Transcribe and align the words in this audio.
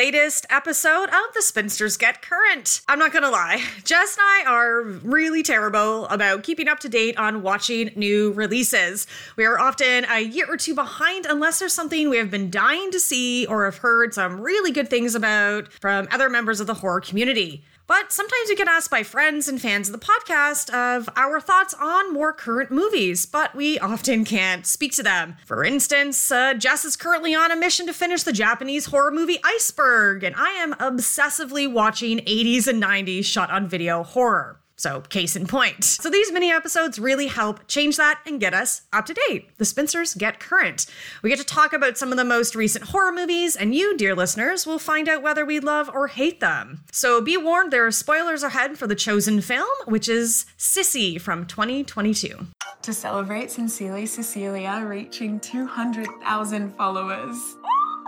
latest 0.00 0.46
episode 0.48 1.10
of 1.10 1.34
The 1.34 1.42
Spinsters 1.42 1.98
Get 1.98 2.22
Current. 2.22 2.80
I'm 2.88 2.98
not 2.98 3.12
gonna 3.12 3.28
lie, 3.28 3.62
Jess 3.84 4.16
and 4.16 4.24
I 4.26 4.44
are 4.46 4.82
really 4.82 5.42
terrible 5.42 6.06
about 6.06 6.42
keeping 6.42 6.68
up 6.68 6.80
to 6.80 6.88
date 6.88 7.18
on 7.18 7.42
watching 7.42 7.90
new 7.96 8.32
releases. 8.32 9.06
We 9.36 9.44
are 9.44 9.60
often 9.60 10.06
a 10.06 10.20
year 10.20 10.46
or 10.48 10.56
two 10.56 10.74
behind 10.74 11.26
unless 11.26 11.58
there's 11.58 11.74
something 11.74 12.08
we 12.08 12.16
have 12.16 12.30
been 12.30 12.50
dying 12.50 12.90
to 12.92 12.98
see 12.98 13.44
or 13.44 13.66
have 13.66 13.76
heard 13.76 14.14
some 14.14 14.40
really 14.40 14.70
good 14.70 14.88
things 14.88 15.14
about 15.14 15.70
from 15.70 16.08
other 16.10 16.30
members 16.30 16.60
of 16.60 16.66
the 16.66 16.72
horror 16.72 17.02
community. 17.02 17.62
But 17.90 18.12
sometimes 18.12 18.48
we 18.48 18.54
get 18.54 18.68
asked 18.68 18.88
by 18.88 19.02
friends 19.02 19.48
and 19.48 19.60
fans 19.60 19.88
of 19.88 19.92
the 19.98 20.06
podcast 20.06 20.72
of 20.72 21.08
our 21.16 21.40
thoughts 21.40 21.74
on 21.74 22.12
more 22.12 22.32
current 22.32 22.70
movies, 22.70 23.26
but 23.26 23.52
we 23.52 23.80
often 23.80 24.24
can't 24.24 24.64
speak 24.64 24.92
to 24.92 25.02
them. 25.02 25.36
For 25.44 25.64
instance, 25.64 26.30
uh, 26.30 26.54
Jess 26.54 26.84
is 26.84 26.94
currently 26.94 27.34
on 27.34 27.50
a 27.50 27.56
mission 27.56 27.88
to 27.88 27.92
finish 27.92 28.22
the 28.22 28.32
Japanese 28.32 28.86
horror 28.86 29.10
movie 29.10 29.40
Iceberg, 29.42 30.22
and 30.22 30.36
I 30.38 30.50
am 30.50 30.74
obsessively 30.74 31.68
watching 31.68 32.18
80s 32.18 32.68
and 32.68 32.80
90s 32.80 33.24
shot 33.24 33.50
on 33.50 33.66
video 33.66 34.04
horror. 34.04 34.59
So, 34.80 35.02
case 35.02 35.36
in 35.36 35.46
point. 35.46 35.84
So, 35.84 36.08
these 36.08 36.32
mini 36.32 36.50
episodes 36.50 36.98
really 36.98 37.26
help 37.26 37.68
change 37.68 37.98
that 37.98 38.22
and 38.24 38.40
get 38.40 38.54
us 38.54 38.80
up 38.94 39.04
to 39.04 39.14
date. 39.28 39.54
The 39.58 39.66
Spinsters 39.66 40.14
get 40.14 40.40
current. 40.40 40.86
We 41.22 41.28
get 41.28 41.38
to 41.38 41.44
talk 41.44 41.74
about 41.74 41.98
some 41.98 42.12
of 42.12 42.16
the 42.16 42.24
most 42.24 42.54
recent 42.54 42.86
horror 42.86 43.12
movies, 43.12 43.56
and 43.56 43.74
you, 43.74 43.94
dear 43.98 44.14
listeners, 44.14 44.66
will 44.66 44.78
find 44.78 45.06
out 45.06 45.22
whether 45.22 45.44
we 45.44 45.60
love 45.60 45.90
or 45.92 46.06
hate 46.06 46.40
them. 46.40 46.80
So, 46.92 47.20
be 47.20 47.36
warned, 47.36 47.74
there 47.74 47.86
are 47.86 47.90
spoilers 47.90 48.42
ahead 48.42 48.78
for 48.78 48.86
the 48.86 48.94
chosen 48.94 49.42
film, 49.42 49.68
which 49.84 50.08
is 50.08 50.46
Sissy 50.56 51.20
from 51.20 51.44
2022. 51.44 52.46
To 52.80 52.92
celebrate 52.94 53.50
Sincerely 53.50 54.06
Cecilia 54.06 54.82
reaching 54.86 55.40
200,000 55.40 56.74
followers. 56.74 57.36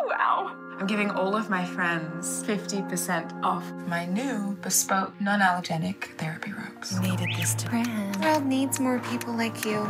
Wow. 0.07 0.57
I'm 0.79 0.87
giving 0.87 1.11
all 1.11 1.37
of 1.37 1.49
my 1.49 1.65
friends 1.65 2.43
50% 2.45 3.45
off 3.45 3.71
my 3.87 4.05
new 4.07 4.57
bespoke 4.63 5.13
non 5.21 5.41
allergenic 5.41 6.17
therapy 6.19 6.53
robes. 6.53 6.99
Needed 7.01 7.29
this 7.37 7.55
to 7.55 7.69
The 7.69 8.19
world 8.21 8.45
needs 8.45 8.81
more 8.81 8.99
people 8.99 9.35
like 9.35 9.65
you. 9.65 9.85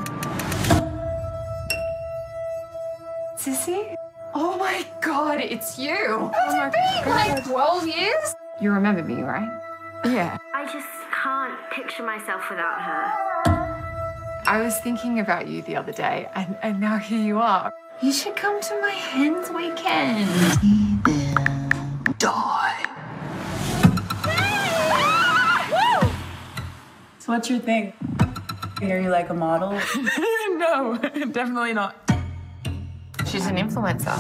Sissy? 3.37 3.97
Oh 4.35 4.57
my 4.59 4.85
god, 5.01 5.41
it's 5.41 5.79
you! 5.79 5.97
How's 5.97 6.55
it 6.55 6.75
oh 6.77 7.03
been? 7.05 7.11
Like 7.11 7.45
12 7.45 7.87
years? 7.89 8.35
You 8.61 8.71
remember 8.73 9.03
me, 9.03 9.23
right? 9.23 9.49
Yeah. 10.05 10.37
I 10.55 10.65
just 10.65 10.87
can't 11.11 11.59
picture 11.71 12.03
myself 12.03 12.49
without 12.51 12.81
her. 12.83 13.33
I 14.47 14.61
was 14.61 14.79
thinking 14.81 15.21
about 15.21 15.49
you 15.49 15.63
the 15.63 15.77
other 15.77 15.93
day, 15.93 16.29
and, 16.35 16.57
and 16.63 16.81
now 16.81 16.99
here 16.99 17.21
you 17.21 17.39
are. 17.39 17.73
You 18.03 18.13
should 18.13 18.35
come 18.35 18.61
to 18.61 18.81
my 18.81 18.91
hens 18.91 19.49
weekend. 19.51 20.29
Die. 22.19 22.87
So 27.21 27.33
what's 27.33 27.49
your 27.49 27.61
thing? 27.61 27.93
Are 28.83 28.99
you 28.99 29.09
like 29.09 29.31
a 29.31 29.35
model? 29.35 29.71
no, 30.57 30.99
definitely 31.31 31.75
not. 31.75 31.95
She's 33.25 33.47
an 33.47 33.57
influencer. 33.57 34.19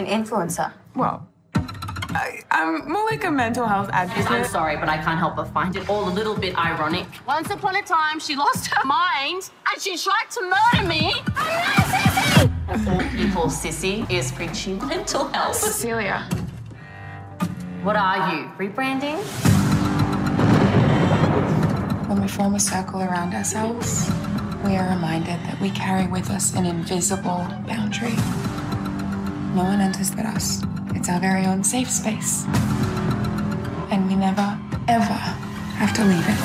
An 0.00 0.06
influencer. 0.06 0.72
Well, 0.96 1.28
I, 1.54 2.40
I'm 2.50 2.90
more 2.90 3.04
like 3.04 3.24
a 3.24 3.30
mental 3.30 3.66
health 3.66 3.90
advocate. 3.92 4.30
I'm 4.30 4.46
sorry, 4.46 4.78
but 4.78 4.88
I 4.88 4.96
can't 4.96 5.18
help 5.18 5.36
but 5.36 5.48
find 5.48 5.76
it 5.76 5.86
all 5.90 6.08
a 6.08 6.14
little 6.14 6.34
bit 6.34 6.56
ironic. 6.56 7.06
Once 7.26 7.50
upon 7.50 7.76
a 7.76 7.82
time, 7.82 8.20
she 8.20 8.36
lost 8.36 8.68
her 8.68 8.86
mind 8.86 9.50
and 9.70 9.82
she 9.82 9.98
tried 9.98 10.30
to 10.30 10.40
murder 10.48 10.88
me. 10.88 12.11
Of 12.42 12.88
all 12.88 12.98
people, 13.10 13.44
Sissy 13.44 14.10
is 14.10 14.32
preaching 14.32 14.78
mental 14.88 15.28
health. 15.28 15.56
Cecilia. 15.56 16.28
What 17.82 17.96
are 17.96 18.34
you, 18.34 18.50
rebranding? 18.58 19.18
When 22.08 22.20
we 22.20 22.28
form 22.28 22.54
a 22.54 22.60
circle 22.60 23.00
around 23.00 23.34
ourselves, 23.34 24.10
we 24.64 24.76
are 24.76 24.88
reminded 24.90 25.38
that 25.46 25.60
we 25.60 25.70
carry 25.70 26.06
with 26.08 26.30
us 26.30 26.54
an 26.54 26.66
invisible 26.66 27.46
boundary. 27.66 28.16
No 29.54 29.64
one 29.64 29.80
enters 29.80 30.10
but 30.10 30.26
us. 30.26 30.62
It's 30.94 31.08
our 31.08 31.20
very 31.20 31.46
own 31.46 31.62
safe 31.62 31.90
space. 31.90 32.44
And 33.90 34.08
we 34.08 34.16
never, 34.16 34.58
ever 34.88 35.20
have 35.78 35.92
to 35.94 36.04
leave 36.04 36.26
it. 36.26 36.40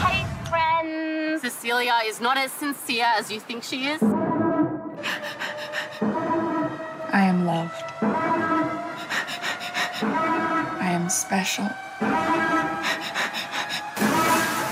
Hey, 0.00 0.26
friends. 0.48 1.42
Cecilia 1.42 1.98
is 2.06 2.20
not 2.20 2.38
as 2.38 2.52
sincere 2.52 3.06
as 3.18 3.30
you 3.30 3.40
think 3.40 3.64
she 3.64 3.86
is. 3.86 4.00
I 7.12 7.22
am 7.22 7.44
loved. 7.46 7.84
I 10.80 10.90
am 10.92 11.08
special. 11.08 11.68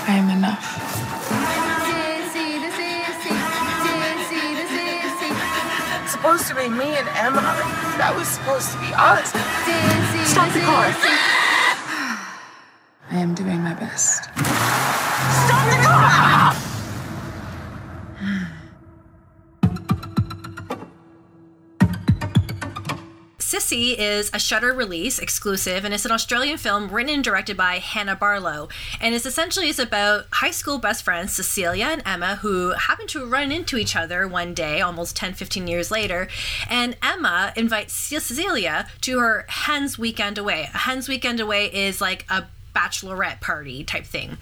I 0.07 0.15
am 0.17 0.29
enough. 0.29 0.65
It's 6.03 6.11
supposed 6.11 6.47
to 6.47 6.55
be 6.55 6.69
me 6.69 6.95
and 6.97 7.07
Emma. 7.09 7.41
That 7.97 8.13
was 8.15 8.27
supposed 8.27 8.71
to 8.71 8.77
be 8.79 8.93
us. 8.95 9.29
Stop 10.31 10.53
the 10.53 10.61
car. 10.61 10.93
I 13.11 13.17
am 13.17 13.33
doing 13.35 13.61
my 13.61 13.73
best. 13.73 14.23
Stop 14.23 15.65
the 15.69 15.77
car! 15.85 16.68
Sissy 23.69 23.95
is 23.95 24.31
a 24.33 24.39
Shudder 24.39 24.73
release 24.73 25.19
exclusive, 25.19 25.85
and 25.85 25.93
it's 25.93 26.05
an 26.05 26.11
Australian 26.11 26.57
film 26.57 26.89
written 26.89 27.13
and 27.13 27.23
directed 27.23 27.55
by 27.55 27.75
Hannah 27.75 28.15
Barlow. 28.15 28.67
And 28.99 29.13
it's 29.13 29.27
essentially 29.27 29.69
it's 29.69 29.77
about 29.77 30.25
high 30.31 30.49
school 30.49 30.79
best 30.79 31.03
friends 31.03 31.33
Cecilia 31.33 31.85
and 31.85 32.01
Emma 32.03 32.37
who 32.37 32.71
happen 32.71 33.05
to 33.07 33.27
run 33.27 33.51
into 33.51 33.77
each 33.77 33.95
other 33.95 34.27
one 34.27 34.55
day, 34.55 34.81
almost 34.81 35.15
10, 35.15 35.33
15 35.33 35.67
years 35.67 35.91
later. 35.91 36.27
And 36.67 36.97
Emma 37.03 37.53
invites 37.55 37.93
Cecilia 37.93 38.87
to 39.01 39.19
her 39.19 39.45
Hens 39.47 39.99
Weekend 39.99 40.39
Away. 40.39 40.69
A 40.73 40.77
Hens 40.79 41.07
Weekend 41.07 41.39
Away 41.39 41.65
is 41.67 42.01
like 42.01 42.25
a 42.27 42.47
bachelorette 42.75 43.41
party 43.41 43.83
type 43.83 44.05
thing. 44.05 44.37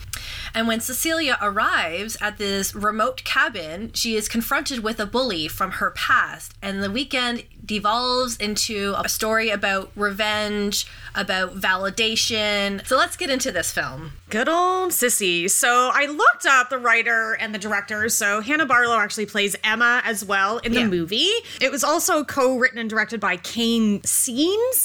And 0.53 0.67
when 0.67 0.79
Cecilia 0.79 1.37
arrives 1.41 2.17
at 2.21 2.37
this 2.37 2.73
remote 2.75 3.23
cabin, 3.23 3.91
she 3.93 4.15
is 4.15 4.29
confronted 4.29 4.79
with 4.79 4.99
a 4.99 5.05
bully 5.05 5.47
from 5.47 5.71
her 5.71 5.91
past. 5.91 6.53
And 6.61 6.83
the 6.83 6.91
weekend 6.91 7.43
devolves 7.67 8.37
into 8.37 8.95
a 8.97 9.07
story 9.09 9.49
about 9.49 9.91
revenge, 9.95 10.87
about 11.15 11.55
validation. 11.55 12.85
So 12.87 12.97
let's 12.97 13.15
get 13.17 13.29
into 13.29 13.51
this 13.51 13.71
film. 13.71 14.13
Good 14.29 14.49
old 14.49 14.91
Sissy. 14.91 15.49
So 15.49 15.89
I 15.93 16.05
looked 16.05 16.45
up 16.45 16.69
the 16.69 16.77
writer 16.77 17.33
and 17.39 17.53
the 17.53 17.59
director. 17.59 18.09
So 18.09 18.41
Hannah 18.41 18.65
Barlow 18.65 18.97
actually 18.97 19.25
plays 19.25 19.55
Emma 19.63 20.01
as 20.03 20.23
well 20.23 20.57
in 20.59 20.73
the 20.73 20.81
Yeah. 20.81 20.87
movie. 20.87 21.31
It 21.61 21.71
was 21.71 21.83
also 21.83 22.23
co-written 22.23 22.77
and 22.79 22.89
directed 22.89 23.19
by 23.19 23.37
Kane 23.37 24.01
Senes. 24.03 24.77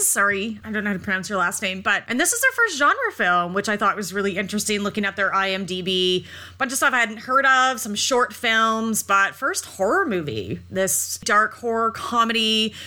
Sorry, 0.00 0.60
I 0.64 0.70
don't 0.70 0.84
know 0.84 0.90
how 0.90 0.96
to 0.96 1.02
pronounce 1.02 1.28
your 1.28 1.38
last 1.38 1.62
name, 1.62 1.80
but 1.80 2.04
and 2.08 2.20
this 2.20 2.32
is 2.32 2.40
their 2.40 2.52
first 2.52 2.78
genre 2.78 3.12
film, 3.12 3.54
which 3.54 3.68
I 3.68 3.76
thought 3.76 3.96
was 3.96 4.12
really 4.12 4.36
interesting. 4.36 4.80
Looking 4.80 5.04
at 5.04 5.16
their 5.16 5.30
IMDb, 5.32 6.26
bunch 6.58 6.72
of 6.72 6.78
stuff 6.78 6.92
I 6.94 6.98
hadn't 7.00 7.18
heard 7.18 7.44
of, 7.46 7.80
some 7.80 7.94
short 7.94 8.32
films, 8.32 9.02
but 9.02 9.34
first 9.34 9.64
horror 9.66 10.06
movie. 10.06 10.60
This 10.70 11.18
dark 11.24 11.54
horror 11.54 11.90
comedy, 11.90 12.15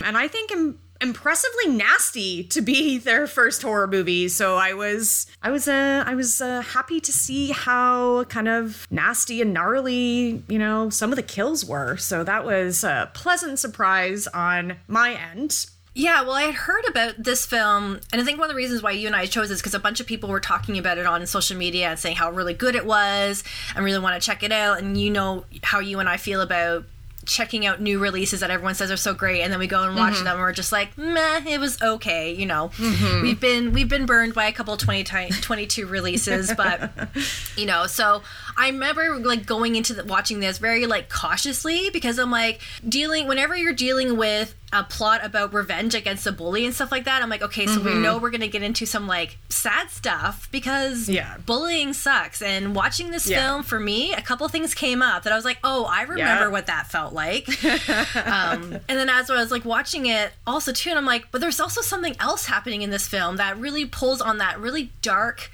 and 0.04 0.16
I 0.16 0.28
think. 0.28 0.50
im- 0.52 0.78
impressively 1.02 1.66
nasty 1.68 2.44
to 2.44 2.60
be 2.60 2.98
their 3.08 3.26
first 3.26 3.62
horror 3.62 3.86
movie 3.86 4.28
so 4.28 4.56
i 4.58 4.74
was 4.74 5.26
i 5.42 5.50
was 5.50 5.66
uh 5.66 6.04
i 6.06 6.14
was 6.14 6.42
uh, 6.42 6.60
happy 6.60 7.00
to 7.00 7.10
see 7.10 7.52
how 7.52 8.22
kind 8.24 8.46
of 8.46 8.86
nasty 8.90 9.40
and 9.40 9.54
gnarly 9.54 10.42
you 10.46 10.58
know 10.58 10.90
some 10.90 11.10
of 11.10 11.16
the 11.16 11.22
kills 11.22 11.64
were 11.64 11.96
so 11.96 12.22
that 12.22 12.44
was 12.44 12.84
a 12.84 13.10
pleasant 13.14 13.58
surprise 13.58 14.26
on 14.34 14.76
my 14.88 15.14
end 15.32 15.64
Yeah, 15.94 16.20
well, 16.22 16.34
I 16.34 16.42
had 16.42 16.54
heard 16.54 16.84
about 16.86 17.14
this 17.18 17.44
film, 17.44 17.98
and 18.12 18.20
I 18.20 18.24
think 18.24 18.38
one 18.38 18.46
of 18.48 18.54
the 18.54 18.56
reasons 18.62 18.80
why 18.80 18.92
you 18.92 19.06
and 19.08 19.16
I 19.16 19.26
chose 19.26 19.50
is 19.50 19.60
because 19.60 19.74
a 19.74 19.80
bunch 19.80 19.98
of 20.00 20.06
people 20.06 20.28
were 20.28 20.38
talking 20.38 20.78
about 20.78 20.98
it 20.98 21.06
on 21.06 21.26
social 21.26 21.56
media 21.56 21.88
and 21.88 21.98
saying 21.98 22.14
how 22.16 22.30
really 22.30 22.54
good 22.54 22.76
it 22.76 22.86
was 22.86 23.42
and 23.74 23.84
really 23.84 23.98
want 23.98 24.14
to 24.20 24.24
check 24.24 24.44
it 24.44 24.52
out. 24.52 24.78
And 24.78 24.96
you 24.96 25.10
know 25.10 25.44
how 25.64 25.80
you 25.80 25.98
and 25.98 26.08
I 26.08 26.16
feel 26.16 26.42
about 26.42 26.84
checking 27.30 27.64
out 27.64 27.80
new 27.80 28.00
releases 28.00 28.40
that 28.40 28.50
everyone 28.50 28.74
says 28.74 28.90
are 28.90 28.96
so 28.96 29.14
great, 29.14 29.42
and 29.42 29.52
then 29.52 29.60
we 29.60 29.68
go 29.68 29.84
and 29.84 29.96
watch 29.96 30.14
mm-hmm. 30.14 30.24
them, 30.24 30.34
and 30.34 30.40
we're 30.42 30.52
just 30.52 30.72
like, 30.72 30.98
meh, 30.98 31.42
it 31.46 31.60
was 31.60 31.80
okay. 31.80 32.34
You 32.34 32.44
know, 32.44 32.72
mm-hmm. 32.76 33.22
we've 33.22 33.40
been 33.40 33.72
we've 33.72 33.88
been 33.88 34.04
burned 34.04 34.34
by 34.34 34.46
a 34.46 34.52
couple 34.52 34.76
20, 34.76 35.04
ti- 35.04 35.40
22 35.40 35.86
releases, 35.86 36.52
but 36.54 36.90
you 37.56 37.66
know, 37.66 37.86
so 37.86 38.22
I 38.60 38.68
remember 38.68 39.16
like 39.18 39.46
going 39.46 39.74
into 39.74 39.94
the, 39.94 40.04
watching 40.04 40.40
this 40.40 40.58
very 40.58 40.86
like 40.86 41.08
cautiously 41.08 41.88
because 41.90 42.18
I'm 42.18 42.30
like 42.30 42.60
dealing 42.86 43.26
whenever 43.26 43.56
you're 43.56 43.72
dealing 43.72 44.18
with 44.18 44.54
a 44.72 44.84
plot 44.84 45.24
about 45.24 45.52
revenge 45.52 45.94
against 45.96 46.26
a 46.26 46.32
bully 46.32 46.64
and 46.64 46.72
stuff 46.74 46.92
like 46.92 47.04
that. 47.06 47.22
I'm 47.22 47.30
like, 47.30 47.42
okay, 47.42 47.66
so 47.66 47.80
we 47.80 47.94
know 47.94 48.18
we're 48.18 48.30
gonna 48.30 48.46
get 48.48 48.62
into 48.62 48.84
some 48.86 49.06
like 49.08 49.38
sad 49.48 49.90
stuff 49.90 50.48
because 50.52 51.08
Yeah. 51.08 51.38
bullying 51.46 51.92
sucks. 51.94 52.42
And 52.42 52.74
watching 52.76 53.10
this 53.10 53.26
Yeah. 53.26 53.38
film 53.40 53.62
for 53.64 53.80
me, 53.80 54.12
a 54.12 54.20
couple 54.22 54.46
things 54.48 54.74
came 54.74 55.00
up 55.02 55.22
that 55.24 55.32
I 55.32 55.36
was 55.36 55.44
like, 55.44 55.58
oh, 55.64 55.86
I 55.86 56.02
remember 56.02 56.44
Yeah. 56.44 56.48
what 56.48 56.66
that 56.66 56.86
felt 56.88 57.12
like. 57.14 57.48
um, 58.26 58.74
and 58.88 58.98
then 58.98 59.08
as 59.08 59.30
I 59.30 59.34
was 59.36 59.50
like 59.50 59.64
watching 59.64 60.06
it, 60.06 60.32
also 60.46 60.70
too, 60.70 60.90
and 60.90 60.98
I'm 60.98 61.06
like, 61.06 61.26
but 61.30 61.40
there's 61.40 61.60
also 61.60 61.80
something 61.80 62.14
else 62.20 62.46
happening 62.46 62.82
in 62.82 62.90
this 62.90 63.08
film 63.08 63.36
that 63.36 63.56
really 63.58 63.86
pulls 63.86 64.20
on 64.20 64.38
that 64.38 64.60
really 64.60 64.92
dark 65.02 65.50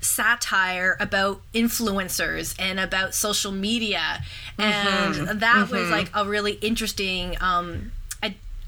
satire 0.00 0.96
about 1.00 1.40
influencers 1.54 2.54
and 2.58 2.78
about 2.78 3.14
social 3.14 3.52
media 3.52 4.22
and 4.58 5.14
Mm-hmm. 5.14 5.38
that 5.38 5.70
was 5.70 5.90
like 5.90 6.10
a 6.14 6.24
really 6.24 6.52
interesting 6.52 7.36
um 7.40 7.92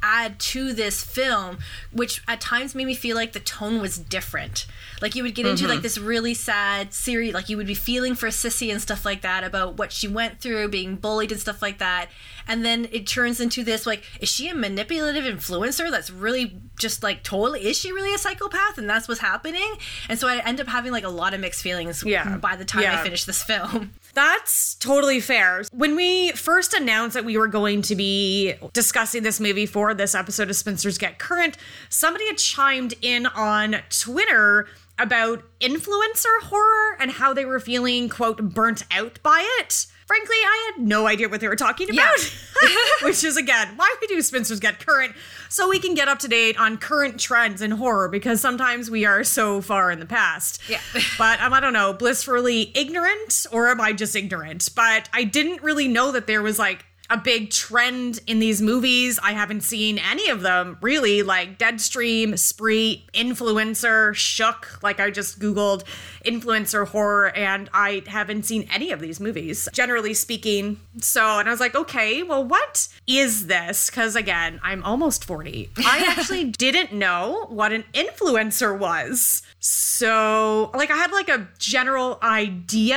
add 0.02 0.38
to 0.38 0.72
this 0.72 1.02
film 1.04 1.58
which 1.92 2.22
at 2.26 2.40
times 2.40 2.74
made 2.74 2.86
me 2.86 2.94
feel 2.94 3.16
like 3.16 3.32
the 3.32 3.40
tone 3.40 3.80
was 3.80 3.98
different 3.98 4.66
like 5.02 5.14
you 5.14 5.22
would 5.22 5.34
get 5.34 5.46
into 5.46 5.64
Mm-hmm. 5.64 5.72
like 5.74 5.82
this 5.82 5.98
really 5.98 6.34
sad 6.34 6.92
series 6.94 7.34
like 7.34 7.48
you 7.48 7.56
would 7.56 7.66
be 7.66 7.74
feeling 7.74 8.14
for 8.14 8.28
sissy 8.28 8.70
and 8.72 8.80
stuff 8.80 9.04
like 9.04 9.22
that 9.22 9.44
about 9.44 9.76
what 9.76 9.92
she 9.92 10.08
went 10.08 10.40
through 10.40 10.68
being 10.68 10.96
bullied 10.96 11.32
and 11.32 11.40
stuff 11.40 11.60
like 11.60 11.78
that 11.78 12.08
and 12.48 12.64
then 12.64 12.88
it 12.92 13.06
turns 13.06 13.40
into 13.40 13.62
this 13.62 13.86
like 13.86 14.04
is 14.20 14.28
she 14.28 14.48
a 14.48 14.54
manipulative 14.54 15.24
influencer 15.24 15.90
that's 15.90 16.10
really 16.10 16.56
just 16.78 17.02
like 17.02 17.22
totally 17.22 17.66
is 17.66 17.76
she 17.78 17.92
really 17.92 18.14
a 18.14 18.18
psychopath 18.18 18.78
and 18.78 18.88
that's 18.88 19.06
what's 19.08 19.20
happening 19.20 19.74
and 20.08 20.18
so 20.18 20.26
i 20.28 20.38
end 20.46 20.60
up 20.60 20.66
having 20.68 20.92
like 20.92 21.04
a 21.04 21.08
lot 21.10 21.34
of 21.34 21.40
mixed 21.40 21.62
feelings 21.62 22.02
Yeah. 22.04 22.36
by 22.38 22.56
the 22.56 22.64
time 22.64 22.82
Yeah. 22.82 22.98
i 22.98 23.02
finished 23.02 23.26
this 23.26 23.42
film 23.42 23.92
That's 24.14 24.74
totally 24.76 25.20
fair. 25.20 25.64
When 25.72 25.96
we 25.96 26.32
first 26.32 26.74
announced 26.74 27.14
that 27.14 27.24
we 27.24 27.36
were 27.36 27.46
going 27.46 27.82
to 27.82 27.94
be 27.94 28.54
discussing 28.72 29.22
this 29.22 29.40
movie 29.40 29.66
for 29.66 29.94
this 29.94 30.14
episode 30.14 30.50
of 30.50 30.56
Spinsters 30.56 30.98
Get 30.98 31.18
Current, 31.18 31.56
somebody 31.88 32.26
had 32.26 32.38
chimed 32.38 32.94
in 33.02 33.26
on 33.26 33.76
Twitter 33.88 34.66
about 34.98 35.42
influencer 35.60 36.40
horror 36.42 36.96
and 37.00 37.10
how 37.12 37.32
they 37.32 37.44
were 37.44 37.60
feeling, 37.60 38.08
quote, 38.08 38.52
burnt 38.54 38.82
out 38.90 39.18
by 39.22 39.44
it. 39.60 39.86
Frankly, 40.10 40.34
I 40.34 40.72
had 40.74 40.84
no 40.84 41.06
idea 41.06 41.28
what 41.28 41.40
they 41.40 41.46
were 41.46 41.54
talking 41.54 41.88
about. 41.88 42.18
Which 43.02 43.22
is, 43.22 43.36
again, 43.36 43.68
why 43.76 43.94
we 44.00 44.08
do 44.08 44.20
Spinsters 44.22 44.58
Get 44.58 44.84
Current, 44.84 45.14
so 45.48 45.68
we 45.68 45.78
can 45.78 45.94
get 45.94 46.08
up 46.08 46.18
to 46.18 46.28
date 46.28 46.58
on 46.58 46.78
current 46.78 47.20
trends 47.20 47.62
in 47.62 47.70
horror, 47.70 48.08
because 48.08 48.40
sometimes 48.40 48.90
we 48.90 49.04
are 49.04 49.22
so 49.22 49.60
far 49.60 49.88
in 49.92 50.00
the 50.00 50.06
past. 50.06 50.68
Yeah. 50.68 50.80
but 51.18 51.40
um, 51.40 51.52
I 51.52 51.60
don't 51.60 51.72
know, 51.72 51.92
blissfully 51.92 52.72
ignorant, 52.74 53.46
or 53.52 53.68
am 53.68 53.80
I 53.80 53.92
just 53.92 54.16
ignorant? 54.16 54.68
But 54.74 55.08
I 55.12 55.22
didn't 55.22 55.62
really 55.62 55.86
know 55.86 56.10
that 56.10 56.26
there 56.26 56.42
was 56.42 56.58
like 56.58 56.84
a 57.10 57.16
big 57.16 57.50
trend 57.50 58.20
in 58.26 58.38
these 58.38 58.62
movies. 58.62 59.18
I 59.22 59.32
haven't 59.32 59.62
seen 59.62 59.98
any 59.98 60.28
of 60.28 60.42
them 60.42 60.78
really, 60.80 61.22
like 61.22 61.58
Deadstream, 61.58 62.38
Spree, 62.38 63.04
Influencer, 63.12 64.14
Shook. 64.14 64.82
Like 64.82 65.00
I 65.00 65.10
just 65.10 65.40
Googled 65.40 65.82
influencer 66.24 66.86
horror 66.88 67.34
and 67.36 67.68
I 67.72 68.02
haven't 68.06 68.44
seen 68.44 68.68
any 68.72 68.90
of 68.92 69.00
these 69.00 69.20
movies, 69.20 69.68
generally 69.72 70.14
speaking. 70.14 70.80
So, 71.00 71.38
and 71.38 71.48
I 71.48 71.50
was 71.50 71.60
like, 71.60 71.74
okay, 71.74 72.22
well, 72.22 72.44
what 72.44 72.88
is 73.06 73.46
this? 73.46 73.90
Because 73.90 74.16
again, 74.16 74.60
I'm 74.62 74.82
almost 74.84 75.24
40. 75.24 75.70
I 75.78 76.04
actually 76.16 76.44
didn't 76.44 76.92
know 76.92 77.46
what 77.48 77.72
an 77.72 77.84
influencer 77.94 78.76
was. 78.78 79.42
So, 79.60 80.70
like, 80.74 80.90
I 80.90 80.96
had 80.96 81.12
like 81.12 81.28
a 81.28 81.48
general 81.58 82.18
idea 82.22 82.96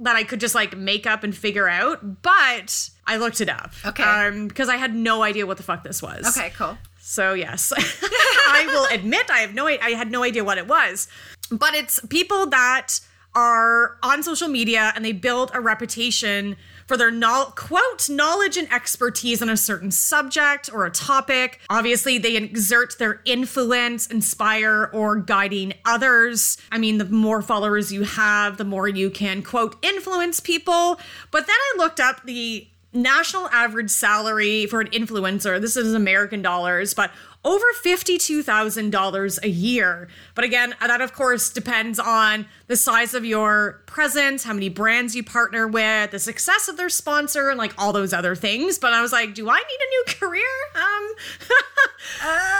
that 0.00 0.16
I 0.16 0.24
could 0.24 0.40
just 0.40 0.54
like 0.54 0.76
make 0.76 1.06
up 1.06 1.22
and 1.22 1.36
figure 1.36 1.68
out, 1.68 2.22
but 2.22 2.90
I 3.06 3.16
looked 3.18 3.40
it 3.40 3.48
up. 3.48 3.72
Okay. 3.84 4.02
Um, 4.02 4.48
because 4.48 4.68
I 4.68 4.76
had 4.76 4.94
no 4.94 5.22
idea 5.22 5.46
what 5.46 5.56
the 5.58 5.62
fuck 5.62 5.84
this 5.84 6.02
was. 6.02 6.26
okay 6.26 6.50
cool 6.56 6.76
So 7.00 7.34
yes, 7.34 7.72
I 7.76 8.66
will 8.66 8.86
admit 8.86 9.30
I 9.30 9.38
have 9.38 9.54
no 9.54 9.66
I 9.66 9.90
had 9.90 10.10
no 10.10 10.22
idea 10.22 10.42
what 10.44 10.58
it 10.58 10.66
was, 10.66 11.08
but 11.50 11.74
it's 11.74 12.00
people 12.06 12.46
that 12.46 13.00
are 13.34 13.98
on 14.02 14.22
social 14.22 14.48
media 14.48 14.92
and 14.96 15.04
they 15.04 15.12
build 15.12 15.50
a 15.52 15.60
reputation 15.60 16.56
for 16.86 16.96
their 16.96 17.10
no- 17.10 17.52
quote 17.54 18.08
knowledge 18.08 18.56
and 18.56 18.72
expertise 18.72 19.42
on 19.42 19.50
a 19.50 19.56
certain 19.56 19.90
subject 19.90 20.70
or 20.72 20.86
a 20.86 20.90
topic. 20.90 21.60
Obviously, 21.68 22.16
they 22.16 22.36
exert 22.36 22.96
their 22.98 23.20
influence, 23.24 24.06
inspire, 24.06 24.88
or 24.92 25.16
guiding 25.16 25.74
others. 25.84 26.56
I 26.72 26.78
mean, 26.78 26.98
the 26.98 27.04
more 27.04 27.42
followers 27.42 27.92
you 27.92 28.04
have, 28.04 28.56
the 28.56 28.64
more 28.64 28.88
you 28.88 29.10
can 29.10 29.42
quote 29.42 29.76
influence 29.84 30.40
people. 30.40 30.98
But 31.30 31.46
then 31.46 31.56
I 31.56 31.74
looked 31.76 32.00
up 32.00 32.24
the 32.24 32.66
national 32.92 33.48
average 33.48 33.90
salary 33.90 34.66
for 34.66 34.80
an 34.80 34.88
influencer, 34.88 35.60
this 35.60 35.76
is 35.76 35.92
American 35.92 36.40
dollars, 36.40 36.94
but 36.94 37.10
over 37.46 37.64
$52,000 37.84 39.42
a 39.44 39.48
year. 39.48 40.08
But 40.34 40.44
again, 40.44 40.74
that 40.80 41.00
of 41.00 41.12
course 41.12 41.48
depends 41.48 41.98
on 42.00 42.46
the 42.66 42.76
size 42.76 43.14
of 43.14 43.24
your 43.24 43.82
presence, 43.86 44.42
how 44.44 44.52
many 44.52 44.68
brands 44.68 45.14
you 45.14 45.22
partner 45.22 45.68
with, 45.68 46.10
the 46.10 46.18
success 46.18 46.66
of 46.68 46.76
their 46.76 46.88
sponsor, 46.88 47.48
and 47.48 47.56
like 47.56 47.72
all 47.78 47.92
those 47.92 48.12
other 48.12 48.34
things. 48.34 48.78
But 48.78 48.92
I 48.92 49.00
was 49.00 49.12
like, 49.12 49.32
do 49.34 49.48
I 49.48 49.56
need 49.58 49.62
a 49.80 49.88
new 49.90 50.04
career? 50.28 50.44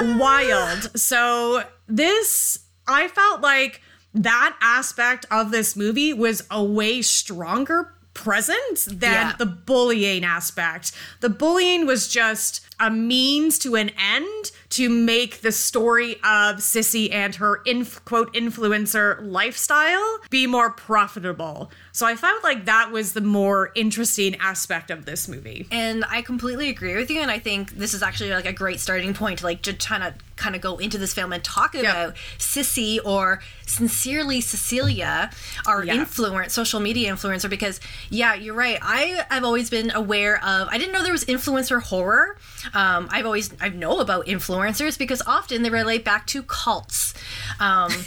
Um, 0.04 0.18
wild. 0.18 0.96
So 0.98 1.64
this, 1.88 2.60
I 2.86 3.08
felt 3.08 3.40
like 3.40 3.80
that 4.14 4.56
aspect 4.62 5.26
of 5.30 5.50
this 5.50 5.76
movie 5.76 6.12
was 6.12 6.46
a 6.50 6.62
way 6.64 7.02
stronger 7.02 7.92
present 8.14 8.86
than 8.86 9.12
Yeah. 9.12 9.32
the 9.38 9.44
bullying 9.44 10.24
aspect. 10.24 10.92
The 11.20 11.28
bullying 11.28 11.84
was 11.86 12.08
just 12.08 12.64
a 12.80 12.90
means 12.90 13.58
to 13.58 13.74
an 13.76 13.90
end 13.90 14.35
to 14.76 14.90
make 14.90 15.40
the 15.40 15.52
story 15.52 16.16
of 16.16 16.56
Sissy 16.56 17.10
and 17.10 17.34
her 17.36 17.62
inf- 17.64 18.04
quote 18.04 18.34
influencer 18.34 19.18
lifestyle 19.22 20.18
be 20.28 20.46
more 20.46 20.70
profitable. 20.70 21.70
So 21.96 22.04
I 22.04 22.14
felt 22.14 22.44
like 22.44 22.66
that 22.66 22.92
was 22.92 23.14
the 23.14 23.22
more 23.22 23.72
interesting 23.74 24.36
aspect 24.36 24.90
of 24.90 25.06
this 25.06 25.28
movie. 25.28 25.66
And 25.70 26.04
I 26.06 26.20
completely 26.20 26.68
agree 26.68 26.94
with 26.94 27.08
you. 27.10 27.22
And 27.22 27.30
I 27.30 27.38
think 27.38 27.70
this 27.70 27.94
is 27.94 28.02
actually 28.02 28.28
like 28.32 28.44
a 28.44 28.52
great 28.52 28.80
starting 28.80 29.14
point 29.14 29.38
to 29.38 29.46
like 29.46 29.62
just 29.62 29.78
trying 29.80 30.02
to 30.02 30.12
kind 30.36 30.54
of 30.54 30.60
go 30.60 30.76
into 30.76 30.98
this 30.98 31.14
film 31.14 31.32
and 31.32 31.42
talk 31.42 31.74
about 31.74 32.14
Sissy 32.36 32.98
or 33.02 33.40
sincerely 33.66 34.42
Cecilia, 34.42 35.30
our 35.66 35.86
Yeah. 35.86 35.94
influence, 35.94 36.52
social 36.52 36.80
media 36.80 37.10
influencer. 37.10 37.48
Because 37.48 37.80
yeah, 38.10 38.34
you're 38.34 38.52
right. 38.52 38.78
I 38.82 39.24
have 39.30 39.44
always 39.44 39.70
been 39.70 39.90
aware 39.90 40.36
of. 40.44 40.68
I 40.70 40.76
didn't 40.76 40.92
know 40.92 41.02
there 41.02 41.12
was 41.12 41.24
influencer 41.24 41.80
horror. 41.80 42.36
Um, 42.74 43.08
I've 43.10 43.24
always 43.24 43.54
I 43.58 43.70
know 43.70 44.00
about 44.00 44.26
influencers 44.26 44.98
because 44.98 45.22
often 45.26 45.62
they 45.62 45.70
relate 45.70 46.04
back 46.04 46.26
to 46.26 46.42
cults. 46.42 47.14
Um, 47.58 47.90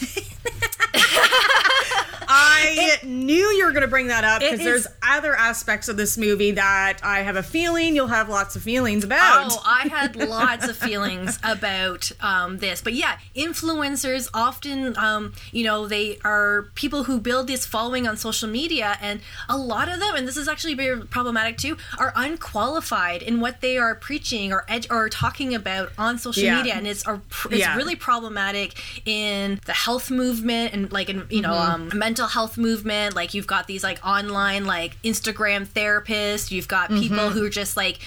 I 2.32 2.98
knew 3.04 3.36
you 3.36 3.66
were 3.66 3.72
going 3.80 3.88
to 3.88 3.92
bring 3.92 4.08
that 4.08 4.24
up 4.24 4.42
because 4.42 4.60
there's 4.60 4.88
other 5.02 5.36
aspects 5.36 5.88
of 5.88 5.96
this 5.98 6.18
movie 6.18 6.52
that 6.52 7.00
I 7.04 7.20
have 7.22 7.36
a 7.36 7.44
feeling 7.44 7.96
you'll 7.96 8.08
have 8.08 8.28
lots 8.30 8.56
of 8.56 8.62
feelings 8.64 9.04
about. 9.04 9.48
Oh, 9.52 9.62
I 9.66 9.88
had 9.88 10.16
lots 10.16 10.68
of 10.68 10.76
feelings 10.76 11.40
about 11.44 12.12
um, 12.20 12.58
this, 12.58 12.82
but 12.82 12.94
yeah, 12.94 13.18
influencers 13.36 14.28
often, 14.34 14.98
um, 14.98 15.34
you 15.52 15.64
know, 15.64 15.88
they 15.88 16.20
are 16.26 16.68
people 16.76 17.06
who 17.06 17.20
build 17.20 17.48
this 17.48 17.66
following 17.66 18.08
on 18.08 18.18
social 18.18 18.50
media, 18.50 18.98
and 19.02 19.22
a 19.48 19.58
lot 19.58 19.90
of 19.90 20.00
them, 20.00 20.16
and 20.16 20.28
this 20.28 20.38
is 20.38 20.48
actually 20.48 20.74
very 20.74 21.02
problematic 21.06 21.58
too, 21.58 21.78
are 21.98 22.12
unqualified 22.16 23.22
in 23.22 23.40
what 23.40 23.62
they 23.62 23.78
are 23.78 23.96
preaching 23.96 24.52
or 24.52 24.66
ed- 24.68 24.88
or 24.90 25.10
talking 25.10 25.54
about 25.56 25.92
on 25.98 26.18
social 26.18 26.44
Yeah. 26.44 26.58
media, 26.58 26.74
and 26.74 26.88
it's 26.88 27.04
are 27.06 27.22
pr- 27.30 27.50
it's 27.50 27.60
Yeah. 27.60 27.76
really 27.76 27.96
problematic 27.96 28.74
in 29.06 29.60
the 29.66 29.74
health 29.74 30.12
movement 30.12 30.74
and 30.74 30.92
like 30.92 31.10
in 31.10 31.26
you 31.30 31.42
know 31.42 31.54
um, 31.54 31.90
mental 31.94 32.28
health 32.28 32.58
movement. 32.58 33.16
Like 33.16 33.34
you've 33.34 33.48
got 33.48 33.68
these 33.70 33.84
like 33.84 34.06
online 34.06 34.66
like 34.66 35.02
Instagram 35.04 35.66
therapists, 35.66 36.52
you've 36.52 36.68
got 36.68 36.90
people 36.90 37.30
who 37.30 37.46
are 37.46 37.50
just 37.50 37.78
like 37.78 38.00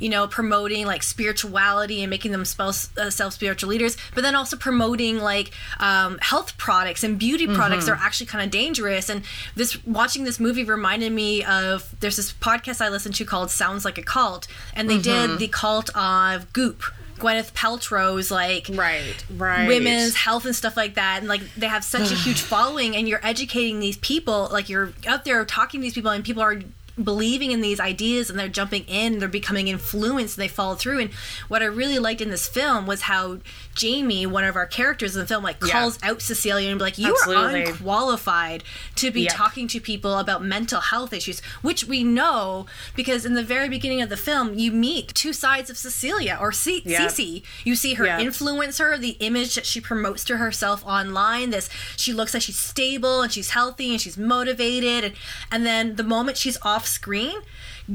you 0.00 0.08
know 0.08 0.26
promoting 0.26 0.86
like 0.86 1.04
spirituality 1.04 2.02
and 2.02 2.10
making 2.10 2.32
themselves 2.32 2.90
uh, 2.98 3.10
self 3.10 3.34
spiritual 3.34 3.70
leaders, 3.70 3.96
but 4.16 4.22
then 4.22 4.34
also 4.34 4.56
promoting 4.56 5.18
like 5.18 5.52
um, 5.78 6.18
health 6.18 6.58
products 6.58 7.04
and 7.04 7.18
beauty 7.18 7.46
products 7.46 7.84
that 7.86 7.92
are 7.92 8.00
actually 8.02 8.26
kind 8.26 8.44
of 8.44 8.50
dangerous. 8.50 9.08
And 9.08 9.22
this 9.54 9.84
watching 9.86 10.24
this 10.24 10.40
movie 10.40 10.64
reminded 10.64 11.12
me 11.12 11.44
of 11.44 11.94
there's 12.00 12.16
this 12.16 12.32
podcast 12.32 12.80
I 12.80 12.88
listened 12.88 13.14
to 13.16 13.24
called 13.24 13.50
Sounds 13.50 13.84
Like 13.84 13.98
a 13.98 14.02
Cult, 14.02 14.48
and 14.74 14.90
they 14.90 14.98
did 14.98 15.38
the 15.38 15.48
cult 15.48 15.94
of 15.96 16.52
Goop. 16.52 16.82
Gwyneth 17.20 17.52
Paltrow's 17.52 18.30
like 18.30 18.66
Right, 18.72 19.24
right. 19.36 19.68
women's 19.68 20.16
health 20.16 20.44
and 20.44 20.54
stuff 20.56 20.76
like 20.76 20.94
that 20.94 21.18
and 21.18 21.28
like 21.28 21.42
they 21.56 21.66
have 21.66 21.84
such 21.84 22.10
a 22.10 22.14
huge 22.14 22.40
following 22.52 22.96
and 22.96 23.08
you're 23.08 23.24
educating 23.24 23.80
these 23.80 23.96
people 23.98 24.48
like 24.50 24.68
you're 24.68 24.92
out 25.06 25.24
there 25.24 25.44
talking 25.44 25.80
to 25.80 25.82
these 25.82 25.94
people 25.94 26.10
and 26.10 26.24
people 26.24 26.42
are 26.42 26.60
believing 27.02 27.50
in 27.52 27.60
these 27.60 27.80
ideas 27.80 28.30
and 28.30 28.38
they're 28.38 28.48
jumping 28.48 28.84
in, 28.84 29.18
they're 29.18 29.28
becoming 29.28 29.68
influenced, 29.68 30.36
and 30.36 30.42
they 30.42 30.48
follow 30.48 30.74
through. 30.74 31.00
And 31.00 31.10
what 31.48 31.62
I 31.62 31.66
really 31.66 31.98
liked 31.98 32.20
in 32.20 32.30
this 32.30 32.48
film 32.48 32.86
was 32.86 33.02
how 33.02 33.38
Jamie, 33.74 34.26
one 34.26 34.44
of 34.44 34.56
our 34.56 34.66
characters 34.66 35.14
in 35.14 35.20
the 35.20 35.26
film, 35.26 35.42
like 35.44 35.56
Yeah. 35.64 35.72
calls 35.72 35.98
out 36.02 36.20
Cecilia 36.22 36.68
and 36.68 36.78
be 36.78 36.84
like, 36.84 36.98
"You 36.98 37.12
Absolutely. 37.14 37.62
are 37.62 37.66
unqualified 37.70 38.64
to 38.96 39.10
be 39.10 39.22
Yep. 39.22 39.32
talking 39.34 39.68
to 39.68 39.80
people 39.80 40.18
about 40.18 40.42
mental 40.42 40.80
health 40.80 41.12
issues," 41.12 41.40
which 41.62 41.84
we 41.84 42.02
know 42.04 42.66
because 42.96 43.24
in 43.24 43.34
the 43.34 43.42
very 43.42 43.68
beginning 43.68 44.02
of 44.02 44.08
the 44.08 44.16
film, 44.16 44.54
you 44.58 44.72
meet 44.72 45.14
two 45.14 45.32
sides 45.32 45.70
of 45.70 45.76
Cecilia 45.78 46.36
or 46.40 46.52
C- 46.52 46.82
Yeah. 46.84 47.06
Cece. 47.06 47.42
You 47.64 47.76
see 47.76 47.94
her 47.94 48.04
Yeah. 48.06 48.20
influencer, 48.20 48.98
the 48.98 49.16
image 49.20 49.54
that 49.54 49.66
she 49.66 49.80
promotes 49.80 50.24
to 50.24 50.36
herself 50.36 50.82
online. 50.84 51.50
This 51.50 51.68
she 51.96 52.12
looks 52.12 52.34
like 52.34 52.42
she's 52.42 52.58
stable 52.58 53.22
and 53.22 53.32
she's 53.32 53.50
healthy 53.50 53.90
and 53.92 54.00
she's 54.00 54.16
motivated, 54.18 55.04
and, 55.04 55.14
and 55.50 55.64
then 55.66 55.96
the 55.96 56.02
moment 56.02 56.36
she's 56.36 56.58
off 56.62 56.86
screen. 56.90 57.40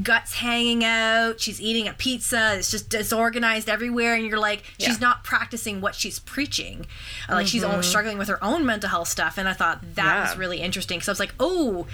Guts 0.04 0.34
hanging 0.34 0.84
out, 0.84 1.40
she's 1.40 1.62
eating 1.62 1.88
a 1.88 1.94
pizza, 1.94 2.56
it's 2.58 2.70
just 2.70 2.90
disorganized 2.90 3.70
everywhere, 3.70 4.14
and 4.16 4.25
you're 4.25 4.38
like, 4.40 4.64
she's 4.78 4.88
Yeah. 4.88 4.94
Mm-hmm. 4.96 5.04
not 5.04 5.24
practicing 5.24 5.80
what 5.80 5.96
she's 5.96 6.20
preaching. 6.20 6.86
Like, 7.30 7.48
she's 7.48 7.64
almost 7.64 7.90
struggling 7.90 8.18
with 8.18 8.28
her 8.28 8.44
own 8.44 8.66
mental 8.66 8.90
health 8.90 9.08
stuff, 9.08 9.38
and 9.38 9.48
I 9.48 9.54
thought 9.54 9.80
that 9.96 10.04
Yeah. 10.16 10.22
was 10.30 10.38
really 10.38 10.60
interesting. 10.60 11.00
So 11.02 11.12
I 11.12 11.14
was 11.14 11.20
like, 11.20 11.34
oh, 11.40 11.88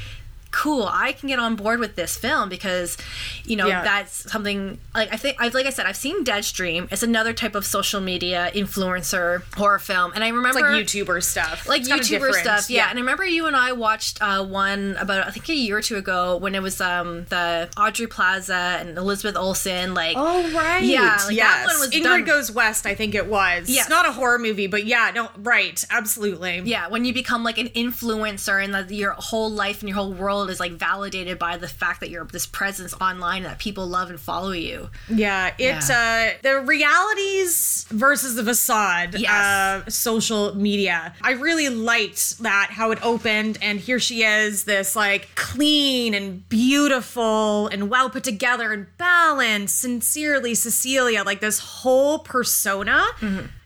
cool, 0.51 0.88
I 0.91 1.13
can 1.13 1.27
get 1.29 1.39
on 1.39 1.55
board 1.55 1.79
with 1.79 1.96
this 1.96 2.17
film 2.17 2.50
because, 2.50 2.98
you 3.46 3.55
know, 3.55 3.67
Yeah. 3.67 3.84
that's 3.84 4.29
something 4.31 4.77
like 4.93 5.12
I 5.13 5.17
think, 5.17 5.38
I 5.39 5.48
like 5.48 5.65
I 5.65 5.70
said, 5.70 5.86
I've 5.86 5.96
seen 5.96 6.24
Deadstream. 6.25 6.91
It's 6.91 7.03
another 7.03 7.31
type 7.34 7.55
of 7.55 7.65
social 7.65 8.01
media 8.01 8.51
influencer 8.53 9.43
horror 9.55 9.79
film, 9.79 10.12
and 10.13 10.24
I 10.24 10.27
remember 10.29 10.60
It's 10.60 10.93
like 10.93 11.05
YouTuber 11.08 11.24
stuff. 11.24 11.67
like 11.67 11.81
It's 11.81 11.89
YouTuber 11.89 12.34
stuff, 12.34 12.70
yeah. 12.70 12.89
And 12.89 12.98
I 12.98 13.01
remember 13.01 13.25
you 13.25 13.48
and 13.48 13.55
I 13.55 13.72
watched 13.72 14.22
uh, 14.22 14.43
one 14.43 14.98
about 15.00 15.25
I 15.27 15.31
think 15.31 15.48
a 15.50 15.53
year 15.53 15.77
or 15.77 15.81
two 15.81 15.96
ago 15.98 16.38
when 16.38 16.53
it 16.55 16.62
was 16.62 16.81
um 16.81 17.25
the 17.29 17.70
Aubrey 17.77 18.08
Plaza 18.08 18.77
and 18.79 18.98
Elizabeth 18.98 19.36
Olsen, 19.38 19.93
like 19.93 20.15
Oh 20.17 20.41
right, 20.53 20.84
yeah, 20.84 21.17
like 21.25 21.36
yes. 21.36 21.65
that 21.65 21.65
one 21.67 21.79
was 21.79 21.89
Ingrid 21.91 22.03
done. 22.03 22.24
Goes 22.25 22.51
West. 22.51 22.86
I 22.86 22.96
think 22.96 23.15
it 23.15 23.27
was. 23.27 23.70
Yes. 23.70 23.89
not 23.89 24.08
a 24.08 24.12
horror 24.12 24.39
movie, 24.39 24.67
but 24.67 24.86
yeah, 24.86 25.12
no, 25.13 25.29
right, 25.38 25.84
absolutely. 25.89 26.62
yeah, 26.65 26.88
when 26.89 27.05
you 27.05 27.13
become 27.13 27.43
like 27.43 27.58
an 27.58 27.70
influencer 27.70 28.63
and 28.63 28.74
that 28.74 28.91
your 28.91 29.12
whole 29.13 29.50
life 29.50 29.81
and 29.81 29.89
your 29.89 29.96
whole 29.96 30.12
world 30.13 30.40
is 30.50 30.60
like 30.60 30.74
validated 30.74 31.38
by 31.39 31.57
the 31.57 31.67
fact 31.67 32.00
that 32.00 32.10
you're 32.10 32.25
this 32.25 32.45
presence 32.45 32.93
online 33.01 33.43
that 33.43 33.60
people 33.60 33.88
love 33.88 34.10
and 34.10 34.19
follow 34.19 34.51
you. 34.51 34.89
Yeah, 35.10 35.53
it's 35.57 35.89
uh 35.89 36.33
the 36.41 36.60
realities 36.62 37.86
versus 37.89 38.36
the 38.36 38.43
facade 38.43 39.15
Yes. 39.19 39.83
of 39.88 39.93
social 39.93 40.55
media. 40.55 41.13
I 41.21 41.31
really 41.31 41.69
liked 41.69 42.39
that 42.39 42.69
how 42.71 42.91
it 42.91 43.00
opened 43.03 43.57
and 43.62 43.79
here 43.79 44.00
she 44.00 44.24
is, 44.24 44.63
this 44.65 44.95
like 44.95 45.29
clean 45.36 46.13
and 46.13 46.48
beautiful 46.50 47.67
and 47.67 47.89
well 47.89 48.10
put 48.10 48.24
together 48.24 48.71
and 48.71 48.88
balanced, 48.98 49.79
sincerely 49.79 50.55
Cecilia, 50.55 51.24
like 51.24 51.39
this 51.41 51.60
whole 51.60 52.19
persona. 52.19 53.05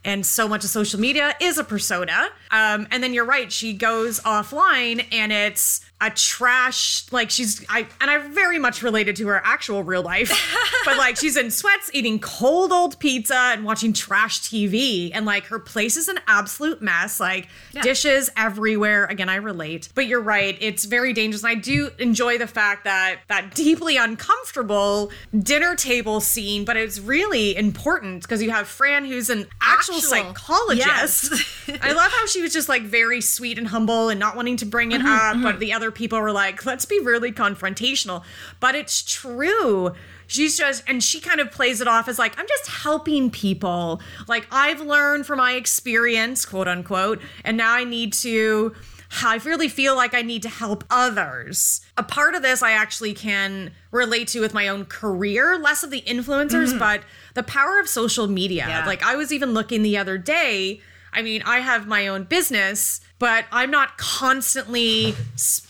And 0.03 0.23
so 0.23 0.47
much 0.47 0.63
of 0.63 0.69
social 0.69 0.99
media 0.99 1.33
is 1.41 1.57
a 1.57 1.63
persona. 1.63 2.27
Um, 2.51 2.87
and 2.91 3.01
then 3.01 3.13
you're 3.13 3.25
right, 3.25 3.51
she 3.51 3.73
goes 3.73 4.19
offline 4.19 5.03
and 5.11 5.31
it's 5.31 5.81
a 6.01 6.09
trash 6.09 7.09
like 7.13 7.29
she's 7.29 7.65
I 7.69 7.87
and 8.01 8.11
I 8.11 8.17
very 8.17 8.59
much 8.59 8.83
related 8.83 9.15
to 9.17 9.27
her 9.27 9.41
actual 9.43 9.81
real 9.81 10.01
life. 10.01 10.29
but 10.85 10.97
like 10.97 11.15
she's 11.15 11.37
in 11.37 11.51
sweats 11.51 11.89
eating 11.93 12.19
cold 12.19 12.73
old 12.73 12.99
pizza 12.99 13.35
and 13.53 13.63
watching 13.63 13.93
trash 13.93 14.41
TV 14.41 15.11
and 15.13 15.25
like 15.25 15.45
her 15.45 15.59
place 15.59 15.95
is 15.95 16.09
an 16.09 16.19
absolute 16.27 16.81
mess. 16.81 17.19
Like 17.19 17.47
dishes 17.81 18.29
everywhere. 18.35 19.05
Again, 19.05 19.29
I 19.29 19.35
relate. 19.35 19.89
But 19.95 20.07
you're 20.07 20.21
right, 20.21 20.57
it's 20.59 20.83
very 20.83 21.13
dangerous. 21.13 21.43
And 21.43 21.51
I 21.51 21.55
do 21.55 21.89
enjoy 21.97 22.37
the 22.37 22.47
fact 22.47 22.83
that 22.83 23.21
that 23.27 23.55
deeply 23.55 23.95
uncomfortable 23.95 25.11
dinner 25.37 25.75
table 25.75 26.19
scene, 26.19 26.65
but 26.65 26.75
it's 26.75 26.99
really 26.99 27.55
important 27.55 28.21
because 28.23 28.41
you 28.41 28.51
have 28.51 28.67
Fran 28.67 29.05
who's 29.05 29.29
an 29.29 29.47
actual, 29.61 29.95
Actual- 29.95 30.09
psychologist. 30.09 31.31
Yes. 31.67 31.79
I 31.81 31.93
love 31.93 32.11
how 32.11 32.25
she 32.27 32.41
was 32.41 32.53
just 32.53 32.69
like 32.69 32.83
very 32.83 33.21
sweet 33.21 33.57
and 33.57 33.67
humble 33.67 34.09
and 34.09 34.19
not 34.19 34.35
wanting 34.35 34.57
to 34.57 34.65
bring 34.65 34.91
it 34.91 35.01
mm-hmm, 35.01 35.07
up, 35.07 35.41
but 35.41 35.49
mm-hmm. 35.51 35.59
the 35.59 35.73
other 35.73 35.84
people 35.91 36.19
were 36.19 36.31
like, 36.31 36.65
let's 36.65 36.85
be 36.85 36.99
really 36.99 37.31
confrontational. 37.31 38.23
But 38.59 38.75
it's 38.75 39.01
true. 39.01 39.93
She's 40.27 40.57
just, 40.57 40.83
and 40.87 41.03
she 41.03 41.19
kind 41.19 41.39
of 41.39 41.51
plays 41.51 41.81
it 41.81 41.87
off 41.87 42.07
as 42.07 42.17
like, 42.17 42.37
I'm 42.39 42.47
just 42.47 42.67
helping 42.67 43.29
people. 43.29 44.01
Like, 44.27 44.47
I've 44.51 44.81
learned 44.81 45.25
from 45.25 45.37
my 45.37 45.53
experience, 45.53 46.45
quote 46.45 46.67
unquote, 46.67 47.21
and 47.43 47.57
now 47.57 47.73
I 47.73 47.83
need 47.83 48.13
to. 48.13 48.73
I 49.23 49.35
really 49.45 49.69
feel 49.69 49.95
like 49.95 50.13
I 50.13 50.23
need 50.23 50.41
to 50.41 50.49
help 50.49 50.83
others. 50.89 51.81
A 51.95 52.03
part 52.03 52.35
of 52.35 52.41
this 52.41 52.61
I 52.61 52.71
actually 52.71 53.13
can 53.13 53.71
relate 53.91 54.27
to 54.29 54.41
with 54.41 54.53
my 54.53 54.67
own 54.67 54.85
career, 54.85 55.57
less 55.57 55.83
of 55.83 55.91
the 55.91 56.01
influencers, 56.01 56.73
mm. 56.73 56.79
but 56.79 57.03
the 57.33 57.43
power 57.43 57.79
of 57.79 57.87
social 57.87 58.27
media. 58.27 58.65
Yeah. 58.67 58.85
Like, 58.85 59.03
I 59.03 59.15
was 59.15 59.31
even 59.31 59.53
looking 59.53 59.83
the 59.83 59.95
other 59.97 60.17
day. 60.17 60.81
I 61.13 61.21
mean, 61.21 61.43
I 61.45 61.59
have 61.59 61.87
my 61.87 62.07
own 62.07 62.23
business, 62.23 62.99
but 63.19 63.45
I'm 63.51 63.71
not 63.71 63.97
constantly 63.97 65.15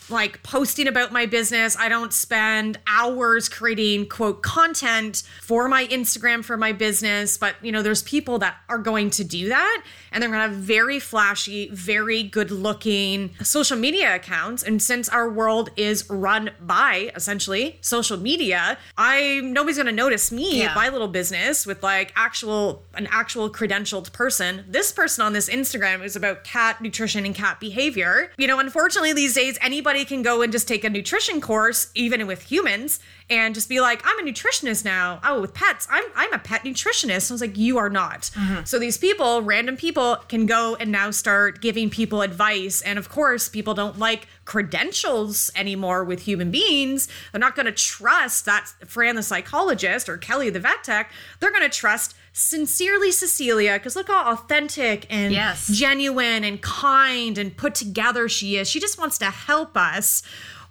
like 0.10 0.44
posting 0.44 0.88
about 0.88 1.12
my 1.12 1.26
business. 1.26 1.76
I 1.78 1.90
don't 1.90 2.14
spend 2.14 2.80
hours 2.88 3.50
creating 3.50 4.08
quote 4.08 4.44
content 4.44 5.24
for 5.42 5.68
my 5.68 5.86
Instagram 5.88 6.44
for 6.44 6.58
my 6.58 6.72
business, 6.72 7.38
but 7.38 7.56
you 7.62 7.72
know, 7.72 7.82
there's 7.82 8.04
people 8.04 8.40
that 8.40 8.58
are 8.70 8.78
going 8.78 9.10
to 9.12 9.24
do 9.24 9.50
that 9.50 9.84
and 10.12 10.22
they're 10.22 10.30
going 10.30 10.42
to 10.48 10.56
have 10.56 10.64
very 10.64 11.00
flashy, 11.00 11.70
very 11.70 12.24
good 12.24 12.52
looking 12.52 13.32
social 13.42 13.78
media 13.78 14.16
accounts. 14.16 14.64
And 14.64 14.82
since 14.82 15.10
our 15.10 15.30
world 15.30 15.70
is 15.76 16.10
run 16.10 16.52
by 16.62 17.12
essentially 17.16 17.78
social 17.82 18.18
media, 18.18 18.78
I 18.98 19.42
nobody's 19.44 19.78
going 19.78 19.88
to 19.88 19.92
notice 19.92 20.32
me, 20.32 20.62
Yeah. 20.62 20.76
my 20.76 20.90
little 20.90 21.08
business 21.08 21.66
with 21.66 21.82
like 21.84 22.14
actual 22.16 22.84
an 22.94 23.08
actual 23.12 23.50
credentialed 23.50 24.14
person. 24.14 24.66
This 24.68 24.92
person 24.92 25.26
on 25.26 25.34
this 25.34 25.50
Instagram 25.50 26.04
is 26.04 26.16
about 26.16 26.44
cat 26.44 26.82
nutrition 26.82 27.26
and 27.26 27.34
cat 27.34 27.60
behavior. 27.60 28.32
You 28.38 28.48
know, 28.48 28.60
unfortunately 28.60 29.14
these 29.14 29.34
days 29.34 29.58
anybody 29.62 29.95
can 30.04 30.24
go 30.24 30.42
and 30.42 30.52
just 30.52 30.68
take 30.68 30.84
a 30.84 30.90
nutrition 30.90 31.40
course 31.40 31.92
even 31.96 32.28
with 32.28 32.42
humans 32.42 33.00
and 33.30 33.56
just 33.56 33.70
be 33.70 33.82
like, 33.82 34.02
I'm 34.04 34.20
a 34.20 34.30
nutritionist 34.30 34.84
now. 34.84 35.20
Oh, 35.24 35.42
with 35.42 35.54
pets, 35.54 35.88
I'm 35.90 36.04
I'm 36.16 36.34
a 36.34 36.40
pet 36.40 36.64
nutritionist. 36.64 37.32
I 37.32 37.34
was 37.34 37.42
like, 37.42 37.58
you 37.58 37.78
are 37.78 37.90
not. 37.90 38.32
Mm-hmm. 38.34 38.66
So 38.66 38.78
these 38.78 38.98
people, 38.98 39.42
random 39.42 39.78
people, 39.78 40.18
can 40.28 40.46
go 40.46 40.76
and 40.76 40.92
now 40.92 41.12
start 41.12 41.62
giving 41.62 41.90
people 41.90 42.22
advice. 42.22 42.82
And 42.82 43.00
of 43.00 43.10
course, 43.10 43.48
people 43.48 43.74
don't 43.74 43.98
like 43.98 44.28
credentials 44.46 45.52
anymore 45.56 46.04
with 46.04 46.24
human 46.24 46.52
beings. 46.52 47.08
They're 47.32 47.40
not 47.40 47.56
going 47.56 47.66
to 47.66 47.72
trust 47.72 48.46
that 48.46 48.68
Fran 48.86 49.16
the 49.16 49.24
psychologist 49.24 50.10
or 50.10 50.18
Kelly 50.18 50.50
the 50.50 50.60
vet 50.60 50.84
tech. 50.84 51.12
They're 51.40 51.52
going 51.52 51.64
to 51.64 51.70
trust 51.70 52.16
sincerely 52.38 53.14
Cecilia 53.14 53.74
because 53.76 53.96
look 53.96 54.08
how 54.10 54.34
authentic 54.34 55.08
and 55.10 55.32
Yes. 55.34 55.68
genuine 55.70 56.44
and 56.44 56.62
kind 56.62 57.38
and 57.38 57.56
put 57.56 57.74
together 57.74 58.28
she 58.28 58.58
is. 58.58 58.70
She 58.70 58.82
just 58.82 58.98
wants 59.00 59.18
to 59.20 59.26
help 59.28 59.78
us, 59.78 60.22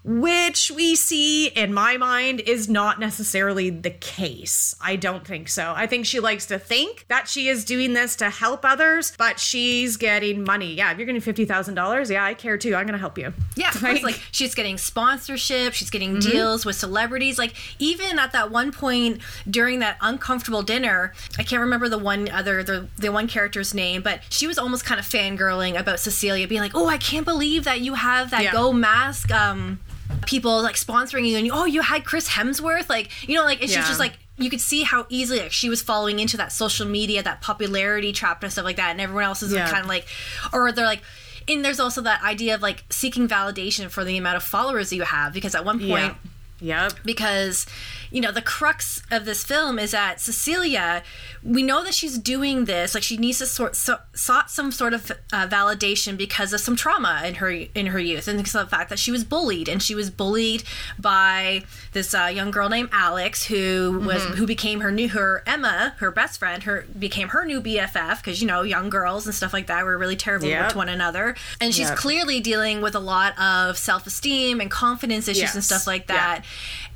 which 0.04 0.70
we 0.70 0.94
see 0.94 1.46
in 1.48 1.72
my 1.72 1.96
mind 1.96 2.40
is 2.40 2.68
not 2.68 3.00
necessarily 3.00 3.70
the 3.70 3.90
case. 3.90 4.76
I 4.80 4.96
don't 4.96 5.26
think 5.26 5.48
so. 5.48 5.72
I 5.74 5.86
think 5.86 6.04
she 6.04 6.20
likes 6.20 6.46
to 6.46 6.58
think 6.58 7.06
that 7.08 7.26
she 7.26 7.48
is 7.48 7.64
doing 7.64 7.94
this 7.94 8.14
to 8.16 8.28
help 8.30 8.64
others, 8.64 9.14
but 9.16 9.40
she's 9.40 9.96
getting 9.96 10.44
money. 10.44 10.74
Yeah, 10.74 10.92
if 10.92 10.98
you're 10.98 11.06
getting 11.06 11.22
$50,000, 11.22 12.10
yeah, 12.10 12.22
I 12.24 12.34
care 12.34 12.58
too. 12.58 12.74
I'm 12.74 12.84
going 12.86 12.92
to 12.92 12.98
help 12.98 13.16
you. 13.18 13.32
Yeah, 13.56 13.70
of 13.70 13.80
course, 13.80 14.02
like 14.02 14.20
she's 14.30 14.54
getting 14.54 14.76
sponsorship, 14.78 15.72
she's 15.72 15.90
getting 15.90 16.04
Mm-hmm. 16.04 16.30
deals 16.30 16.66
with 16.66 16.76
celebrities. 16.76 17.38
Like 17.38 17.54
even 17.78 18.18
at 18.18 18.32
that 18.32 18.50
one 18.50 18.72
point 18.72 19.20
during 19.48 19.78
that 19.78 19.96
uncomfortable 20.02 20.62
dinner, 20.62 21.14
I 21.38 21.42
can't 21.44 21.60
remember 21.62 21.88
the 21.88 21.96
one 21.98 22.28
other 22.28 22.62
the 22.62 22.88
the 22.98 23.10
one 23.10 23.26
character's 23.26 23.72
name, 23.72 24.02
but 24.02 24.20
she 24.28 24.46
was 24.46 24.58
almost 24.58 24.84
kind 24.84 25.00
of 25.00 25.06
fangirling 25.06 25.80
about 25.80 25.98
Cecilia, 26.00 26.46
being 26.46 26.60
like, 26.60 26.72
"Oh, 26.74 26.88
I 26.88 26.98
can't 26.98 27.24
believe 27.24 27.64
that 27.64 27.80
you 27.80 27.94
have 27.94 28.30
that 28.32 28.42
Yeah. 28.44 28.52
Go 28.52 28.70
Mask 28.72 29.30
um 29.32 29.80
people 30.26 30.62
like 30.62 30.76
sponsoring 30.76 31.26
you, 31.28 31.36
and 31.36 31.46
you, 31.46 31.52
oh, 31.54 31.64
you 31.64 31.82
had 31.82 32.04
Chris 32.04 32.28
Hemsworth, 32.28 32.88
like 32.88 33.10
you 33.28 33.36
know, 33.36 33.44
like 33.44 33.62
it's 33.62 33.72
Yeah. 33.72 33.86
just 33.86 33.98
like." 34.00 34.14
You 34.36 34.50
could 34.50 34.60
see 34.60 34.82
how 34.82 35.06
easily 35.08 35.38
like, 35.38 35.52
she 35.52 35.68
was 35.68 35.80
following 35.80 36.18
into 36.18 36.36
that 36.38 36.50
social 36.50 36.88
media, 36.88 37.22
that 37.22 37.40
popularity 37.40 38.12
trap 38.12 38.42
and 38.42 38.50
stuff 38.50 38.64
like 38.64 38.74
that, 38.78 38.90
and 38.90 39.00
everyone 39.00 39.22
else 39.22 39.44
is 39.44 39.52
Yeah. 39.52 39.70
kind 39.70 39.82
of 39.84 39.88
like, 39.88 40.08
or 40.52 40.72
they're 40.72 40.84
like, 40.84 41.02
and 41.46 41.64
there's 41.64 41.78
also 41.78 42.00
that 42.00 42.20
idea 42.24 42.56
of 42.56 42.60
like 42.60 42.82
seeking 42.90 43.28
validation 43.28 43.88
for 43.88 44.02
the 44.04 44.16
amount 44.16 44.34
of 44.36 44.42
followers 44.42 44.90
that 44.90 44.96
you 44.96 45.02
have 45.04 45.32
because 45.34 45.54
at 45.54 45.64
one 45.64 45.78
point 45.78 45.88
Yeah. 45.90 46.14
Yep. 46.60 46.92
because 47.04 47.66
you 48.10 48.20
know 48.20 48.30
the 48.32 48.40
crux 48.40 49.02
of 49.10 49.24
this 49.24 49.44
film 49.44 49.78
is 49.78 49.90
that 49.90 50.20
Cecilia 50.20 51.02
we 51.42 51.62
know 51.62 51.82
that 51.84 51.92
she's 51.94 52.16
doing 52.16 52.64
this 52.64 52.94
like 52.94 53.02
she 53.02 53.16
needs 53.16 53.38
to 53.38 53.46
sort 53.46 53.74
so, 53.76 53.98
sought 54.14 54.50
some 54.50 54.70
sort 54.72 54.94
of 54.94 55.10
uh, 55.32 55.46
validation 55.48 56.16
because 56.16 56.52
of 56.52 56.60
some 56.60 56.76
trauma 56.76 57.22
in 57.26 57.34
her 57.36 57.50
in 57.50 57.86
her 57.86 57.98
youth 57.98 58.28
and 58.28 58.38
because 58.38 58.54
of 58.54 58.66
the 58.70 58.70
fact 58.76 58.88
that 58.88 58.98
she 58.98 59.10
was 59.10 59.24
bullied 59.24 59.68
and 59.68 59.82
she 59.82 59.94
was 59.94 60.10
bullied 60.10 60.62
by 60.98 61.62
this 61.92 62.14
uh, 62.14 62.30
young 62.32 62.50
girl 62.50 62.68
named 62.68 62.88
Alex 62.92 63.44
who 63.46 64.00
was 64.06 64.14
Mm-hmm. 64.24 64.34
who 64.34 64.46
became 64.46 64.80
her 64.80 64.90
new 64.92 65.08
her 65.08 65.42
Emma 65.46 65.94
her 65.98 66.10
best 66.10 66.38
friend 66.38 66.62
her 66.62 66.86
became 66.98 67.28
her 67.28 67.44
new 67.44 67.60
BFF 67.60 68.18
because 68.18 68.40
you 68.40 68.46
know 68.46 68.62
young 68.62 68.88
girls 68.90 69.26
and 69.26 69.34
stuff 69.34 69.52
like 69.52 69.66
that 69.66 69.84
were 69.84 69.98
really 69.98 70.16
terrible 70.16 70.46
Yep. 70.46 70.66
with 70.68 70.76
one 70.76 70.88
another 70.88 71.34
and 71.60 71.74
she's 71.74 71.88
Yep. 71.88 71.98
clearly 71.98 72.40
dealing 72.40 72.80
with 72.80 72.94
a 72.94 73.00
lot 73.00 73.36
of 73.38 73.76
self-esteem 73.76 74.60
and 74.60 74.70
confidence 74.70 75.26
issues 75.28 75.54
and 75.54 75.64
stuff 75.64 75.86
like 75.86 76.06
that 76.06 76.14
that. 76.14 76.43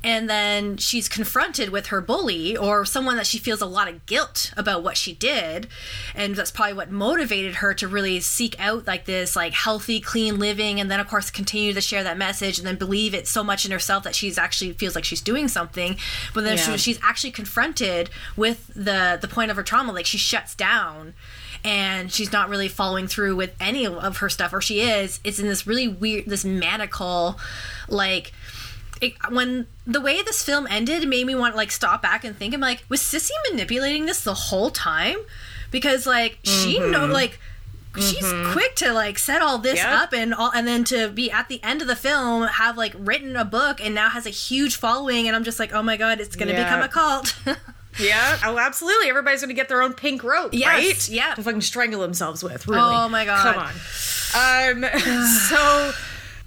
And 0.01 0.29
then 0.29 0.77
she's 0.77 1.09
confronted 1.09 1.69
with 1.69 1.87
her 1.87 1.99
bully 1.99 2.55
or 2.55 2.85
someone 2.85 3.17
that 3.17 3.27
she 3.27 3.37
feels 3.37 3.59
a 3.61 3.65
lot 3.65 3.89
of 3.89 4.05
guilt 4.05 4.53
about 4.55 4.81
what 4.81 4.95
she 4.95 5.13
did. 5.13 5.67
And 6.15 6.35
that's 6.37 6.51
probably 6.51 6.73
what 6.75 6.89
motivated 6.89 7.55
her 7.55 7.73
to 7.73 7.87
really 7.87 8.21
seek 8.21 8.57
out 8.59 8.87
like 8.87 9.03
this 9.05 9.35
like 9.35 9.53
healthy, 9.53 9.99
clean 9.99 10.39
living 10.39 10.79
and 10.79 10.89
then 10.89 11.01
of 11.01 11.07
course 11.09 11.29
continue 11.29 11.73
to 11.73 11.81
share 11.81 12.03
that 12.03 12.17
message 12.17 12.57
and 12.57 12.65
then 12.65 12.77
believe 12.77 13.13
it 13.13 13.27
so 13.27 13.43
much 13.43 13.65
in 13.65 13.71
herself 13.71 14.03
that 14.05 14.15
she's 14.15 14.37
actually 14.37 14.71
feels 14.71 14.95
like 14.95 15.03
she's 15.03 15.19
doing 15.21 15.49
something. 15.49 15.97
But 16.33 16.45
then 16.45 16.55
Yeah. 16.57 16.63
she, 16.75 16.77
she's 16.77 16.99
actually 17.03 17.31
confronted 17.31 18.09
with 18.37 18.67
the 18.73 19.17
the 19.21 19.27
point 19.27 19.51
of 19.51 19.57
her 19.57 19.63
trauma 19.63 19.91
like 19.91 20.05
she 20.05 20.17
shuts 20.17 20.55
down 20.55 21.13
and 21.65 22.09
she's 22.09 22.31
not 22.31 22.47
really 22.47 22.69
following 22.69 23.07
through 23.07 23.35
with 23.35 23.53
any 23.59 23.85
of 23.85 24.17
her 24.17 24.29
stuff 24.29 24.53
or 24.53 24.61
she 24.61 24.79
is 24.79 25.19
it's 25.25 25.39
in 25.39 25.47
this 25.47 25.67
really 25.67 25.87
weird 25.89 26.25
this 26.25 26.45
manical 26.45 27.37
like 27.89 28.31
it, 29.01 29.13
when 29.31 29.67
the 29.87 30.01
way 30.01 30.21
this 30.21 30.43
film 30.43 30.67
ended 30.69 31.07
made 31.07 31.25
me 31.25 31.35
want 31.35 31.53
to 31.53 31.57
like 31.57 31.71
stop 31.71 32.01
back 32.01 32.23
and 32.23 32.35
think 32.35 32.53
i'm 32.53 32.61
like 32.61 32.83
was 32.89 33.01
sissy 33.01 33.31
manipulating 33.49 34.05
this 34.05 34.23
the 34.23 34.33
whole 34.33 34.69
time 34.69 35.17
because 35.71 36.05
like 36.05 36.37
she 36.43 36.79
know 36.79 37.05
like 37.05 37.39
she's 37.97 38.31
quick 38.51 38.75
to 38.75 38.93
like 38.93 39.17
set 39.17 39.41
all 39.41 39.57
this 39.57 39.77
Yep. 39.77 39.87
up 39.87 40.13
and 40.13 40.33
all 40.33 40.51
and 40.53 40.67
then 40.67 40.83
to 40.85 41.09
be 41.09 41.31
at 41.31 41.49
the 41.49 41.61
end 41.63 41.81
of 41.81 41.87
the 41.87 41.95
film 41.95 42.43
have 42.43 42.77
like 42.77 42.93
written 42.97 43.35
a 43.35 43.43
book 43.43 43.83
and 43.83 43.95
now 43.95 44.09
has 44.09 44.25
a 44.25 44.29
huge 44.29 44.75
following 44.75 45.27
and 45.27 45.35
i'm 45.35 45.43
just 45.43 45.59
like 45.59 45.73
oh 45.73 45.81
my 45.81 45.97
god 45.97 46.19
it's 46.19 46.35
gonna 46.35 46.51
Yeah. 46.51 46.63
become 46.65 46.81
a 46.81 46.87
cult 46.87 47.35
Yeah. 47.99 48.37
Oh, 48.45 48.57
absolutely. 48.57 49.09
Everybody's 49.09 49.41
going 49.41 49.49
to 49.49 49.55
get 49.55 49.67
their 49.67 49.81
own 49.81 49.93
pink 49.93 50.23
rope, 50.23 50.51
Yes, 50.53 50.67
right? 50.67 51.09
yeah. 51.09 51.33
To 51.33 51.43
fucking 51.43 51.59
strangle 51.61 51.99
themselves 51.99 52.41
with. 52.41 52.65
Really. 52.67 52.79
Oh, 52.81 53.09
my 53.09 53.25
God. 53.25 53.43
Come 53.43 54.83
on. 54.83 54.83
Um. 54.85 54.99
so, 55.49 55.91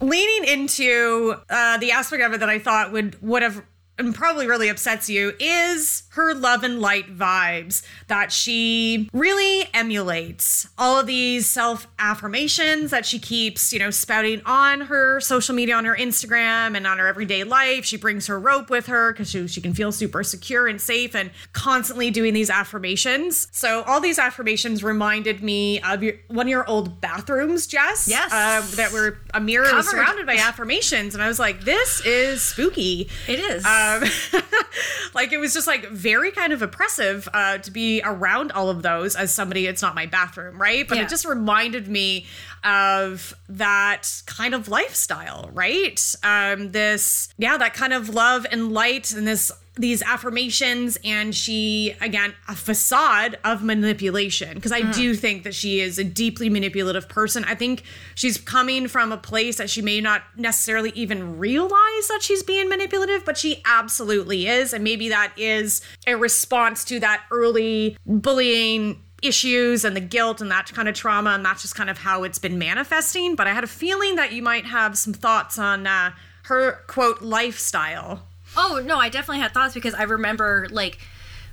leaning 0.03 0.49
into 0.49 1.37
uh, 1.49 1.79
the 1.79 1.93
aspect 1.93 2.23
of 2.23 2.33
it 2.33 2.41
that 2.41 2.51
I 2.51 2.59
thought 2.59 2.93
would 2.93 3.21
would 3.23 3.43
have 3.43 3.65
and 3.99 4.15
probably 4.15 4.47
really 4.47 4.69
upsets 4.69 5.09
you 5.09 5.35
is 5.39 6.03
her 6.13 6.35
love 6.35 6.63
and 6.63 6.81
light 6.81 7.17
vibes 7.17 7.83
that 8.09 8.31
she 8.33 9.09
really 9.13 9.67
emulates 9.75 10.69
all 10.79 10.99
of 11.01 11.07
these 11.07 11.49
self 11.49 11.87
affirmations 11.99 12.91
that 12.91 13.07
she 13.07 13.19
keeps 13.19 13.73
you 13.73 13.79
know 13.79 13.91
spouting 13.91 14.41
on 14.45 14.83
her 14.83 15.21
social 15.21 15.55
media 15.55 15.75
on 15.75 15.85
her 15.85 15.97
instagram 15.97 16.77
and 16.77 16.87
on 16.87 16.99
her 16.99 17.07
everyday 17.07 17.45
life. 17.45 17.85
She 17.85 17.97
brings 17.97 18.27
her 18.27 18.39
rope 18.39 18.71
with 18.71 18.87
her 18.87 19.13
because 19.13 19.31
she, 19.31 19.47
she 19.49 19.61
can 19.61 19.75
feel 19.75 19.93
super 19.93 20.23
secure 20.23 20.67
and 20.69 20.81
safe 20.81 21.15
and 21.15 21.31
constantly 21.53 22.11
doing 22.11 22.35
these 22.35 22.51
affirmations. 22.51 23.49
So 23.53 23.83
all 23.83 24.01
these 24.01 24.19
affirmations 24.19 24.83
reminded 24.85 25.43
me 25.43 25.81
of 25.81 26.03
your, 26.03 26.15
one 26.29 26.47
of 26.47 26.51
your 26.51 26.69
old 26.69 27.01
bathrooms 27.01 27.67
jess 27.67 28.09
Yes. 28.09 28.33
uh, 28.33 28.77
that 28.77 28.93
were 28.93 29.19
a 29.35 29.41
mirror 29.41 29.67
Covered. 29.67 29.85
surrounded 29.85 30.27
by 30.27 30.37
affirmations. 30.37 31.15
And 31.15 31.23
i 31.23 31.29
was 31.29 31.39
like 31.39 31.63
this 31.65 32.05
is 32.05 32.43
spooky. 32.43 33.09
It 33.29 33.39
is. 33.41 33.65
Um, 33.65 34.03
like 35.15 35.33
it 35.33 35.39
was 35.39 35.53
just 35.55 35.67
like 35.67 35.87
very 36.03 36.31
kind 36.33 36.53
of 36.53 36.61
oppressive 36.63 37.29
uh, 37.33 37.59
to 37.59 37.71
be 37.71 38.03
around 38.05 38.51
all 38.53 38.69
of 38.69 38.83
those 38.83 39.15
as 39.15 39.33
somebody 39.33 39.67
it's 39.67 39.83
not 39.83 39.95
my 39.95 40.07
bathroom 40.07 40.61
right 40.61 40.89
but 40.89 40.99
Yeah. 40.99 41.05
it 41.05 41.09
just 41.09 41.25
reminded 41.25 41.87
me 41.89 42.27
of 42.65 43.35
that 43.49 44.23
kind 44.27 44.55
of 44.55 44.69
lifestyle 44.69 45.49
right 45.53 46.01
um 46.23 46.73
this 46.73 47.29
yeah 47.39 47.57
that 47.57 47.75
kind 47.75 47.93
of 47.93 48.09
love 48.09 48.47
and 48.51 48.73
light 48.73 49.13
and 49.13 49.27
this 49.27 49.53
these 49.77 50.03
affirmations 50.03 50.99
and 51.03 51.35
she 51.35 51.97
again 52.01 52.35
a 52.49 52.55
facade 52.55 53.39
of 53.45 53.63
manipulation. 53.63 54.55
Because 54.55 54.73
i 54.73 54.83
do 54.93 55.15
think 55.15 55.45
that 55.45 55.55
she 55.55 55.81
is 55.81 55.99
a 55.99 56.05
deeply 56.05 56.51
manipulative 56.51 57.09
person. 57.09 57.45
I 57.45 57.55
think 57.55 57.83
she's 58.15 58.37
coming 58.37 58.87
from 58.89 59.13
a 59.13 59.17
place 59.17 59.57
that 59.57 59.71
she 59.71 59.81
may 59.81 60.01
not 60.01 60.23
necessarily 60.37 60.91
even 60.91 61.39
realize 61.39 62.09
that 62.09 62.21
she's 62.21 62.43
being 62.43 62.69
manipulative 62.69 63.25
but 63.25 63.39
she 63.39 63.63
absolutely 63.65 64.47
is. 64.47 64.73
And 64.75 64.85
maybe 64.85 65.09
that 65.09 65.33
is 65.37 65.81
a 66.07 66.17
response 66.17 66.85
to 66.87 67.01
that 67.01 67.25
early 67.31 67.97
bullying 68.05 69.03
issues 69.23 69.85
and 69.85 69.97
the 69.97 70.01
guilt 70.01 70.41
and 70.41 70.51
that 70.51 70.71
kind 70.75 70.89
of 70.89 70.95
trauma 70.95 71.31
and 71.31 71.45
that's 71.45 71.63
just 71.63 71.77
kind 71.77 71.89
of 71.89 71.97
how 71.97 72.25
it's 72.25 72.39
been 72.39 72.59
manifesting. 72.59 73.37
But 73.37 73.47
i 73.47 73.55
had 73.55 73.65
a 73.65 73.69
feeling 73.69 74.17
that 74.17 74.33
you 74.33 74.43
might 74.43 74.67
have 74.67 74.99
some 74.99 75.15
thoughts 75.15 75.59
on 75.59 75.87
uh, 75.87 76.13
her 76.45 76.81
quote 76.89 77.23
lifestyle 77.23 78.27
Oh 78.57 78.83
no, 78.85 78.99
I 78.99 79.09
definitely 79.09 79.41
had 79.41 79.53
thoughts 79.55 79.75
because 79.75 79.95
I 79.95 80.03
remember 80.05 80.69
like 80.71 80.99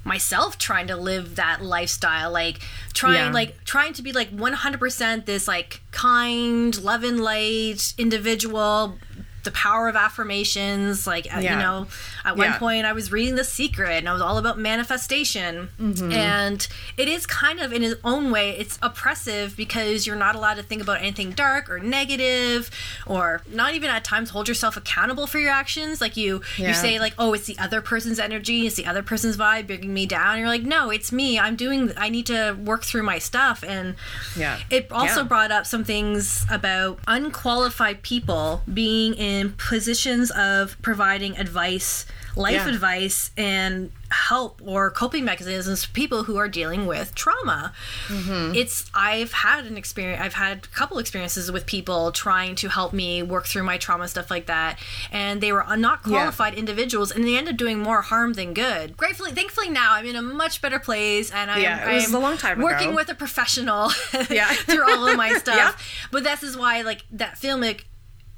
myself 0.05 0.57
trying 0.57 0.88
to 0.88 0.95
live 0.95 1.35
that 1.35 1.62
lifestyle 1.62 2.31
like 2.31 2.62
trying 2.93 3.15
Yeah. 3.15 3.31
like 3.31 3.63
trying 3.65 3.91
to 3.93 4.01
be 4.01 4.13
like 4.13 4.31
100% 4.35 5.25
this 5.25 5.45
like 5.47 5.81
kind 5.91 6.75
love 6.81 7.03
and 7.03 7.19
light 7.19 7.93
individual 7.97 8.97
the 9.43 9.52
power 9.52 9.88
of 9.88 9.95
affirmations 9.95 11.08
like 11.08 11.28
uh, 11.36 11.39
you 11.39 11.49
know 11.49 11.88
at 12.25 12.36
one 12.38 12.47
Yeah. 12.47 12.58
point 12.58 12.86
i 12.86 12.93
was 12.93 13.12
reading 13.12 13.36
the 13.36 13.43
secret 13.43 13.97
and 13.97 14.10
i 14.10 14.13
was 14.13 14.21
all 14.21 14.38
about 14.38 14.58
manifestation 14.60 15.69
Mm-hmm. 15.80 16.12
and 16.12 16.67
it 16.97 17.08
is 17.08 17.25
kind 17.25 17.60
of 17.60 17.71
in 17.73 17.84
its 17.84 17.95
own 18.04 18.32
way 18.32 18.52
it's 18.58 18.78
oppressive 18.82 19.56
because 19.56 20.06
you're 20.06 20.15
not 20.15 20.36
allowed 20.36 20.56
to 20.56 20.63
think 20.63 20.82
about 20.82 20.99
anything 20.99 21.32
dark 21.32 21.69
or 21.69 21.80
negative 21.80 22.69
or 23.06 23.41
not 23.52 23.73
even 23.75 23.89
at 23.89 24.04
times 24.04 24.30
hold 24.32 24.47
yourself 24.47 24.75
accountable 24.78 25.25
for 25.28 25.39
your 25.39 25.52
actions 25.52 26.02
like 26.02 26.17
you 26.17 26.41
Yeah. 26.58 26.69
you 26.69 26.73
say 26.73 26.99
like 26.99 27.13
oh 27.17 27.34
it's 27.34 27.45
the 27.45 27.58
other 27.60 27.82
person's 27.82 28.19
energy 28.19 28.67
it's 28.67 28.75
the 28.75 28.86
other 28.86 29.04
person's 29.04 29.38
vibe 29.38 29.67
bringing 29.67 29.93
me 29.93 30.06
down 30.06 30.38
you're 30.39 30.47
like 30.47 30.63
no 30.63 30.89
it's 30.89 31.12
me 31.12 31.39
i'm 31.39 31.56
doing 31.56 31.91
i 31.97 32.10
need 32.10 32.25
to 32.28 32.54
work 32.63 32.84
through 32.84 33.04
my 33.04 33.19
stuff 33.19 33.63
and 33.65 33.95
Yeah. 34.36 34.60
it 34.69 34.91
also 34.91 35.21
Yeah. 35.21 35.28
brought 35.28 35.52
up 35.52 35.65
some 35.65 35.84
things 35.84 36.45
about 36.52 36.99
unqualified 37.08 38.02
people 38.04 38.62
being 38.71 39.13
in 39.13 39.29
positions 39.58 40.32
of 40.32 40.78
providing 40.82 41.38
advice 41.38 42.06
life 42.36 42.54
Yeah. 42.54 42.70
advice 42.70 43.32
and 43.38 43.92
help 44.12 44.62
or 44.63 44.89
coping 44.92 45.26
mechanisms 45.26 45.84
for 45.86 45.92
people 45.94 46.24
who 46.26 46.38
are 46.38 46.48
dealing 46.48 46.86
with 46.86 47.13
trauma 47.15 47.74
Mm-hmm. 48.08 48.56
it's 48.56 48.89
i've 48.94 49.32
had 49.34 49.65
an 49.65 49.76
experience 49.78 50.22
i've 50.26 50.34
had 50.46 50.58
a 50.65 50.68
couple 50.80 51.00
experiences 51.00 51.52
with 51.52 51.65
people 51.65 52.12
trying 52.12 52.54
to 52.62 52.70
help 52.70 52.92
me 52.94 53.24
work 53.24 53.46
through 53.48 53.63
my 53.63 53.78
trauma 53.78 54.08
stuff 54.08 54.30
like 54.32 54.46
that 54.46 54.80
and 55.12 55.42
they 55.42 55.52
were 55.52 55.65
not 55.76 56.04
qualified 56.04 56.54
individuals 56.54 57.12
and 57.12 57.26
they 57.26 57.36
ended 57.38 57.56
up 57.56 57.58
doing 57.58 57.78
more 57.80 58.02
harm 58.04 58.34
than 58.34 58.54
good 58.54 58.96
gratefully 58.96 59.32
thankfully 59.32 59.70
now 59.70 59.94
i'm 59.94 60.06
in 60.06 60.15
a 60.15 60.22
much 60.22 60.62
better 60.62 60.80
place 60.80 61.32
and 61.32 61.50
i'm, 61.52 61.62
Yeah, 61.62 61.89
it 61.89 61.94
was 61.96 62.08
I'm 62.10 62.15
a 62.15 62.20
long 62.20 62.38
time 62.38 62.62
working 62.62 62.89
ago. 62.89 62.96
with 62.96 63.10
a 63.10 63.15
professional 63.15 63.92
Yeah. 64.30 64.48
through 64.70 64.86
all 64.89 65.08
of 65.08 65.18
my 65.18 65.34
stuff 65.44 65.56
Yeah. 65.58 65.74
but 66.12 66.24
this 66.24 66.42
is 66.44 66.56
why 66.56 66.82
like 66.82 67.02
that 67.12 67.38
film 67.38 67.62
like 67.62 67.86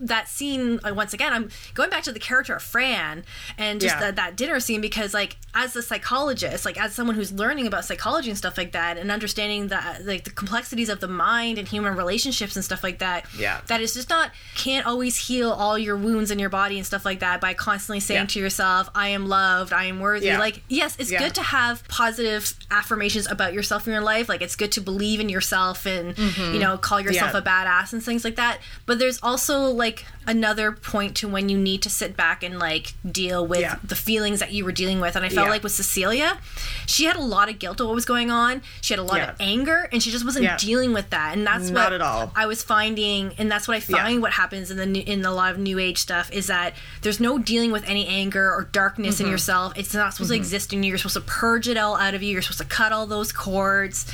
that 0.02 0.28
scene 0.28 0.80
like, 0.84 0.96
once 0.96 1.14
again 1.14 1.32
i'm 1.32 1.50
going 1.74 1.90
back 1.90 2.04
to 2.04 2.12
the 2.12 2.20
character 2.20 2.56
of 2.56 2.62
fran 2.62 3.24
and 3.58 3.80
just 3.80 3.94
Yeah. 3.96 4.00
that, 4.02 4.16
that 4.16 4.36
dinner 4.36 4.60
scene 4.60 4.82
because 4.82 5.14
like 5.14 5.38
as 5.54 5.76
a 5.76 5.82
psychologist 5.82 6.66
like 6.66 6.80
as 6.82 6.94
someone 6.96 7.16
who's 7.16 7.32
learning 7.32 7.68
about 7.68 7.86
psychology 7.86 8.30
and 8.30 8.38
stuff 8.38 8.58
like 8.58 8.72
that 8.72 8.98
and 8.98 9.12
understanding 9.12 9.68
that 9.68 10.06
like 10.06 10.24
the 10.24 10.30
complexities 10.32 10.90
of 10.90 11.00
the 11.02 11.08
mind 11.08 11.58
and 11.58 11.68
human 11.68 11.96
relationships 11.96 12.56
and 12.56 12.66
stuff 12.66 12.84
like 12.84 13.00
that 13.00 13.26
Yeah. 13.38 13.62
that 13.68 13.80
is 13.82 13.94
just 13.94 14.10
not 14.10 14.32
can't 14.56 14.86
always 14.88 15.16
heal 15.18 15.52
all 15.52 15.78
your 15.78 15.98
wounds 15.98 16.32
in 16.32 16.40
your 16.40 16.50
body 16.50 16.78
and 16.78 16.86
stuff 16.86 17.06
like 17.06 17.20
that 17.20 17.40
by 17.42 17.54
constantly 17.54 18.00
saying 18.00 18.22
Yeah. 18.22 18.26
to 18.28 18.40
yourself 18.40 18.90
i 18.96 19.10
am 19.10 19.28
loved 19.28 19.72
i 19.74 19.86
am 19.86 20.00
worthy 20.00 20.28
Yeah. 20.28 20.40
like 20.40 20.64
yes 20.68 20.96
it's 21.00 21.12
good 21.12 21.36
to 21.36 21.44
have 21.44 21.88
positive 21.88 22.54
affirmations 22.72 23.30
about 23.30 23.54
yourself 23.54 23.88
in 23.88 23.94
your 23.94 24.02
life 24.02 24.30
like 24.30 24.42
it's 24.42 24.56
good 24.56 24.72
to 24.74 24.82
believe 24.82 25.20
in 25.20 25.30
yourself 25.30 25.86
and 25.86 26.18
you 26.18 26.60
know 26.60 26.78
call 26.78 27.00
yourself 27.00 27.22
Mm-hmm. 27.32 27.38
A 27.38 27.42
badass 27.42 27.94
and 27.94 28.02
things 28.04 28.24
like 28.24 28.36
that 28.38 28.60
but 28.86 28.98
there's 29.00 29.20
also 29.22 29.66
like 29.70 29.91
another 30.28 30.72
point 30.72 31.16
to 31.16 31.28
when 31.28 31.50
you 31.50 31.58
need 31.58 31.82
to 31.82 31.90
sit 31.90 32.16
back 32.16 32.44
and 32.44 32.60
like 32.60 32.94
deal 33.12 33.46
with 33.46 33.60
Yeah. 33.62 33.78
the 33.84 33.96
feelings 33.96 34.40
that 34.40 34.52
you 34.52 34.64
were 34.64 34.72
dealing 34.72 35.00
with 35.02 35.16
and 35.16 35.26
i 35.26 35.30
felt 35.30 35.48
Yeah. 35.48 35.52
like 35.52 35.64
with 35.64 35.72
cecilia 35.72 36.38
she 36.86 37.06
had 37.06 37.16
a 37.16 37.22
lot 37.22 37.50
of 37.50 37.58
guilt 37.58 37.82
of 37.82 37.88
what 37.88 37.96
was 37.96 38.06
going 38.06 38.30
on 38.30 38.62
she 38.82 38.94
had 38.94 39.00
a 39.00 39.04
lot 39.04 39.18
Yeah. 39.18 39.32
of 39.32 39.36
anger 39.40 39.90
and 39.92 40.02
she 40.04 40.12
just 40.12 40.24
wasn't 40.24 40.60
dealing 40.60 40.94
with 40.94 41.10
that 41.10 41.36
and 41.36 41.46
that's 41.48 41.70
Not 41.72 41.86
what 41.86 41.94
at 41.94 42.02
all. 42.02 42.32
i 42.36 42.46
was 42.46 42.62
finding 42.62 43.34
and 43.40 43.52
that's 43.52 43.68
what 43.68 43.76
i 43.76 43.80
find 43.80 44.22
what 44.22 44.34
happens 44.34 44.70
in 44.70 44.78
the 44.78 44.86
new, 44.86 45.02
in 45.06 45.26
a 45.26 45.34
lot 45.34 45.52
of 45.54 45.58
new 45.58 45.80
age 45.80 45.98
stuff 45.98 46.32
is 46.32 46.46
that 46.48 46.76
there's 47.02 47.20
no 47.20 47.40
dealing 47.40 47.72
with 47.72 47.84
any 47.90 48.06
anger 48.08 48.54
or 48.54 48.66
darkness 48.72 49.16
Mm-hmm. 49.16 49.26
in 49.26 49.32
yourself 49.32 49.74
it's 49.76 49.94
not 49.96 50.14
supposed 50.14 50.30
to 50.30 50.36
exist 50.38 50.72
in 50.72 50.84
you 50.84 50.90
you're 50.90 50.98
supposed 51.00 51.16
to 51.16 51.22
purge 51.22 51.68
it 51.68 51.78
all 51.78 51.96
out 51.98 52.14
of 52.14 52.22
you 52.22 52.32
you're 52.34 52.44
supposed 52.44 52.60
to 52.60 52.66
cut 52.66 52.92
all 52.92 53.08
those 53.08 53.32
cords 53.34 54.06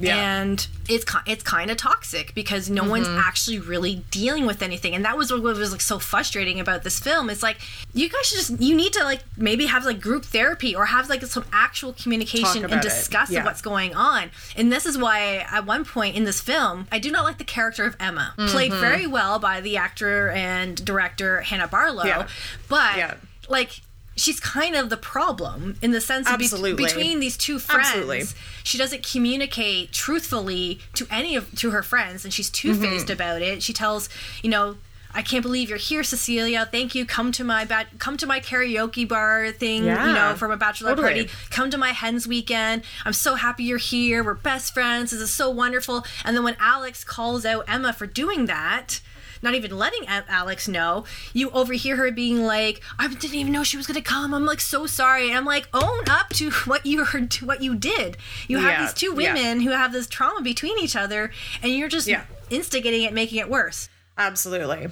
and 0.00 0.66
it's 0.88 1.04
it's 1.26 1.42
kind 1.42 1.70
of 1.70 1.76
toxic 1.76 2.34
because 2.34 2.70
no 2.70 2.88
one's 2.88 3.06
Mm-hmm. 3.08 3.18
actually 3.18 3.58
really 3.58 4.04
dealing 4.10 4.46
with 4.46 4.62
anything 4.62 4.94
and 4.94 5.04
that 5.04 5.16
was 5.16 5.25
what 5.32 5.42
was 5.42 5.72
like 5.72 5.80
so 5.80 5.98
frustrating 5.98 6.58
about 6.60 6.82
this 6.84 6.98
film 6.98 7.28
it's 7.30 7.42
like 7.42 7.58
you 7.94 8.08
guys 8.08 8.26
should 8.26 8.38
just 8.38 8.60
you 8.62 8.74
need 8.74 8.92
to 8.92 9.02
like 9.04 9.20
maybe 9.36 9.66
have 9.66 9.84
like 9.84 10.00
group 10.00 10.24
therapy 10.24 10.74
or 10.74 10.86
have 10.86 11.08
like 11.08 11.22
some 11.24 11.44
actual 11.52 11.92
communication 11.92 12.64
and 12.64 12.80
discuss 12.82 13.30
Yeah. 13.30 13.44
what's 13.44 13.62
going 13.62 13.94
on 13.94 14.30
and 14.56 14.72
this 14.72 14.86
is 14.86 14.96
why 14.98 15.46
at 15.50 15.64
one 15.66 15.84
point 15.84 16.16
in 16.16 16.24
this 16.24 16.40
film 16.40 16.86
i 16.92 16.98
do 16.98 17.10
not 17.10 17.24
like 17.24 17.38
the 17.38 17.44
character 17.44 17.84
of 17.84 17.96
emma 18.00 18.34
played 18.48 18.72
Mm-hmm. 18.72 18.80
very 18.80 19.06
well 19.06 19.38
by 19.38 19.60
the 19.60 19.76
actor 19.76 20.30
and 20.30 20.82
director 20.84 21.40
hannah 21.42 21.68
barlow 21.68 22.04
Yeah. 22.04 22.26
but 22.68 22.96
Yeah. 22.96 23.14
like 23.48 23.80
she's 24.18 24.40
kind 24.40 24.74
of 24.74 24.88
the 24.88 24.96
problem 24.96 25.76
in 25.82 25.90
the 25.90 26.00
sense 26.00 26.26
of 26.30 26.38
be- 26.38 26.48
between 26.74 27.20
these 27.20 27.36
two 27.36 27.58
friends 27.58 27.88
Absolutely. 27.88 28.22
she 28.64 28.78
doesn't 28.78 29.06
communicate 29.06 29.92
truthfully 29.92 30.80
to 30.94 31.06
any 31.10 31.36
of 31.36 31.54
to 31.56 31.70
her 31.70 31.82
friends 31.82 32.24
and 32.24 32.32
she's 32.32 32.48
two-faced 32.50 33.06
Mm-hmm. 33.06 33.12
about 33.12 33.42
it 33.42 33.62
she 33.62 33.72
tells 33.74 34.08
you 34.42 34.48
know 34.50 34.76
I 35.16 35.22
can't 35.22 35.42
believe 35.42 35.70
you're 35.70 35.78
here, 35.78 36.04
Cecilia. 36.04 36.68
Thank 36.70 36.94
you. 36.94 37.06
Come 37.06 37.32
to 37.32 37.42
my 37.42 37.64
ba- 37.64 37.86
come 37.98 38.16
to 38.18 38.26
my 38.26 38.38
karaoke 38.38 39.08
bar 39.08 39.50
thing, 39.50 39.84
you 39.84 39.90
know, 39.94 40.34
from 40.36 40.50
a 40.50 40.56
bachelor 40.58 40.90
totally. 40.90 41.24
party. 41.24 41.30
Come 41.50 41.70
to 41.70 41.78
my 41.78 41.90
hens 41.92 42.28
weekend. 42.28 42.82
I'm 43.04 43.14
so 43.14 43.34
happy 43.34 43.64
you're 43.64 43.78
here. 43.78 44.22
We're 44.22 44.34
best 44.34 44.74
friends. 44.74 45.10
This 45.12 45.20
is 45.20 45.30
so 45.32 45.48
wonderful. 45.48 46.04
And 46.24 46.36
then 46.36 46.44
when 46.44 46.56
Alex 46.60 47.02
calls 47.02 47.46
out 47.46 47.64
Emma 47.66 47.92
for 47.94 48.06
doing 48.06 48.44
that, 48.46 49.00
not 49.42 49.54
even 49.54 49.76
letting 49.76 50.06
Alex 50.06 50.68
know, 50.68 51.04
you 51.32 51.50
overhear 51.50 51.96
her 51.96 52.10
being 52.10 52.42
like, 52.44 52.82
"I 52.98 53.08
didn't 53.08 53.34
even 53.34 53.52
know 53.52 53.64
she 53.64 53.76
was 53.78 53.86
gonna 53.86 54.02
come. 54.02 54.34
I'm 54.34 54.44
like 54.44 54.60
so 54.60 54.86
sorry." 54.86 55.28
And 55.28 55.36
I'm 55.38 55.44
like, 55.46 55.66
"Own 55.72 56.00
up 56.10 56.28
to 56.34 56.50
what 56.66 56.84
you 56.84 57.04
heard, 57.06 57.30
to 57.32 57.46
what 57.46 57.62
you 57.62 57.74
did. 57.74 58.16
You 58.48 58.58
have 58.58 58.70
Yeah, 58.70 58.82
these 58.82 58.92
two 58.94 59.14
yeah. 59.18 59.32
women 59.34 59.60
who 59.60 59.70
have 59.70 59.92
this 59.92 60.06
trauma 60.08 60.42
between 60.42 60.78
each 60.78 60.94
other, 60.96 61.30
and 61.62 61.72
you're 61.72 61.88
just 61.88 62.06
Yeah. 62.06 62.24
instigating 62.50 63.02
it, 63.02 63.12
making 63.14 63.38
it 63.38 63.48
worse." 63.48 63.88
Absolutely. 64.18 64.88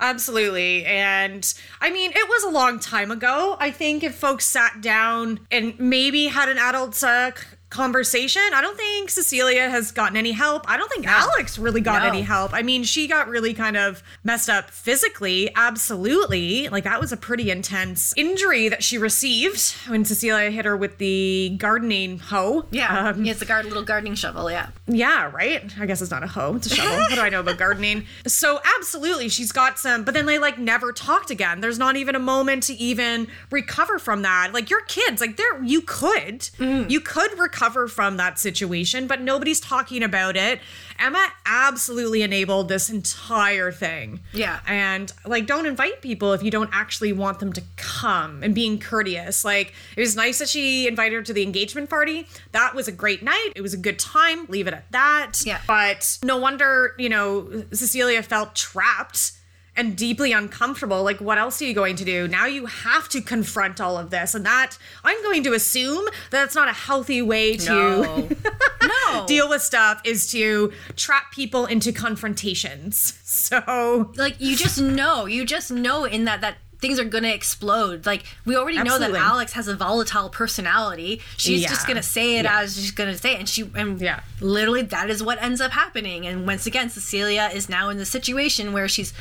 Absolutely. 0.00 0.84
And 0.84 1.52
I 1.80 1.90
mean, 1.90 2.12
it 2.14 2.28
was 2.28 2.44
a 2.44 2.50
long 2.50 2.78
time 2.78 3.10
ago. 3.10 3.56
I 3.58 3.70
think 3.70 4.04
if 4.04 4.14
folks 4.14 4.44
sat 4.46 4.80
down 4.80 5.40
and 5.50 5.78
maybe 5.78 6.28
had 6.28 6.48
an 6.48 6.58
adult 6.58 7.02
uh, 7.02 7.32
conversation, 7.70 8.42
I 8.54 8.60
don't 8.60 8.76
think 8.76 9.10
Cecilia 9.10 9.68
has 9.68 9.92
gotten 9.92 10.16
any 10.16 10.32
help. 10.32 10.68
I 10.70 10.76
don't 10.76 10.90
think 10.90 11.06
Alex 11.06 11.58
really 11.58 11.80
got 11.80 12.02
No. 12.02 12.08
any 12.08 12.22
help. 12.22 12.52
I 12.54 12.62
mean, 12.62 12.82
she 12.84 13.06
got 13.06 13.28
really 13.28 13.54
kind 13.54 13.76
of 13.76 14.02
messed 14.24 14.48
up 14.48 14.70
physically. 14.70 15.50
Absolutely. 15.54 16.68
Like, 16.68 16.84
that 16.84 17.00
was 17.00 17.12
a 17.12 17.16
pretty 17.16 17.50
intense 17.50 18.14
injury 18.16 18.68
that 18.68 18.82
she 18.82 18.98
received 18.98 19.72
when 19.88 20.04
Cecilia 20.04 20.50
hit 20.50 20.64
her 20.64 20.76
with 20.76 20.98
the 20.98 21.54
gardening 21.58 22.18
hoe. 22.18 22.66
Yeah, 22.70 23.08
Um, 23.10 23.22
he 23.22 23.28
has 23.28 23.38
the 23.38 23.44
guard, 23.44 23.66
little 23.66 23.82
gardening 23.84 24.14
shovel. 24.14 24.50
Yeah. 24.50 24.68
yeah, 24.86 25.30
right. 25.32 25.62
I 25.78 25.86
guess 25.86 26.00
it's 26.00 26.10
not 26.10 26.22
a 26.22 26.26
hoe; 26.26 26.54
it's 26.56 26.66
a 26.66 26.74
shovel. 26.74 26.96
what 26.98 27.14
do 27.14 27.20
I 27.20 27.28
know 27.28 27.40
about 27.40 27.58
gardening? 27.58 28.06
So 28.26 28.60
absolutely, 28.78 29.28
she's 29.28 29.52
got 29.52 29.78
some. 29.78 30.04
But 30.04 30.14
then 30.14 30.26
they 30.26 30.38
like 30.38 30.58
never 30.58 30.92
talked 30.92 31.30
again. 31.30 31.60
There's 31.60 31.78
not 31.78 31.96
even 31.96 32.14
a 32.14 32.18
moment 32.18 32.62
to 32.64 32.74
even 32.74 33.26
recover 33.50 33.98
from 33.98 34.22
that. 34.22 34.52
Like 34.52 34.70
your 34.70 34.82
kids, 34.82 35.20
like 35.20 35.36
there, 35.36 35.62
you 35.62 35.80
could, 35.82 36.48
you 36.58 37.00
could 37.00 37.38
recover 37.38 37.57
from 37.88 38.16
that 38.16 38.38
situation, 38.38 39.06
but 39.06 39.20
nobody's 39.20 39.60
talking 39.60 40.02
about 40.02 40.36
it. 40.36 40.60
Emma 40.98 41.26
absolutely 41.44 42.22
enabled 42.22 42.68
this 42.68 42.88
entire 42.88 43.70
thing. 43.72 44.20
Yeah. 44.32 44.60
And 44.66 45.12
like, 45.26 45.46
don't 45.46 45.66
invite 45.66 46.00
people 46.00 46.32
if 46.32 46.42
you 46.42 46.50
don't 46.50 46.70
actually 46.72 47.12
want 47.12 47.40
them 47.40 47.52
to 47.52 47.62
come 47.76 48.42
and 48.42 48.54
being 48.54 48.78
courteous. 48.78 49.44
Like, 49.44 49.74
it 49.96 50.00
was 50.00 50.16
nice 50.16 50.38
that 50.38 50.48
she 50.48 50.86
invited 50.88 51.14
her 51.16 51.22
to 51.22 51.32
the 51.32 51.42
engagement 51.42 51.90
party. 51.90 52.26
That 52.52 52.74
was 52.74 52.88
a 52.88 52.92
great 52.92 53.22
night. 53.22 53.50
It 53.54 53.60
was 53.60 53.74
a 53.74 53.78
good 53.78 53.98
time. 53.98 54.46
Leave 54.48 54.66
it 54.66 54.74
at 54.74 54.90
that. 54.92 55.42
Yeah. 55.44 55.60
But 55.66 56.18
no 56.22 56.36
wonder, 56.36 56.94
you 56.98 57.08
know, 57.08 57.64
Cecilia 57.72 58.22
felt 58.22 58.54
trapped 58.54 59.32
and 59.78 59.96
deeply 59.96 60.32
uncomfortable. 60.32 61.02
Like, 61.02 61.20
what 61.20 61.38
else 61.38 61.62
are 61.62 61.64
you 61.64 61.72
going 61.72 61.96
to 61.96 62.04
do? 62.04 62.28
Now 62.28 62.44
you 62.46 62.66
have 62.66 63.08
to 63.10 63.20
confront 63.22 63.80
all 63.80 63.96
of 63.96 64.10
this. 64.10 64.34
And 64.34 64.44
that, 64.44 64.76
I'm 65.04 65.22
going 65.22 65.42
to 65.44 65.52
assume 65.54 66.06
that 66.30 66.44
it's 66.44 66.54
not 66.54 66.68
a 66.68 66.72
healthy 66.72 67.22
way 67.22 67.56
to 67.56 67.70
No. 67.70 68.28
no. 68.82 69.26
deal 69.26 69.48
with 69.48 69.62
stuff 69.62 70.00
is 70.04 70.30
to 70.32 70.72
trap 70.96 71.32
people 71.32 71.64
into 71.66 71.92
confrontations. 71.92 73.14
So, 73.28 74.10
like 74.16 74.40
you 74.40 74.56
just 74.56 74.80
know 74.80 75.26
you 75.26 75.44
just 75.44 75.70
know 75.70 76.04
in 76.04 76.24
that 76.24 76.40
that 76.40 76.56
things 76.80 76.98
are 76.98 77.04
gonna 77.04 77.28
explode 77.28 78.04
like 78.06 78.24
we 78.46 78.56
already 78.56 78.82
know 78.82 78.98
that 78.98 79.12
alex 79.14 79.52
has 79.52 79.68
a 79.68 79.76
volatile 79.76 80.28
personality 80.30 81.20
she's 81.36 81.62
just 81.62 81.86
gonna 81.86 82.02
say 82.02 82.38
it 82.38 82.44
Yeah. 82.44 82.60
as 82.60 82.74
she's 82.76 82.90
gonna 82.90 83.16
say 83.16 83.34
it 83.34 83.38
and 83.40 83.48
she 83.48 83.70
and 83.74 84.00
Yeah. 84.00 84.20
literally 84.40 84.82
that 84.82 85.08
is 85.10 85.22
what 85.22 85.40
ends 85.42 85.60
up 85.60 85.72
happening 85.72 86.26
and 86.26 86.46
once 86.46 86.66
again 86.66 86.88
cecilia 86.90 87.50
is 87.52 87.68
now 87.68 87.90
in 87.90 87.98
the 87.98 88.06
situation 88.06 88.72
where 88.72 88.88
she's 88.88 89.12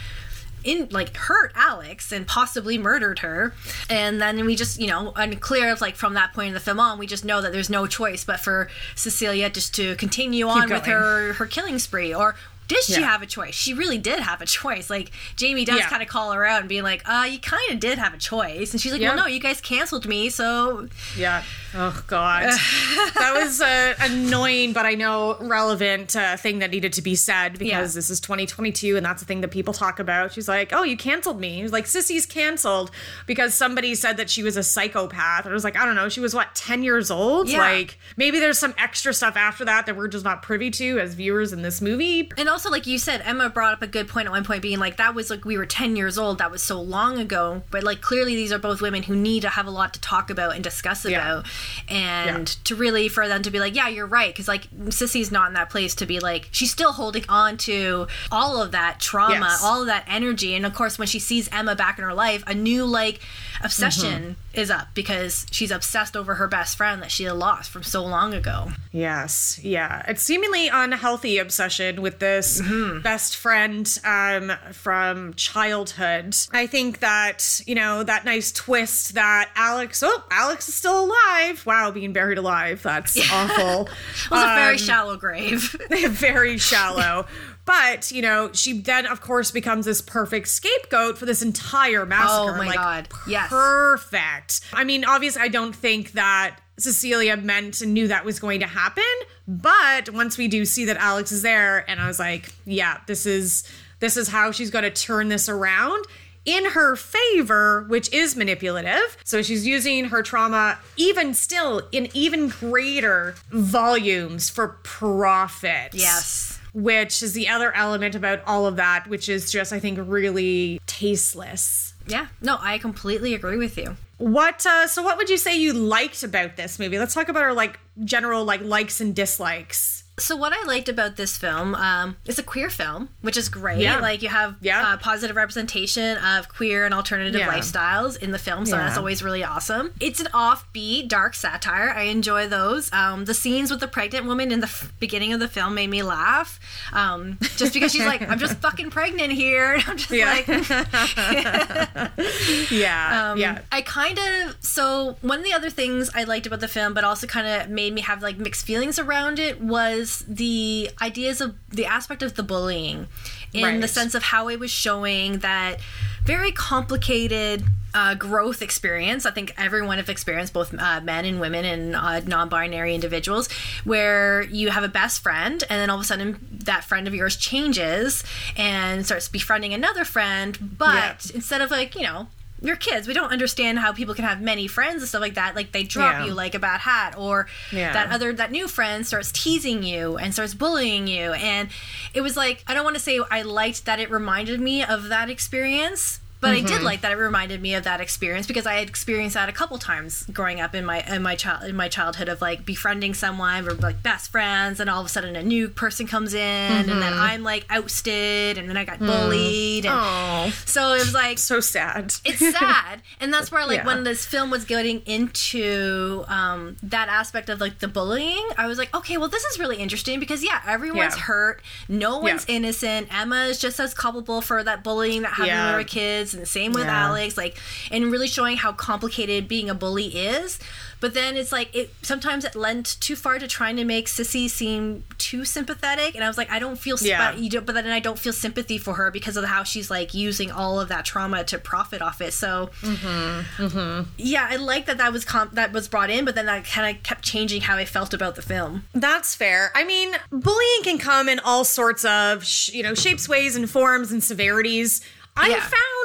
in 0.67 0.87
like 0.91 1.15
hurt 1.15 1.51
alex 1.55 2.11
and 2.11 2.27
possibly 2.27 2.77
murdered 2.77 3.19
her 3.19 3.53
and 3.89 4.19
then 4.21 4.45
we 4.45 4.55
just 4.55 4.79
you 4.79 4.87
know 4.87 5.13
unclear 5.15 5.71
of 5.71 5.79
like 5.79 5.95
from 5.95 6.13
that 6.13 6.33
point 6.33 6.49
in 6.49 6.53
the 6.53 6.59
film 6.59 6.79
on 6.79 6.99
we 6.99 7.07
just 7.07 7.23
know 7.23 7.41
that 7.41 7.51
there's 7.53 7.69
no 7.69 7.87
choice 7.87 8.23
but 8.25 8.39
for 8.39 8.69
cecilia 8.95 9.49
just 9.49 9.73
to 9.73 9.95
continue 9.95 10.47
on 10.47 10.69
with 10.69 10.85
her 10.85 11.33
her 11.33 11.45
killing 11.45 11.79
spree 11.79 12.13
or 12.13 12.35
did 12.67 12.83
she 12.83 12.99
Yeah. 12.99 13.07
have 13.11 13.21
a 13.21 13.25
choice? 13.25 13.55
She 13.55 13.73
really 13.73 13.97
did 13.97 14.19
have 14.19 14.41
a 14.41 14.45
choice. 14.45 14.89
Like 14.89 15.11
Jamie 15.37 15.63
does 15.63 15.77
Yeah. 15.77 15.87
kind 15.87 16.01
of 16.01 16.09
call 16.09 16.33
her 16.33 16.45
out 16.45 16.59
and 16.59 16.67
being 16.67 16.83
like, 16.83 17.01
"Uh, 17.07 17.23
you 17.23 17.39
kind 17.39 17.71
of 17.71 17.79
did 17.79 17.97
have 17.97 18.13
a 18.13 18.17
choice," 18.17 18.73
and 18.73 18.81
she's 18.81 18.91
like, 18.91 18.99
Yeah. 18.99 19.15
"Well, 19.15 19.23
no, 19.23 19.25
you 19.25 19.39
guys 19.39 19.61
canceled 19.61 20.05
me, 20.05 20.29
so 20.29 20.89
yeah. 21.15 21.43
Oh, 21.79 22.03
God. 22.07 22.43
that 23.15 23.33
was 23.35 23.61
a 23.61 23.95
annoying, 23.99 24.73
but 24.73 24.85
I 24.85 24.95
know 24.95 25.37
relevant 25.39 26.15
uh, 26.15 26.35
thing 26.37 26.59
that 26.59 26.71
needed 26.71 26.93
to 26.93 27.01
be 27.01 27.15
said 27.15 27.53
because 27.53 27.67
Yeah. 27.67 27.81
this 27.99 28.09
is 28.09 28.19
2022 28.19 28.97
and 28.97 29.05
that's 29.05 29.21
the 29.21 29.25
thing 29.27 29.41
that 29.41 29.49
people 29.51 29.73
talk 29.73 29.99
about. 29.99 30.33
She's 30.33 30.47
like, 30.47 30.73
oh, 30.73 30.83
you 30.83 30.97
canceled 30.97 31.39
me. 31.39 31.61
He's 31.61 31.71
like, 31.71 31.85
Sissy's 31.85 32.25
canceled 32.25 32.91
because 33.27 33.53
somebody 33.53 33.95
said 33.95 34.17
that 34.17 34.29
she 34.29 34.43
was 34.43 34.57
a 34.57 34.63
psychopath. 34.63 35.45
And 35.45 35.51
I 35.51 35.53
was 35.53 35.63
like, 35.63 35.77
I 35.77 35.85
don't 35.85 35.95
know. 35.95 36.09
She 36.09 36.19
was 36.19 36.33
what, 36.33 36.55
10 36.55 36.83
years 36.83 37.11
old? 37.11 37.49
Yeah. 37.49 37.59
Like, 37.59 37.97
maybe 38.17 38.39
there's 38.39 38.57
some 38.59 38.73
extra 38.77 39.13
stuff 39.13 39.35
after 39.37 39.65
that 39.65 39.85
that 39.85 39.95
we're 39.95 40.07
just 40.07 40.25
not 40.25 40.41
privy 40.41 40.71
to 40.71 40.99
as 40.99 41.13
viewers 41.13 41.53
in 41.53 41.61
this 41.61 41.81
movie. 41.81 42.31
And 42.37 42.49
also, 42.49 42.69
like 42.71 42.87
you 42.87 42.97
said, 42.97 43.21
Emma 43.23 43.49
brought 43.49 43.73
up 43.73 43.81
a 43.81 43.87
good 43.87 44.07
point 44.07 44.25
at 44.27 44.31
one 44.31 44.43
point, 44.43 44.61
being 44.61 44.79
like, 44.79 44.97
that 44.97 45.13
was 45.13 45.29
like 45.29 45.45
we 45.45 45.57
were 45.57 45.65
10 45.65 45.95
years 45.95 46.17
old. 46.17 46.39
That 46.39 46.49
was 46.51 46.63
so 46.63 46.81
long 46.81 47.19
ago. 47.19 47.61
But 47.69 47.83
like, 47.83 48.01
clearly, 48.01 48.35
these 48.35 48.51
are 48.51 48.59
both 48.59 48.81
women 48.81 49.03
who 49.03 49.15
need 49.15 49.41
to 49.41 49.49
have 49.49 49.67
a 49.67 49.71
lot 49.71 49.93
to 49.93 50.01
talk 50.01 50.29
about 50.29 50.55
and 50.55 50.63
discuss 50.63 51.05
Yeah. 51.05 51.43
And 51.87 52.47
Yeah. 52.49 52.55
to 52.65 52.75
really, 52.75 53.07
for 53.09 53.27
them 53.27 53.41
to 53.43 53.51
be 53.51 53.59
like, 53.59 53.75
yeah, 53.75 53.87
you're 53.87 54.05
right. 54.05 54.33
Because 54.33 54.47
like, 54.47 54.69
Sissy's 54.87 55.31
not 55.31 55.47
in 55.47 55.53
that 55.53 55.69
place 55.69 55.95
to 55.95 56.05
be 56.05 56.19
like, 56.19 56.49
she's 56.51 56.71
still 56.71 56.91
holding 56.93 57.25
on 57.29 57.57
to 57.57 58.07
all 58.31 58.61
of 58.61 58.71
that 58.71 58.99
trauma, 58.99 59.33
Yes. 59.49 59.63
all 59.63 59.81
of 59.81 59.87
that 59.87 60.05
energy. 60.07 60.55
And 60.55 60.65
of 60.65 60.73
course, 60.73 60.97
when 60.99 61.07
she 61.07 61.19
sees 61.19 61.49
Emma 61.51 61.75
back 61.75 61.97
in 61.97 62.03
her 62.03 62.13
life, 62.13 62.43
a 62.47 62.53
new 62.53 62.85
like 62.85 63.19
obsession 63.63 63.97
Mm-hmm. 64.07 64.59
is 64.59 64.69
up 64.71 64.87
because 64.93 65.45
she's 65.51 65.71
obsessed 65.71 66.15
over 66.17 66.35
her 66.35 66.47
best 66.47 66.77
friend 66.77 67.01
that 67.01 67.11
she 67.11 67.23
had 67.25 67.33
lost 67.35 67.69
from 67.69 67.83
so 67.83 68.03
long 68.03 68.33
ago. 68.33 68.69
Yes, 68.91 69.59
yeah. 69.63 70.03
It's 70.07 70.21
seemingly 70.23 70.67
unhealthy 70.67 71.37
obsession 71.37 72.01
with 72.01 72.19
this 72.19 72.61
best 73.03 73.35
friend 73.37 73.87
um, 74.03 74.51
from 74.71 75.33
childhood. 75.35 76.35
I 76.51 76.67
think 76.67 76.99
that, 76.99 77.61
you 77.65 77.75
know, 77.75 78.03
that 78.03 78.25
nice 78.25 78.51
twist 78.51 79.13
that 79.15 79.49
Alex, 79.55 80.01
oh, 80.03 80.23
Alex 80.31 80.67
is 80.69 80.75
still 80.75 81.05
alive. 81.05 81.65
Wow, 81.65 81.91
being 81.91 82.13
buried 82.13 82.37
alive. 82.37 82.81
That's 82.83 83.17
awful. 83.31 83.89
It 84.27 84.31
was 84.31 84.43
a 84.43 84.55
very 84.55 84.71
Um, 84.73 84.77
shallow 84.77 85.17
grave. 85.17 85.75
very 86.09 86.57
shallow. 86.57 87.25
But, 87.67 88.11
you 88.11 88.21
know, 88.21 88.49
she 88.53 88.79
then, 88.79 89.05
of 89.05 89.19
course, 89.19 89.51
becomes 89.51 89.85
this 89.85 90.01
perfect 90.01 90.47
scapegoat 90.47 91.17
for 91.17 91.25
this 91.25 91.41
entire 91.41 92.05
massacre. 92.05 92.55
Oh 92.55 92.57
my 92.57 92.73
God. 92.73 93.09
Yes. 93.27 93.49
Perfect. 93.49 94.61
I 94.71 94.85
mean, 94.85 95.03
obviously, 95.03 95.41
I 95.41 95.49
don't 95.49 95.75
think 95.75 96.13
that 96.13 96.57
Cecilia 96.79 97.35
meant 97.35 97.81
and 97.81 97.93
knew 97.93 98.07
that 98.07 98.23
was 98.23 98.39
going 98.39 98.61
to 98.61 98.67
happen. 98.67 99.03
But 99.47 100.09
once 100.11 100.37
we 100.37 100.47
do 100.47 100.63
see 100.63 100.85
that 100.85 100.95
Alex 100.95 101.31
is 101.33 101.41
there, 101.41 101.89
and 101.89 101.99
I 101.99 102.07
was 102.07 102.19
like, 102.19 102.53
yeah, 102.65 103.01
this 103.05 103.25
is 103.25 103.69
this 103.99 104.15
is 104.15 104.29
how 104.29 104.51
she's 104.51 104.69
going 104.69 104.83
to 104.83 104.91
turn 104.91 105.27
this 105.27 105.49
around 105.49 106.05
in 106.45 106.63
her 106.71 106.95
favor, 106.95 107.83
which 107.89 108.11
is 108.13 108.35
manipulative. 108.37 109.17
So 109.25 109.41
she's 109.41 109.67
using 109.67 110.05
her 110.05 110.23
trauma 110.23 110.79
even 110.95 111.33
still 111.33 111.81
in 111.91 112.07
even 112.13 112.47
greater 112.47 113.35
volumes 113.51 114.49
for 114.49 114.79
profit. 114.83 115.93
Yes. 115.93 116.56
Which 116.77 117.23
is 117.23 117.33
the 117.33 117.47
other 117.47 117.73
element 117.75 118.13
about 118.13 118.43
all 118.45 118.67
of 118.67 118.75
that, 118.75 119.07
which 119.07 119.29
is 119.29 119.51
just, 119.51 119.73
I 119.73 119.79
think, 119.79 119.97
really 119.99 120.79
tasteless. 120.85 121.95
Yeah, 122.05 122.27
no, 122.39 122.59
I 122.61 122.77
completely 122.77 123.33
agree 123.33 123.57
with 123.57 123.79
you. 123.79 123.97
What 124.19 124.63
uh 124.63 124.87
so 124.87 125.01
what 125.01 125.17
would 125.17 125.27
you 125.27 125.37
say 125.37 125.57
you 125.57 125.73
liked 125.73 126.21
about 126.21 126.55
this 126.55 126.77
movie? 126.77 126.99
Let's 126.99 127.15
talk 127.15 127.29
about 127.29 127.41
our 127.41 127.53
like 127.53 127.79
general 128.03 128.45
like 128.45 128.61
likes 128.61 129.01
and 129.01 129.15
dislikes. 129.15 130.03
So 130.19 130.35
what 130.35 130.51
I 130.51 130.63
liked 130.65 130.89
about 130.89 131.15
this 131.15 131.37
film, 131.37 131.75
um, 131.75 132.17
it's 132.25 132.39
a 132.39 132.43
queer 132.43 132.71
film, 132.71 133.09
which 133.21 133.37
is 133.37 133.49
great. 133.49 133.77
Yeah. 133.77 133.99
Like 133.99 134.23
you 134.23 134.29
have 134.29 134.55
Yeah. 134.61 134.81
uh, 134.93 134.97
positive 134.97 135.35
representation 135.35 136.17
of 136.17 136.49
queer 136.49 136.85
and 136.85 136.93
alternative 136.93 137.39
Yeah. 137.39 137.53
lifestyles 137.53 138.17
in 138.17 138.31
the 138.31 138.39
film, 138.39 138.65
so 138.65 138.77
that's 138.77 138.97
always 138.97 139.21
really 139.21 139.43
awesome. 139.43 139.93
It's 139.99 140.19
an 140.19 140.27
offbeat, 140.33 141.07
dark 141.07 141.35
satire. 141.35 141.93
I 141.95 142.03
enjoy 142.03 142.47
those. 142.47 142.91
Um, 142.91 143.25
the 143.25 143.35
scenes 143.35 143.69
with 143.69 143.79
the 143.79 143.87
pregnant 143.87 144.25
woman 144.25 144.51
in 144.51 144.59
the 144.59 144.65
f- 144.65 144.91
beginning 144.99 145.33
of 145.33 145.39
the 145.39 145.47
film 145.47 145.75
made 145.75 145.91
me 145.91 146.01
laugh, 146.01 146.59
um, 146.93 147.37
just 147.55 147.73
because 147.73 147.91
she's 147.91 148.05
like, 148.05 148.27
"I'm 148.27 148.39
just 148.39 148.57
fucking 148.59 148.89
pregnant 148.89 149.33
here," 149.33 149.73
and 149.75 149.83
I'm 149.87 149.97
just 149.97 150.09
like, 150.09 150.47
Yeah. 152.71 153.31
Um, 153.33 153.37
yeah. 153.37 153.59
I 153.71 153.81
kind 153.83 154.17
of 154.17 154.55
so 154.61 155.17
one 155.21 155.37
of 155.37 155.45
the 155.45 155.53
other 155.53 155.69
things 155.69 156.09
I 156.15 156.23
liked 156.23 156.47
about 156.47 156.59
the 156.59 156.67
film, 156.67 156.95
but 156.95 157.03
also 157.03 157.27
kind 157.27 157.45
of 157.47 157.69
made 157.69 157.93
me 157.93 158.01
have 158.01 158.23
like 158.23 158.37
mixed 158.37 158.65
feelings 158.65 158.97
around 158.97 159.37
it 159.37 159.61
was 159.61 160.06
was 160.07 160.23
the 160.27 160.89
ideas 161.01 161.41
of 161.41 161.55
the 161.69 161.85
aspect 161.85 162.23
of 162.23 162.35
the 162.35 162.43
bullying 162.43 163.07
in 163.53 163.81
the 163.81 163.87
sense 163.87 164.15
of 164.15 164.23
how 164.23 164.47
it 164.49 164.59
was 164.59 164.71
showing 164.71 165.39
that 165.39 165.79
very 166.23 166.51
complicated 166.51 167.63
uh, 167.93 168.13
growth 168.13 168.61
experience. 168.61 169.25
I 169.25 169.31
think 169.31 169.53
everyone 169.57 169.97
have 169.97 170.09
experienced, 170.09 170.53
both 170.53 170.73
uh, 170.77 171.01
men 171.01 171.25
and 171.25 171.39
women 171.39 171.65
and 171.65 171.95
uh, 171.95 172.19
non-binary 172.21 172.93
individuals, 172.93 173.49
where 173.83 174.43
you 174.43 174.69
have 174.69 174.83
a 174.83 174.87
best 174.87 175.21
friend, 175.21 175.63
and 175.69 175.79
then 175.79 175.89
all 175.89 175.97
of 175.97 176.03
a 176.03 176.05
sudden 176.05 176.37
that 176.65 176.83
friend 176.83 177.07
of 177.07 177.13
yours 177.15 177.35
changes 177.35 178.23
and 178.55 179.05
starts 179.05 179.27
befriending 179.27 179.73
another 179.73 180.05
friend. 180.05 180.77
But 180.77 181.31
instead 181.33 181.61
of 181.61 181.71
like 181.71 181.95
you 181.95 182.03
know. 182.03 182.27
You're 182.59 182.75
kids. 182.75 183.07
We 183.07 183.13
don't 183.13 183.31
understand 183.31 183.77
how 183.79 183.93
people 183.93 184.15
can 184.15 184.25
have 184.25 184.41
many 184.41 184.67
friends 184.67 185.01
and 185.03 185.07
stuff 185.09 185.21
like 185.21 185.35
that. 185.35 185.55
Like 185.55 185.71
they 185.73 185.83
drop 185.83 186.13
Yeah. 186.19 186.25
you 186.25 186.33
like 186.33 186.55
a 186.55 186.59
bad 186.59 186.81
hat, 186.81 187.15
or 187.17 187.47
Yeah. 187.71 187.93
that 187.93 188.11
other 188.11 188.33
that 188.33 188.51
new 188.51 188.67
friend 188.67 189.05
starts 189.05 189.31
teasing 189.31 189.83
you 189.83 190.17
and 190.17 190.33
starts 190.33 190.53
bullying 190.55 191.05
you. 191.07 191.33
And 191.33 191.69
it 192.15 192.21
was 192.21 192.35
like 192.35 192.63
I 192.67 192.73
don't 192.73 192.83
want 192.83 192.95
to 192.95 193.01
say 193.01 193.19
I 193.29 193.43
liked 193.43 193.85
that 193.85 193.99
it 193.99 194.09
reminded 194.09 194.59
me 194.59 194.83
of 194.83 195.09
that 195.09 195.29
experience, 195.29 196.19
but 196.39 196.51
I 196.51 196.57
Mm-hmm. 196.57 196.65
did 196.67 196.81
like 196.83 197.01
that 197.01 197.11
it 197.11 197.15
reminded 197.15 197.61
me 197.61 197.73
of 197.75 197.83
that 197.85 197.99
experience 198.01 198.47
because 198.47 198.65
I 198.65 198.75
had 198.75 198.87
experienced 198.89 199.33
that 199.35 199.49
a 199.49 199.51
couple 199.51 199.77
times 199.77 200.25
growing 200.31 200.59
up 200.61 200.75
in 200.75 200.85
my 200.85 201.01
in 201.01 201.21
my 201.21 201.35
child 201.35 201.63
in 201.63 201.75
my 201.75 201.87
childhood 201.87 202.29
of 202.29 202.41
like 202.41 202.65
befriending 202.65 203.13
someone 203.13 203.67
or 203.67 203.73
like 203.73 204.01
best 204.03 204.31
friends, 204.31 204.79
and 204.79 204.89
all 204.89 204.99
of 205.01 205.05
a 205.05 205.09
sudden 205.09 205.35
a 205.35 205.43
new 205.43 205.67
person 205.69 206.05
comes 206.07 206.33
in, 206.33 206.39
and 206.41 206.89
then 206.89 206.97
Mm-hmm. 207.13 207.19
I'm 207.21 207.43
like 207.43 207.65
ousted, 207.69 208.57
and 208.57 208.69
then 208.69 208.77
I 208.77 208.85
got 208.85 208.99
Mm. 208.99 209.07
bullied, 209.07 209.85
and 209.85 209.95
Oh, 209.97 210.53
so 210.65 210.93
it 210.93 210.99
was 210.99 211.13
like 211.13 211.37
so 211.39 211.59
sad. 211.59 212.13
it's 212.25 212.39
sad 212.39 213.01
and 213.19 213.33
that's 213.33 213.51
where 213.51 213.65
like 213.65 213.77
Yeah. 213.77 213.85
when 213.85 214.03
this 214.03 214.25
film 214.25 214.49
was 214.49 214.65
getting 214.65 215.01
into 215.05 216.23
um, 216.27 216.77
that 216.83 217.09
aspect 217.09 217.49
of 217.49 217.59
like 217.59 217.79
the 217.79 217.87
bullying 217.87 218.47
i 218.57 218.67
was 218.67 218.77
like 218.77 218.93
okay 218.95 219.17
well 219.17 219.27
this 219.29 219.43
is 219.45 219.59
really 219.59 219.77
interesting 219.77 220.19
because 220.19 220.43
yeah 220.43 220.61
everyone's 220.67 221.15
Yeah. 221.15 221.21
hurt 221.23 221.61
no 221.87 222.17
one's 222.19 222.45
Yeah. 222.47 222.55
innocent 222.57 223.07
emma 223.13 223.45
is 223.45 223.59
just 223.59 223.79
as 223.79 223.93
culpable 223.93 224.41
for 224.41 224.63
that 224.63 224.83
bullying 224.83 225.21
that 225.23 225.33
happened 225.33 225.57
when 225.57 225.71
they 225.71 225.77
were 225.77 225.83
kids 226.27 226.33
and 226.33 226.41
the 226.43 226.47
same 226.47 226.73
with 226.73 226.85
Yeah. 226.85 227.07
alex 227.09 227.37
like 227.37 227.57
and 227.91 228.11
really 228.11 228.27
showing 228.27 228.57
how 228.57 228.71
complicated 228.73 229.47
being 229.47 229.69
a 229.69 229.73
bully 229.75 230.07
is 230.07 230.59
but 230.99 231.13
then 231.13 231.37
it's 231.37 231.51
like 231.51 231.73
it 231.75 231.93
sometimes 232.01 232.43
it 232.43 232.55
lent 232.55 232.97
too 232.99 233.15
far 233.15 233.37
to 233.39 233.47
trying 233.47 233.75
to 233.77 233.85
make 233.85 234.07
sissy 234.07 234.49
seem 234.49 235.03
too 235.17 235.45
sympathetic 235.45 236.15
and 236.15 236.23
i 236.23 236.27
was 236.27 236.37
like 236.37 236.49
i 236.51 236.59
don't 236.59 236.77
feel 236.79 236.97
Yeah. 237.01 237.33
you 237.35 237.49
don't, 237.49 237.65
but 237.65 237.75
then 237.75 237.87
I 237.87 237.99
don't 237.99 238.17
feel 238.19 238.33
sympathy 238.33 238.77
for 238.77 238.95
her 238.95 239.11
because 239.11 239.37
of 239.37 239.45
how 239.45 239.63
she's 239.63 239.89
like 239.91 240.13
using 240.13 240.51
all 240.51 240.79
of 240.79 240.89
that 240.89 241.05
trauma 241.05 241.43
to 241.45 241.57
profit 241.57 242.01
off 242.01 242.19
it. 242.21 242.33
So, 242.33 242.69
mm-hmm, 242.81 243.63
mm-hmm. 243.65 244.09
yeah, 244.17 244.47
I 244.49 244.55
like 244.57 244.85
that 244.87 244.97
that 244.97 245.13
was 245.13 245.23
com- 245.25 245.49
that 245.53 245.71
was 245.71 245.87
brought 245.87 246.09
in, 246.09 246.25
but 246.25 246.35
then 246.35 246.45
that 246.47 246.65
kind 246.65 246.95
of 246.95 247.03
kept 247.03 247.23
changing 247.23 247.61
how 247.61 247.77
I 247.77 247.85
felt 247.85 248.13
about 248.13 248.35
the 248.35 248.41
film. 248.41 248.83
That's 248.93 249.35
fair. 249.35 249.71
I 249.75 249.83
mean, 249.85 250.09
bullying 250.31 250.83
can 250.83 250.97
come 250.97 251.29
in 251.29 251.39
all 251.39 251.63
sorts 251.63 252.03
of, 252.05 252.43
sh- 252.43 252.73
you 252.73 252.83
know, 252.83 252.93
shapes, 252.95 253.29
ways, 253.29 253.55
and 253.55 253.69
forms 253.69 254.11
and 254.11 254.23
severities. 254.23 255.01
I 255.35 255.49
Yeah. 255.49 255.59
found 255.61 255.96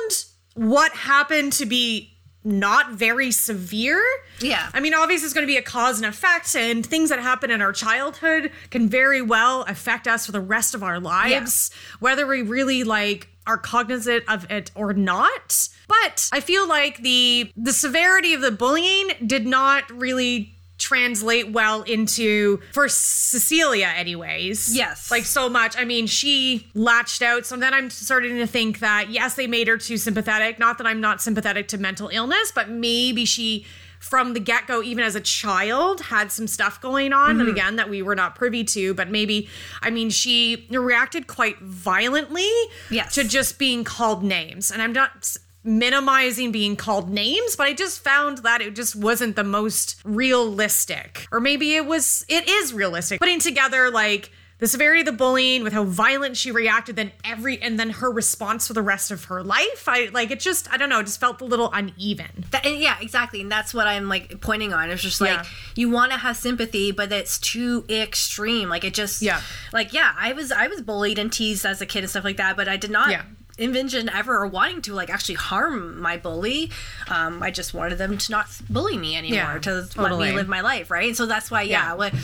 what 0.54 0.92
happened 0.92 1.52
to 1.54 1.66
be 1.66 2.12
not 2.44 2.92
very 2.92 3.30
severe. 3.30 4.02
Yeah. 4.40 4.68
I 4.74 4.80
mean, 4.80 4.94
obviously, 4.94 5.26
it's 5.26 5.34
going 5.34 5.46
to 5.46 5.50
be 5.52 5.56
a 5.56 5.62
cause 5.62 5.98
and 5.98 6.06
effect, 6.06 6.56
and 6.56 6.84
things 6.84 7.10
that 7.10 7.20
happen 7.20 7.50
in 7.50 7.62
our 7.62 7.72
childhood 7.72 8.50
can 8.70 8.88
very 8.88 9.22
well 9.22 9.62
affect 9.62 10.08
us 10.08 10.26
for 10.26 10.32
the 10.32 10.40
rest 10.40 10.74
of 10.74 10.82
our 10.82 10.98
lives, 10.98 11.70
whether 12.00 12.26
we 12.26 12.42
really 12.42 12.84
like 12.84 13.28
are 13.46 13.58
cognizant 13.58 14.24
of 14.28 14.48
it 14.50 14.70
or 14.74 14.92
not. 14.92 15.68
But 15.88 16.30
I 16.32 16.40
feel 16.40 16.66
like 16.66 16.98
the 16.98 17.52
the 17.56 17.72
severity 17.72 18.34
of 18.34 18.40
the 18.40 18.50
bullying 18.50 19.10
did 19.24 19.46
not 19.46 19.90
really 19.90 20.54
translate 20.82 21.52
well 21.52 21.82
into 21.82 22.58
for 22.72 22.88
Cecilia 22.88 23.92
anyways. 23.96 24.74
Yes. 24.76 25.10
Like 25.10 25.24
so 25.24 25.48
much. 25.48 25.76
I 25.76 25.84
mean, 25.84 26.08
she 26.08 26.66
latched 26.74 27.22
out. 27.22 27.46
So 27.46 27.56
then 27.56 27.72
I'm 27.72 27.88
starting 27.88 28.36
to 28.36 28.46
think 28.46 28.80
that 28.80 29.08
yes, 29.10 29.34
they 29.34 29.46
made 29.46 29.68
her 29.68 29.78
too 29.78 29.96
sympathetic. 29.96 30.58
Not 30.58 30.78
that 30.78 30.86
I'm 30.86 31.00
not 31.00 31.22
sympathetic 31.22 31.68
to 31.68 31.78
mental 31.78 32.08
illness, 32.08 32.52
but 32.52 32.68
maybe 32.68 33.24
she 33.24 33.64
from 34.00 34.34
the 34.34 34.40
get-go 34.40 34.82
even 34.82 35.04
as 35.04 35.14
a 35.14 35.20
child 35.20 36.00
had 36.00 36.32
some 36.32 36.48
stuff 36.48 36.80
going 36.80 37.12
on 37.12 37.30
and 37.30 37.42
mm-hmm. 37.42 37.50
again 37.50 37.76
that 37.76 37.88
we 37.88 38.02
were 38.02 38.16
not 38.16 38.34
privy 38.34 38.64
to 38.64 38.92
but 38.94 39.08
maybe 39.08 39.48
i 39.80 39.90
mean 39.90 40.10
she 40.10 40.66
reacted 40.70 41.28
quite 41.28 41.56
violently 41.60 42.50
Yes. 42.90 43.14
to 43.14 43.22
just 43.22 43.60
being 43.60 43.84
called 43.84 44.24
names 44.24 44.72
and 44.72 44.82
i'm 44.82 44.92
not 44.92 45.36
minimizing 45.64 46.50
being 46.52 46.74
called 46.76 47.08
names 47.08 47.54
but 47.56 47.66
i 47.66 47.72
just 47.72 48.02
found 48.02 48.38
that 48.38 48.60
it 48.60 48.74
just 48.74 48.96
wasn't 48.96 49.36
the 49.36 49.44
most 49.44 50.00
realistic 50.04 51.26
or 51.30 51.40
maybe 51.40 51.74
it 51.76 51.86
was 51.86 52.24
it 52.28 52.48
is 52.48 52.72
realistic 52.72 53.20
putting 53.20 53.38
together 53.38 53.90
like 53.90 54.30
the 54.58 54.68
severity 54.68 55.00
of 55.00 55.06
the 55.06 55.12
bullying 55.12 55.64
with 55.64 55.72
how 55.72 55.82
violent 55.84 56.36
she 56.36 56.50
reacted 56.52 56.94
then 56.96 57.10
every 57.24 57.60
and 57.62 57.80
then 57.80 57.90
her 57.90 58.10
response 58.10 58.66
for 58.68 58.74
the 58.74 58.82
rest 58.82 59.10
of 59.10 59.24
her 59.24 59.42
life 59.42 59.88
i 59.88 60.08
like 60.12 60.30
it 60.30 60.38
just 60.40 60.72
i 60.72 60.76
don't 60.76 60.88
know 60.88 61.00
it 61.00 61.04
just 61.04 61.18
felt 61.20 61.40
a 61.40 61.44
little 61.44 61.70
uneven 61.72 62.44
That, 62.52 62.64
yeah, 62.78 62.96
exactly, 63.00 63.40
and 63.40 63.50
that's 63.50 63.72
what 63.74 63.86
I'm 63.86 64.08
like 64.08 64.40
pointing 64.40 64.72
on. 64.72 64.90
It's 64.90 65.02
just 65.02 65.20
like 65.20 65.30
Yeah. 65.30 65.44
you 65.74 65.90
want 65.90 66.12
to 66.12 66.18
have 66.18 66.36
sympathy, 66.36 66.92
but 66.92 67.10
it's 67.10 67.38
too 67.38 67.84
extreme. 67.88 68.68
Like 68.68 68.84
it 68.84 68.92
just, 68.94 69.22
Yeah. 69.22 69.40
like 69.72 69.92
yeah, 69.92 70.12
I 70.18 70.32
was 70.32 70.52
I 70.52 70.66
was 70.68 70.80
bullied 70.82 71.18
and 71.18 71.32
teased 71.32 71.64
as 71.64 71.80
a 71.80 71.86
kid 71.86 72.00
and 72.00 72.10
stuff 72.10 72.24
like 72.24 72.36
that, 72.36 72.56
but 72.56 72.68
I 72.68 72.76
did 72.76 72.90
not. 72.90 73.10
Yeah. 73.10 73.22
Envision 73.62 74.08
ever 74.08 74.46
wanting 74.46 74.82
to 74.82 74.92
like 74.94 75.08
actually 75.10 75.36
harm 75.36 76.00
my 76.00 76.16
bully 76.16 76.70
um 77.08 77.42
i 77.42 77.50
just 77.50 77.72
wanted 77.74 77.96
them 77.98 78.18
to 78.18 78.30
not 78.32 78.46
bully 78.68 78.96
me 78.98 79.16
anymore 79.16 79.36
Yeah, 79.54 79.58
to 79.60 79.88
let 79.96 80.10
me 80.18 80.32
live 80.32 80.48
my 80.48 80.60
life 80.60 80.90
right 80.90 81.08
and 81.08 81.16
so 81.16 81.26
that's 81.26 81.50
why 81.50 81.62
yeah, 81.62 81.88
Yeah. 81.88 81.94
what 81.94 82.14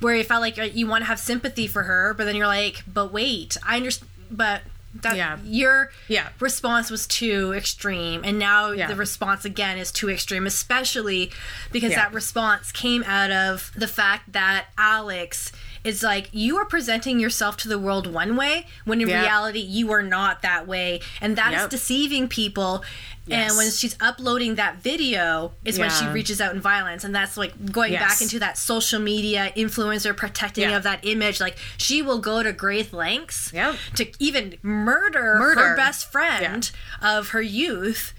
where 0.00 0.14
it 0.16 0.26
felt 0.26 0.40
like 0.40 0.56
you 0.74 0.86
want 0.86 1.02
to 1.02 1.06
have 1.06 1.18
sympathy 1.18 1.66
for 1.66 1.84
her 1.84 2.14
but 2.14 2.24
then 2.24 2.36
you're 2.36 2.46
like 2.46 2.82
but 2.92 3.12
wait 3.12 3.56
i 3.66 3.76
understand 3.76 4.10
but 4.30 4.62
that 5.02 5.16
Yeah. 5.16 5.38
your 5.44 5.90
Yeah. 6.08 6.28
response 6.40 6.90
was 6.90 7.06
too 7.06 7.52
extreme 7.54 8.22
and 8.24 8.38
now 8.38 8.70
Yeah. 8.72 8.86
the 8.88 8.96
response 8.96 9.44
again 9.44 9.76
is 9.78 9.92
too 9.92 10.08
extreme 10.10 10.46
especially 10.46 11.30
because 11.70 11.90
Yeah. 11.92 12.04
that 12.04 12.14
response 12.14 12.72
came 12.72 13.04
out 13.04 13.30
of 13.30 13.70
the 13.76 13.86
fact 13.86 14.32
that 14.32 14.66
alex 14.78 15.52
is 15.88 16.02
like 16.02 16.28
you 16.32 16.56
are 16.56 16.64
presenting 16.64 17.18
yourself 17.18 17.56
to 17.56 17.68
the 17.68 17.78
world 17.78 18.06
one 18.06 18.36
way 18.36 18.66
when 18.84 19.00
in 19.00 19.08
Yeah. 19.08 19.22
reality 19.22 19.60
you 19.60 19.90
are 19.92 20.02
not 20.02 20.42
that 20.42 20.66
way 20.68 21.00
and 21.20 21.36
that 21.36 21.52
is 21.54 21.60
Yep. 21.62 21.70
deceiving 21.70 22.28
people 22.28 22.84
Yes. 23.26 23.50
and 23.50 23.58
when 23.58 23.70
she's 23.70 23.94
uploading 24.00 24.54
that 24.54 24.82
video 24.82 25.52
is 25.64 25.78
when 25.78 25.90
she 25.90 26.06
reaches 26.06 26.40
out 26.40 26.54
in 26.54 26.60
violence 26.60 27.04
and 27.04 27.14
that's 27.14 27.36
like 27.36 27.72
going 27.72 27.92
Yes. 27.92 28.02
back 28.02 28.20
into 28.22 28.38
that 28.38 28.56
social 28.56 29.00
media 29.00 29.52
influencer 29.56 30.16
protecting 30.16 30.70
Yeah. 30.70 30.76
of 30.76 30.82
that 30.84 31.00
image 31.02 31.38
like 31.40 31.56
she 31.76 32.00
will 32.02 32.18
go 32.18 32.42
to 32.42 32.52
great 32.52 32.92
lengths 32.92 33.50
Yep. 33.52 33.76
to 33.96 34.10
even 34.18 34.56
murder, 34.62 35.36
Murder. 35.38 35.60
her 35.70 35.76
best 35.76 36.10
friend 36.10 36.70
of 37.02 37.28
her 37.30 37.42
youth 37.42 38.12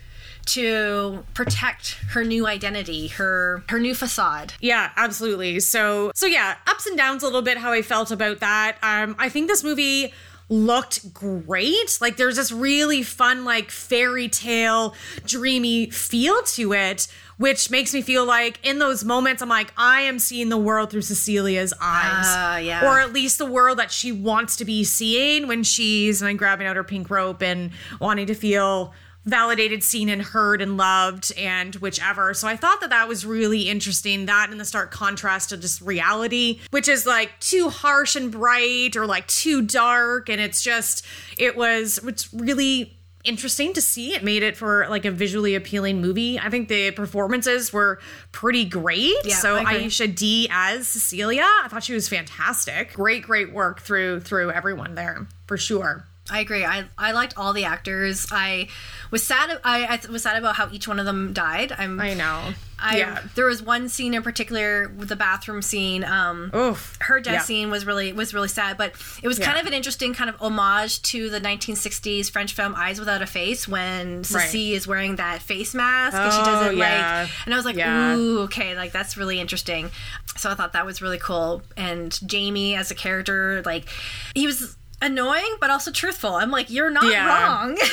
to 0.50 1.24
protect 1.34 1.94
her 2.10 2.24
new 2.24 2.48
identity, 2.48 3.08
her 3.08 3.64
her 3.70 3.80
new 3.80 3.96
facade. 3.96 4.54
Yeah, 4.60 4.92
absolutely. 4.96 5.60
So 5.60 6.12
so 6.16 6.26
yeah, 6.26 6.56
ups 6.68 6.86
and 6.86 6.98
downs 6.98 7.24
a 7.24 7.26
little 7.26 7.42
bit 7.42 7.58
how 7.58 7.72
I 7.72 7.82
felt 7.82 8.12
about 8.12 8.40
that. 8.40 8.78
Um 8.82 9.16
I 9.20 9.30
think 9.30 9.48
this 9.48 9.64
movie 9.64 10.14
looked 10.50 11.14
great. 11.14 11.98
Like 12.02 12.18
there's 12.18 12.36
this 12.36 12.52
really 12.52 13.04
fun 13.04 13.46
like 13.46 13.70
fairy 13.70 14.28
tale 14.28 14.96
dreamy 15.26 15.92
feel 15.92 16.42
to 16.42 16.74
it, 16.74 17.08
which 17.38 17.70
makes 17.70 17.94
me 17.94 18.02
feel 18.02 18.26
like 18.26 18.60
in 18.66 18.80
those 18.80 19.04
moments 19.04 19.42
I'm 19.44 19.50
like 19.50 19.72
I 19.78 20.02
am 20.02 20.18
seeing 20.18 20.50
the 20.50 20.58
world 20.58 20.90
through 20.90 21.04
Cecilia's 21.04 21.72
eyes. 21.74 21.80
Ah, 22.26 22.58
yeah. 22.58 22.84
Or 22.84 23.00
at 23.00 23.14
least 23.14 23.38
the 23.38 23.46
world 23.46 23.78
that 23.78 23.92
she 23.92 24.12
wants 24.12 24.56
to 24.58 24.66
be 24.66 24.84
seeing 24.84 25.48
when 25.48 25.64
she's 25.64 26.22
like 26.24 26.38
grabbing 26.38 26.66
out 26.66 26.76
her 26.76 26.84
pink 26.84 27.10
rope 27.12 27.44
and 27.44 27.70
wanting 28.00 28.26
to 28.28 28.34
feel 28.34 28.94
validated, 29.26 29.84
seen, 29.84 30.10
and 30.10 30.22
heard 30.22 30.62
and 30.62 30.78
loved, 30.78 31.32
and 31.38 31.76
whichever. 31.76 32.34
So 32.34 32.48
I 32.48 32.56
thought 32.56 32.82
that 32.82 32.90
that 32.90 33.08
was 33.08 33.26
really 33.26 33.70
interesting. 33.70 34.26
That 34.26 34.50
in 34.52 34.58
the 34.58 34.66
stark 34.66 34.92
contrast 34.92 35.50
to 35.50 35.58
just 35.58 35.82
reality, 35.82 36.62
which 36.72 36.88
is 36.88 37.06
like 37.06 37.40
too 37.40 37.70
harsh 37.70 38.16
and 38.16 38.32
bright 38.32 38.96
or 38.96 39.06
like 39.06 39.28
too 39.28 39.62
dark. 39.62 40.30
And 40.30 40.42
it's 40.42 40.62
just, 40.62 41.06
it 41.38 41.56
was, 41.56 42.00
it's 42.04 42.34
really 42.34 42.96
interesting 43.26 43.74
to 43.74 43.82
see. 43.82 44.16
It 44.16 44.24
made 44.24 44.44
it 44.44 44.56
for 44.56 44.88
like 44.90 45.04
a 45.04 45.12
visually 45.12 45.54
appealing 45.54 46.02
movie. 46.02 46.40
I 46.40 46.50
think 46.50 46.70
the 46.70 46.92
performances 46.92 47.74
were 47.74 48.00
pretty 48.32 48.66
great. 48.66 49.14
Yeah, 49.26 49.36
so. 49.36 49.64
Aisha 49.64 50.14
Dee 50.16 50.48
as 50.50 50.88
Cecilia, 50.88 51.44
I 51.44 51.68
thought 51.68 51.84
she 51.84 51.94
was 51.94 52.08
fantastic. 52.08 52.94
Great, 52.94 53.24
great 53.24 53.52
work 53.52 53.82
through 53.82 54.22
through 54.22 54.52
everyone 54.52 54.96
there 54.96 55.28
for 55.48 55.58
sure. 55.58 56.06
I 56.32 56.40
agree. 56.40 56.64
I, 56.66 56.86
I 56.98 57.12
liked 57.12 57.34
all 57.38 57.54
the 57.54 57.66
actors. 57.66 58.28
I 58.32 58.68
was 59.12 59.26
sad. 59.26 59.60
I, 59.64 59.86
I 59.86 60.12
was 60.12 60.24
sad 60.24 60.38
about 60.38 60.56
how 60.56 60.70
each 60.72 60.88
one 60.88 61.00
of 61.00 61.06
them 61.06 61.34
died. 61.34 61.74
I'm. 61.78 62.00
I 62.00 62.14
know. 62.14 62.54
I, 62.82 62.98
yeah. 63.00 63.22
There 63.36 63.44
was 63.46 63.62
one 63.62 63.90
scene 63.90 64.14
in 64.14 64.24
particular 64.24 64.88
with 64.96 65.10
the 65.10 65.18
bathroom 65.18 65.62
scene. 65.62 66.06
Um, 66.06 66.50
Oof. 66.56 66.98
her 67.02 67.20
death 67.20 67.34
Yeah. 67.34 67.42
scene 67.42 67.70
was 67.70 67.86
really 67.86 68.14
was 68.14 68.34
really 68.34 68.48
sad, 68.48 68.78
but 68.78 68.94
it 69.22 69.28
was 69.28 69.38
kind 69.38 69.58
of 69.60 69.66
an 69.66 69.74
interesting 69.74 70.14
kind 70.14 70.30
of 70.30 70.42
homage 70.42 71.02
to 71.02 71.30
the 71.30 71.42
1960s 71.42 72.32
French 72.32 72.54
film 72.54 72.74
Eyes 72.78 72.98
Without 72.98 73.22
a 73.22 73.26
Face 73.26 73.68
when 73.68 74.24
Ceci 74.24 74.74
is 74.76 74.88
wearing 74.88 75.18
that 75.18 75.42
face 75.42 75.74
mask 75.76 76.16
and 76.16 76.32
she 76.32 76.40
does 76.40 76.68
Oh, 76.68 76.70
yeah. 76.70 77.22
like, 77.24 77.30
and 77.46 77.54
I 77.54 77.58
was 77.58 77.66
like, 77.66 77.76
Yeah. 77.76 78.16
ooh, 78.16 78.40
okay, 78.44 78.76
like 78.78 78.94
that's 78.94 79.18
really 79.18 79.42
interesting. 79.42 79.92
So 80.38 80.50
I 80.50 80.54
thought 80.56 80.72
that 80.72 80.86
was 80.86 81.02
really 81.02 81.18
cool. 81.20 81.62
And 81.76 82.18
Jamie 82.26 82.76
as 82.76 82.92
a 82.92 82.96
character, 82.96 83.62
like 83.66 83.90
he 84.36 84.48
was 84.48 84.78
annoying 85.02 85.56
but 85.60 85.70
also 85.70 85.92
truthful. 85.92 86.36
I'm 86.36 86.52
like, 86.52 86.70
you're 86.70 86.90
not 86.90 87.06
Yeah. 87.12 87.28
wrong. 87.28 87.78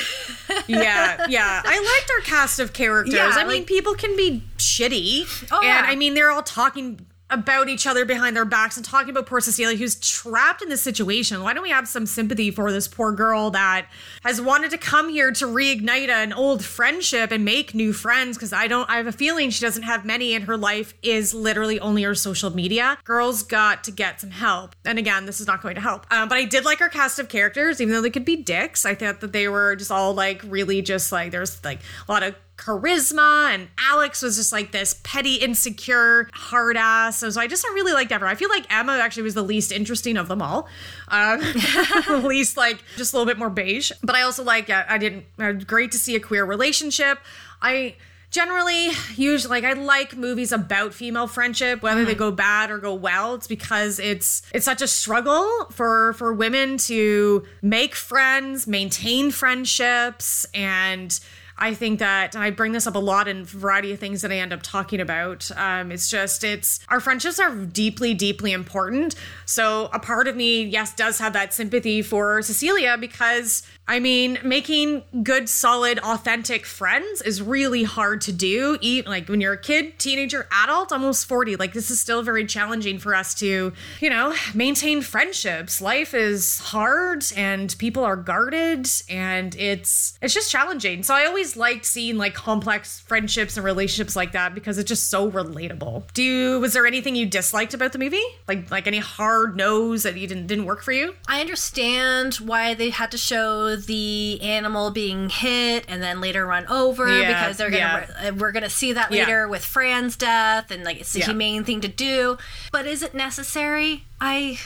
yeah, 0.69 1.27
yeah. 1.29 1.63
I 1.65 1.79
liked 1.79 2.11
our 2.17 2.21
cast 2.25 2.61
of 2.61 2.73
characters. 2.73 3.15
Yeah, 3.15 3.33
I 3.35 3.45
mean, 3.45 3.65
people 3.65 3.95
can 3.95 4.17
be 4.17 4.43
shitty. 4.59 5.49
Oh, 5.51 5.57
and 5.59 5.65
yeah. 5.67 5.83
I 5.85 5.97
mean, 5.97 6.15
they're 6.15 6.31
all 6.31 6.43
talking 6.43 7.05
about 7.29 7.69
each 7.69 7.87
other 7.87 8.05
behind 8.05 8.37
their 8.37 8.45
backs 8.45 8.77
and 8.77 8.87
talking 8.87 9.11
about 9.11 9.27
poor 9.27 9.41
Cecilia, 9.41 9.77
who's 9.77 9.97
trapped 9.97 10.63
in 10.63 10.69
this 10.69 10.83
situation. 10.83 11.43
Why 11.43 11.53
don't 11.53 11.63
we 11.63 11.71
have 11.71 11.89
some 11.89 12.07
sympathy 12.07 12.51
for 12.51 12.71
this 12.71 12.87
poor 12.87 13.13
girl 13.13 13.51
that 13.51 13.89
has 14.23 14.41
wanted 14.41 14.71
to 14.71 14.79
come 14.79 15.09
here 15.09 15.33
to 15.33 15.47
reignite 15.47 16.09
an 16.09 16.33
old 16.33 16.65
friendship 16.65 17.33
and 17.33 17.45
make 17.45 17.75
new 17.75 17.93
friends? 17.93 18.37
Because 18.37 18.53
I 18.53 18.69
don't, 18.69 18.89
I 18.89 18.97
have 18.97 19.07
a 19.07 19.13
feeling 19.13 19.51
she 19.51 19.65
doesn't 19.65 19.83
have 19.83 20.05
many, 20.05 20.35
and 20.35 20.45
her 20.45 20.57
life 20.57 20.95
is 21.03 21.35
literally 21.35 21.81
only 21.81 22.05
her 22.05 22.15
social 22.15 22.51
media. 22.51 22.99
Girls 23.05 23.43
got 23.43 23.83
to 23.85 23.91
get 23.91 24.21
some 24.21 24.31
help. 24.31 24.77
And 24.85 24.99
again, 24.99 25.27
this 25.27 25.41
is 25.41 25.47
not 25.47 25.63
going 25.63 25.75
to 25.75 25.81
help. 25.81 26.07
Um, 26.13 26.29
but 26.29 26.39
I 26.39 26.45
did 26.45 26.65
like 26.65 26.81
our 26.81 26.89
cast 26.89 27.19
of 27.19 27.29
characters, 27.29 27.81
even 27.81 27.93
though 27.93 28.03
they 28.03 28.11
could 28.11 28.25
be 28.25 28.37
dicks. 28.37 28.87
I 28.87 28.95
thought 28.95 29.21
that 29.21 29.33
they 29.33 29.49
were 29.49 29.75
just 29.75 29.91
all 29.91 30.15
like 30.15 30.43
really 30.47 30.81
just 30.81 31.11
like 31.11 31.33
there's 31.33 31.63
like 31.65 31.81
a 32.09 32.13
lot 32.13 32.23
of 32.23 32.37
charisma 32.57 33.53
and 33.55 33.69
Alex 33.79 34.23
was 34.23 34.37
just 34.37 34.53
like 34.53 34.73
this 34.73 34.99
petty 35.03 35.37
insecure 35.37 36.29
hard 36.33 36.77
ass. 36.77 37.19
So, 37.19 37.31
so 37.31 37.41
I 37.41 37.47
just 37.47 37.65
really 37.65 37.93
liked 37.93 38.13
Emma 38.13 38.27
I 38.27 38.35
feel 38.35 38.49
like 38.49 38.67
Emma 38.73 38.99
actually 38.99 39.25
was 39.25 39.35
the 39.35 39.43
least 39.43 39.73
interesting 39.73 40.17
of 40.17 40.29
them 40.29 40.43
all. 40.43 40.69
Um, 41.09 41.41
least 42.25 42.57
like 42.57 42.83
just 42.97 43.13
a 43.13 43.17
little 43.17 43.31
bit 43.31 43.39
more 43.39 43.51
beige. 43.51 43.93
But 44.03 44.17
I 44.17 44.23
also 44.23 44.43
like 44.43 44.71
uh, 44.71 44.85
I 44.89 44.99
didn't 44.99 45.27
uh, 45.39 45.53
great 45.53 45.93
to 45.93 45.99
see 45.99 46.17
a 46.17 46.21
queer 46.21 46.45
relationship. 46.45 47.19
I 47.61 47.97
generally 48.31 48.91
usually 49.15 49.63
like 49.63 49.65
I 49.65 49.75
like 49.75 50.17
movies 50.17 50.53
about 50.53 50.93
female 50.93 51.27
friendship 51.27 51.83
whether 51.83 52.05
they 52.05 52.15
go 52.15 52.31
bad 52.31 52.71
or 52.71 52.79
go 52.79 52.95
well. 52.95 53.35
It's 53.35 53.47
because 53.47 53.99
it's 53.99 54.43
it's 54.53 54.65
such 54.65 54.83
a 54.83 54.89
struggle 54.89 55.67
for 55.71 56.15
for 56.15 56.33
women 56.33 56.79
to 56.79 57.45
make 57.63 57.95
friends 57.95 58.67
maintain 58.67 59.31
friendships 59.31 60.47
and 60.55 61.19
I 61.59 61.75
think 61.75 62.01
that 62.01 62.35
and 62.35 62.45
I 62.45 62.51
bring 62.51 62.73
this 62.73 62.87
up 62.87 62.95
a 62.95 63.01
lot 63.01 63.29
in 63.29 63.41
a 63.41 63.45
variety 63.45 63.93
of 63.93 63.99
things 63.99 64.23
that 64.23 64.31
I 64.31 64.37
end 64.37 64.53
up 64.53 64.63
talking 64.63 65.01
about. 65.01 65.51
Um, 65.57 65.91
it's 65.91 66.11
just 66.11 66.45
it's 66.45 66.81
our 66.89 67.01
friendships 67.01 67.39
are 67.39 67.55
deeply, 67.55 68.15
deeply 68.15 68.53
important. 68.53 69.15
So 69.47 69.89
a 69.93 69.99
part 69.99 70.29
of 70.29 70.37
me, 70.37 70.63
yes, 70.65 70.95
does 70.95 71.19
have 71.19 71.33
that 71.33 71.55
sympathy 71.55 72.03
for 72.03 72.43
Cecilia 72.43 72.97
because 72.99 73.63
I 73.89 74.01
mean, 74.01 74.39
making 74.43 75.05
good, 75.23 75.49
solid, 75.49 76.01
authentic 76.01 76.67
friends 76.67 77.23
is 77.23 77.41
really 77.41 77.85
hard 77.85 78.21
to 78.23 78.33
do. 78.33 78.79
Eat 78.81 79.07
like 79.07 79.29
when 79.29 79.41
you're 79.41 79.53
a 79.53 79.61
kid, 79.61 79.99
teenager, 79.99 80.49
adult, 80.51 80.91
almost 80.93 81.27
40. 81.27 81.57
Like 81.57 81.73
this 81.73 81.91
is 81.91 82.01
still 82.01 82.23
very 82.23 82.45
challenging 82.47 82.99
for 82.99 83.15
us 83.15 83.35
to, 83.35 83.73
you 84.01 84.11
know, 84.11 84.35
maintain 84.55 85.03
friendships. 85.03 85.81
Life 85.81 86.15
is 86.15 86.59
hard 86.59 87.25
and 87.37 87.77
people 87.79 88.05
are 88.05 88.17
guarded 88.17 88.89
and 89.09 89.55
it's 89.55 90.19
it's 90.21 90.35
just 90.35 90.51
challenging. 90.51 91.05
So 91.05 91.15
I 91.15 91.27
always 91.27 91.57
liked 91.57 91.85
seeing 91.85 92.17
like 92.17 92.35
complex 92.35 93.01
friendships 93.01 93.57
and 93.57 93.65
relationships 93.65 94.17
like 94.17 94.33
that 94.33 94.55
because 94.55 94.79
it's 94.79 94.89
just 94.89 95.11
so 95.11 95.31
relatable. 95.31 96.13
Do 96.13 96.25
you 96.25 96.61
was 96.61 96.73
there 96.73 96.87
anything 96.87 97.15
you 97.15 97.27
disliked 97.27 97.75
about 97.75 97.93
the 97.93 97.99
movie? 97.99 98.25
Like 98.49 98.69
like 98.71 98.89
any 98.89 98.99
hard 98.99 99.57
nose 99.57 100.03
that 100.03 100.17
you 100.17 100.27
didn't 100.27 100.49
didn't 100.49 100.65
work 100.65 100.83
for 100.83 100.93
you? 100.93 101.15
I 101.29 101.41
understand 101.41 102.35
why 102.35 102.75
they 102.75 102.91
had 102.91 103.13
to 103.13 103.19
show 103.19 103.76
the 103.77 104.41
animal 104.41 104.91
being 104.91 105.29
hit 105.29 105.85
and 105.89 106.03
then 106.03 106.23
later 106.23 106.47
run 106.47 106.67
over 106.69 107.07
Yeah, 107.21 107.29
because 107.43 107.59
they're 107.59 107.71
gonna 107.71 108.07
uh, 108.29 108.33
we're 108.35 108.53
gonna 108.53 108.71
see 108.71 108.95
that 108.95 109.13
Yeah. 109.13 109.25
later 109.25 109.49
with 109.49 109.63
Fran's 109.65 110.17
death 110.17 110.71
and 110.71 110.83
like 110.85 110.99
it's 111.01 111.13
the 111.13 111.19
Yeah. 111.21 111.27
humane 111.27 111.65
thing 111.65 111.83
to 111.83 111.89
do. 111.89 112.39
But 112.73 112.87
is 112.87 113.03
it 113.03 113.13
necessary? 113.15 114.05
I. 114.21 114.59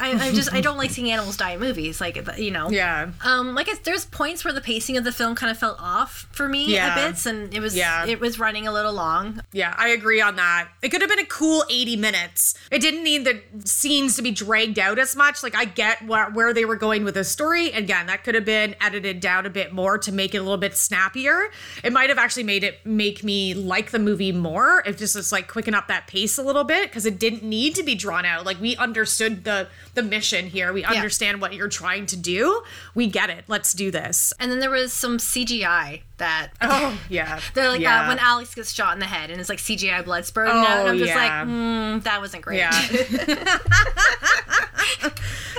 I, 0.00 0.10
I 0.28 0.32
just 0.32 0.52
I 0.52 0.60
don't 0.60 0.76
like 0.76 0.90
seeing 0.90 1.10
animals 1.10 1.36
die 1.36 1.52
in 1.52 1.60
movies, 1.60 2.00
like 2.00 2.16
you 2.36 2.50
know. 2.50 2.68
Yeah. 2.68 3.10
Um, 3.22 3.54
like 3.54 3.68
it's, 3.68 3.78
there's 3.80 4.04
points 4.04 4.44
where 4.44 4.52
the 4.52 4.60
pacing 4.60 4.96
of 4.96 5.04
the 5.04 5.12
film 5.12 5.34
kind 5.36 5.50
of 5.52 5.58
felt 5.58 5.76
off 5.80 6.26
for 6.32 6.48
me 6.48 6.66
Yeah. 6.74 6.92
a 7.06 7.10
bit, 7.12 7.26
and 7.26 7.54
it 7.54 7.60
was 7.60 7.76
Yeah. 7.76 8.04
it 8.04 8.18
was 8.18 8.38
running 8.38 8.66
a 8.66 8.72
little 8.72 8.92
long. 8.92 9.40
Yeah, 9.52 9.72
I 9.78 9.88
agree 9.90 10.20
on 10.20 10.34
that. 10.36 10.68
It 10.82 10.88
could 10.88 11.00
have 11.00 11.08
been 11.08 11.20
a 11.20 11.26
cool 11.26 11.64
80 11.70 11.96
minutes. 11.96 12.54
It 12.72 12.80
didn't 12.80 13.04
need 13.04 13.24
the 13.24 13.40
scenes 13.64 14.16
to 14.16 14.22
be 14.22 14.32
dragged 14.32 14.78
out 14.80 14.98
as 14.98 15.14
much. 15.14 15.42
Like, 15.44 15.54
I 15.54 15.64
get 15.64 16.04
where, 16.06 16.28
where 16.30 16.52
they 16.52 16.64
were 16.64 16.76
going 16.76 17.04
with 17.04 17.14
the 17.14 17.24
story. 17.24 17.70
Again, 17.70 18.06
that 18.08 18.24
could 18.24 18.34
have 18.34 18.44
been 18.44 18.74
edited 18.80 19.20
down 19.20 19.46
a 19.46 19.50
bit 19.50 19.72
more 19.72 19.96
to 19.98 20.10
make 20.12 20.34
it 20.34 20.38
a 20.38 20.42
little 20.42 20.56
bit 20.58 20.76
snappier. 20.76 21.50
It 21.84 21.92
might 21.92 22.08
have 22.08 22.18
actually 22.18 22.42
made 22.44 22.64
it 22.64 22.84
make 22.84 23.22
me 23.22 23.54
like 23.54 23.92
the 23.92 24.00
movie 24.00 24.32
more 24.32 24.82
if 24.86 24.98
just 24.98 25.14
it's 25.14 25.30
like 25.30 25.46
quicken 25.46 25.72
up 25.74 25.86
that 25.88 26.08
pace 26.08 26.36
a 26.36 26.42
little 26.42 26.64
bit 26.64 26.90
because 26.90 27.06
it 27.06 27.18
didn't 27.20 27.44
need 27.44 27.76
to 27.76 27.84
be 27.84 27.94
drawn 27.94 28.24
out. 28.24 28.44
Like, 28.44 28.60
we 28.60 28.74
understood 28.76 29.44
the 29.44 29.68
the 29.94 30.02
mission 30.02 30.46
here. 30.46 30.72
We 30.72 30.84
understand 30.84 31.40
what 31.40 31.54
you're 31.54 31.68
trying 31.68 32.06
to 32.06 32.16
do. 32.16 32.62
We 32.94 33.06
get 33.06 33.30
it. 33.30 33.44
Let's 33.48 33.72
do 33.72 33.90
this. 33.90 34.32
And 34.40 34.50
then 34.50 34.60
there 34.60 34.70
was 34.70 34.92
some 34.92 35.18
CGI 35.18 36.02
that 36.18 36.50
Oh, 36.60 36.98
yeah. 37.08 37.40
they're 37.54 37.68
like 37.68 37.80
yeah. 37.80 38.04
uh, 38.04 38.08
when 38.08 38.18
Alex 38.18 38.54
gets 38.54 38.72
shot 38.72 38.94
in 38.94 39.00
the 39.00 39.06
head 39.06 39.30
and 39.30 39.40
it's 39.40 39.48
like 39.48 39.58
CGI 39.58 40.04
blood 40.04 40.24
spurting 40.24 40.52
Oh, 40.54 40.80
and 40.80 40.88
I'm 40.90 40.98
just 40.98 41.10
yeah. 41.10 41.16
like, 41.16 41.48
mm, 41.48 42.02
that 42.04 42.20
wasn't 42.20 42.42
great. 42.44 42.58
Yeah. 42.58 42.70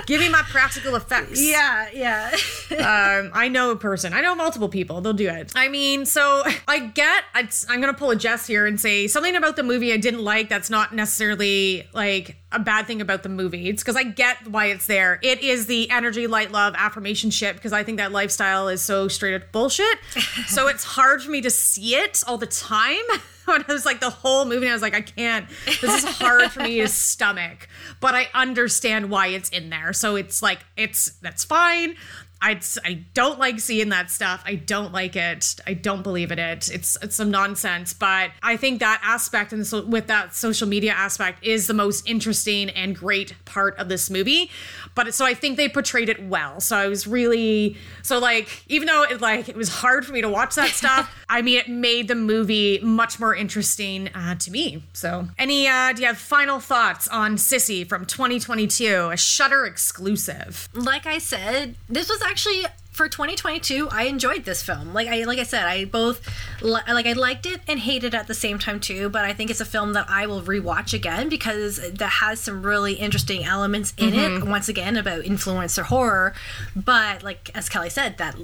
Give 0.06 0.22
me 0.22 0.30
my 0.30 0.44
practical 0.44 0.96
effects. 0.96 1.42
yeah, 1.42 1.88
yeah. 1.92 2.30
Um, 2.72 3.32
I 3.34 3.48
know 3.48 3.72
a 3.72 3.76
person. 3.76 4.14
I 4.14 4.22
know 4.22 4.36
multiple 4.36 4.70
people. 4.70 5.02
They'll 5.02 5.14
do 5.14 5.28
it. 5.28 5.52
I 5.56 5.68
mean, 5.68 6.06
so 6.06 6.44
I 6.68 6.80
get. 6.80 7.24
It's, 7.36 7.66
I'm 7.70 7.82
gonna 7.82 7.94
pull 7.94 8.12
a 8.12 8.16
Jess 8.16 8.46
here 8.46 8.68
and 8.68 8.80
say 8.80 9.08
something 9.08 9.36
about 9.36 9.56
the 9.56 9.64
movie 9.64 9.92
I 9.94 9.98
didn't 9.98 10.24
like. 10.24 10.48
That's 10.48 10.70
not 10.70 10.94
necessarily 10.94 11.88
like 11.94 12.36
a 12.52 12.60
bad 12.60 12.86
thing 12.86 13.02
about 13.02 13.24
the 13.24 13.30
movie. 13.30 13.68
It's 13.68 13.82
because 13.82 13.96
I 13.96 14.04
get 14.04 14.25
why 14.48 14.68
it's 14.68 14.88
there. 14.88 15.20
It 15.22 15.44
is 15.44 15.68
the 15.68 15.90
energy, 15.90 16.28
light, 16.28 16.52
love, 16.52 16.76
affirmation 16.78 17.30
shit. 17.30 17.56
Because 17.56 17.74
I 17.74 17.84
think 17.84 17.98
that 17.98 18.12
lifestyle 18.12 18.68
is 18.68 18.82
so 18.82 19.08
straight 19.08 19.36
up 19.36 19.52
bullshit. 19.52 19.98
so 20.48 20.68
it's 20.68 20.84
hard 20.84 21.22
for 21.24 21.32
me 21.32 21.42
to 21.42 21.50
see 21.50 21.96
it 21.96 22.24
all 22.28 22.38
the 22.38 22.48
time. 22.48 22.96
When 23.46 23.64
I 23.70 23.74
was 23.74 23.86
like 23.86 24.00
the 24.00 24.10
whole 24.10 24.46
movie, 24.46 24.68
I 24.68 24.74
was 24.74 24.82
like, 24.82 24.96
I 24.96 25.02
can't. 25.02 25.48
This 25.68 26.04
is 26.04 26.04
hard 26.18 26.52
for 26.52 26.62
me 26.62 26.82
to 26.82 26.88
stomach, 26.88 27.70
but 28.00 28.16
I 28.16 28.28
understand 28.34 29.12
why 29.12 29.28
it's 29.28 29.50
in 29.50 29.70
there. 29.70 29.94
So 29.94 30.16
it's 30.16 30.42
like 30.42 30.66
it's 30.76 31.12
that's 31.22 31.44
fine. 31.44 31.96
I 32.42 32.60
I 32.84 33.06
don't 33.14 33.40
like 33.40 33.60
seeing 33.60 33.90
that 33.90 34.12
stuff. 34.12 34.44
I 34.46 34.56
don't 34.56 34.92
like 34.92 35.16
it. 35.16 35.56
I 35.66 35.74
don't 35.74 36.04
believe 36.04 36.32
in 36.32 36.40
it. 36.40 36.70
It's 36.72 36.98
it's 37.02 37.16
some 37.16 37.32
nonsense. 37.32 37.94
But 37.94 38.32
I 38.44 38.58
think 38.58 38.80
that 38.80 39.02
aspect 39.04 39.54
and 39.54 39.66
so 39.66 39.86
with 39.86 40.08
that 40.08 40.36
social 40.36 40.68
media 40.68 40.92
aspect 40.92 41.44
is 41.44 41.68
the 41.68 41.74
most 41.74 42.08
interesting 42.08 42.70
and 42.70 42.96
great 42.96 43.34
part 43.46 43.78
of 43.78 43.90
this 43.90 44.10
movie. 44.10 44.52
But 44.94 45.14
so 45.14 45.26
I 45.26 45.34
think 45.34 45.58
they 45.58 45.70
portrayed 45.70 46.10
it 46.10 46.24
well. 46.24 46.60
So 46.60 46.78
I 46.78 46.88
was 46.88 47.08
really 47.08 47.78
so 48.02 48.20
like 48.20 48.64
even 48.68 48.88
though 48.88 49.04
it 49.04 49.22
like 49.22 49.50
it 49.50 49.56
was 49.56 49.70
hard 49.70 50.06
for 50.06 50.14
me 50.14 50.22
to 50.22 50.30
watch 50.30 50.56
that 50.56 50.70
stuff. 50.70 51.12
I 51.30 51.42
mean, 51.42 51.58
it 51.58 51.68
made 51.68 52.08
the 52.08 52.16
movie 52.16 52.80
much 52.84 53.20
more 53.20 53.36
interesting 53.36 54.10
uh, 54.10 54.36
to 54.36 54.52
me. 54.52 54.84
So 54.94 55.28
any 55.38 55.68
uh, 55.68 55.94
do 55.94 56.02
you 56.02 56.08
have 56.08 56.18
final 56.18 56.60
thoughts 56.60 57.08
on 57.08 57.36
Sissy 57.38 57.88
from 57.88 58.06
2022, 58.06 59.10
a 59.12 59.18
Shudder 59.18 59.66
exclusive? 59.66 60.70
like 60.74 61.06
I 61.06 61.18
said, 61.18 61.76
this 61.90 62.10
was 62.10 62.22
actually 62.26 62.66
for 62.92 63.10
2022. 63.10 63.90
I 63.92 64.04
enjoyed 64.04 64.46
this 64.46 64.64
film. 64.64 64.94
Like 64.94 65.08
I 65.08 65.24
like 65.26 65.40
I 65.40 65.44
said, 65.44 65.66
I 65.66 65.86
both 65.86 66.22
li- 66.62 66.80
like 66.88 67.06
I 67.06 67.14
liked 67.14 67.46
it 67.46 67.60
and 67.68 67.80
hated 67.80 68.14
it 68.14 68.18
at 68.18 68.28
the 68.28 68.34
same 68.34 68.58
time 68.58 68.80
too. 68.80 69.10
But 69.10 69.26
I 69.26 69.34
think 69.34 69.50
it's 69.50 69.60
a 69.62 69.66
film 69.66 69.94
that 69.94 70.06
I 70.10 70.28
will 70.28 70.42
rewatch 70.42 70.94
again 70.94 71.28
because 71.30 71.78
that 71.92 72.10
has 72.10 72.40
some 72.40 72.64
really 72.64 72.94
interesting 72.94 73.44
elements 73.44 73.94
in 73.98 74.14
it. 74.14 74.18
Mm-hmm. 74.32 74.50
Once 74.50 74.70
again, 74.70 74.96
about 74.98 75.24
influencer 75.24 75.84
horror, 75.84 76.34
but 76.76 77.22
like 77.24 77.52
as 77.54 77.70
Kelly 77.70 77.90
said, 77.90 78.18
that. 78.18 78.36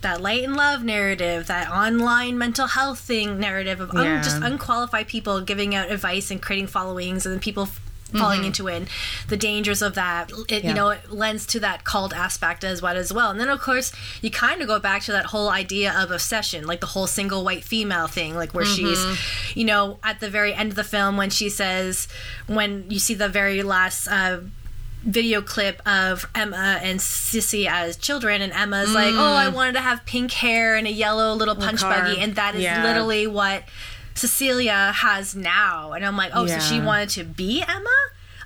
That 0.00 0.20
light 0.20 0.42
and 0.42 0.56
love 0.56 0.82
narrative, 0.82 1.46
that 1.46 1.70
online 1.70 2.36
mental 2.36 2.66
health 2.66 2.98
thing 2.98 3.38
narrative 3.38 3.78
of 3.80 3.92
un- 3.92 4.20
just 4.24 4.42
unqualified 4.42 5.06
people 5.06 5.40
giving 5.42 5.76
out 5.76 5.92
advice 5.92 6.32
and 6.32 6.42
creating 6.42 6.66
followings, 6.66 7.24
and 7.24 7.32
then 7.32 7.38
people 7.38 7.62
f- 7.62 7.80
falling 8.12 8.44
into 8.44 8.68
it, 8.68 8.76
and 8.76 8.88
the 9.28 9.36
dangers 9.36 9.82
of 9.82 9.94
that. 9.94 10.30
It, 10.48 10.64
You 10.64 10.74
know, 10.74 10.90
it 10.90 11.10
lends 11.12 11.46
to 11.46 11.60
that 11.60 11.84
cult 11.84 12.14
aspect 12.14 12.62
as 12.64 12.80
well 12.82 12.96
as 12.96 13.12
well. 13.12 13.30
And 13.30 13.40
then 13.40 13.48
of 13.48 13.60
course 13.60 13.92
you 14.20 14.30
kind 14.30 14.60
of 14.60 14.68
go 14.68 14.78
back 14.78 15.02
to 15.02 15.12
that 15.12 15.26
whole 15.26 15.48
idea 15.48 15.92
of 15.96 16.10
obsession, 16.10 16.66
like 16.66 16.80
the 16.80 16.86
whole 16.86 17.06
single 17.06 17.44
white 17.44 17.64
female 17.64 18.06
thing, 18.06 18.34
like 18.36 18.52
where 18.52 18.64
she's, 18.64 19.04
you 19.54 19.64
know, 19.64 19.98
at 20.02 20.20
the 20.20 20.30
very 20.30 20.52
end 20.54 20.70
of 20.70 20.76
the 20.76 20.84
film 20.84 21.16
when 21.16 21.30
she 21.30 21.48
says, 21.48 22.08
when 22.46 22.84
you 22.90 22.98
see 22.98 23.14
the 23.14 23.28
very 23.28 23.62
last. 23.62 24.06
Uh, 24.08 24.40
video 25.04 25.42
clip 25.42 25.82
of 25.84 26.28
Emma 26.32 26.78
and 26.80 27.00
Sissy 27.00 27.66
as 27.68 27.96
children, 27.96 28.40
and 28.40 28.52
Emma's 28.52 28.94
like, 28.94 29.12
"Oh, 29.16 29.34
I 29.34 29.48
wanted 29.48 29.72
to 29.72 29.80
have 29.80 30.04
pink 30.06 30.30
hair 30.30 30.76
and 30.76 30.86
a 30.86 30.92
yellow 30.92 31.34
little 31.34 31.56
punch 31.56 31.80
Mm. 31.80 31.88
car. 31.88 32.02
buggy," 32.04 32.20
and 32.20 32.36
that 32.36 32.54
is 32.54 32.62
Yeah. 32.62 32.84
literally 32.84 33.26
what 33.26 33.64
Cecilia 34.14 34.92
has 34.94 35.34
now. 35.34 35.92
And 35.92 36.04
I'm 36.06 36.16
like, 36.16 36.30
"Oh, 36.34 36.46
so 36.46 36.58
she 36.60 36.78
wanted 36.80 37.08
to 37.10 37.24
be 37.24 37.62
Emma." 37.66 37.90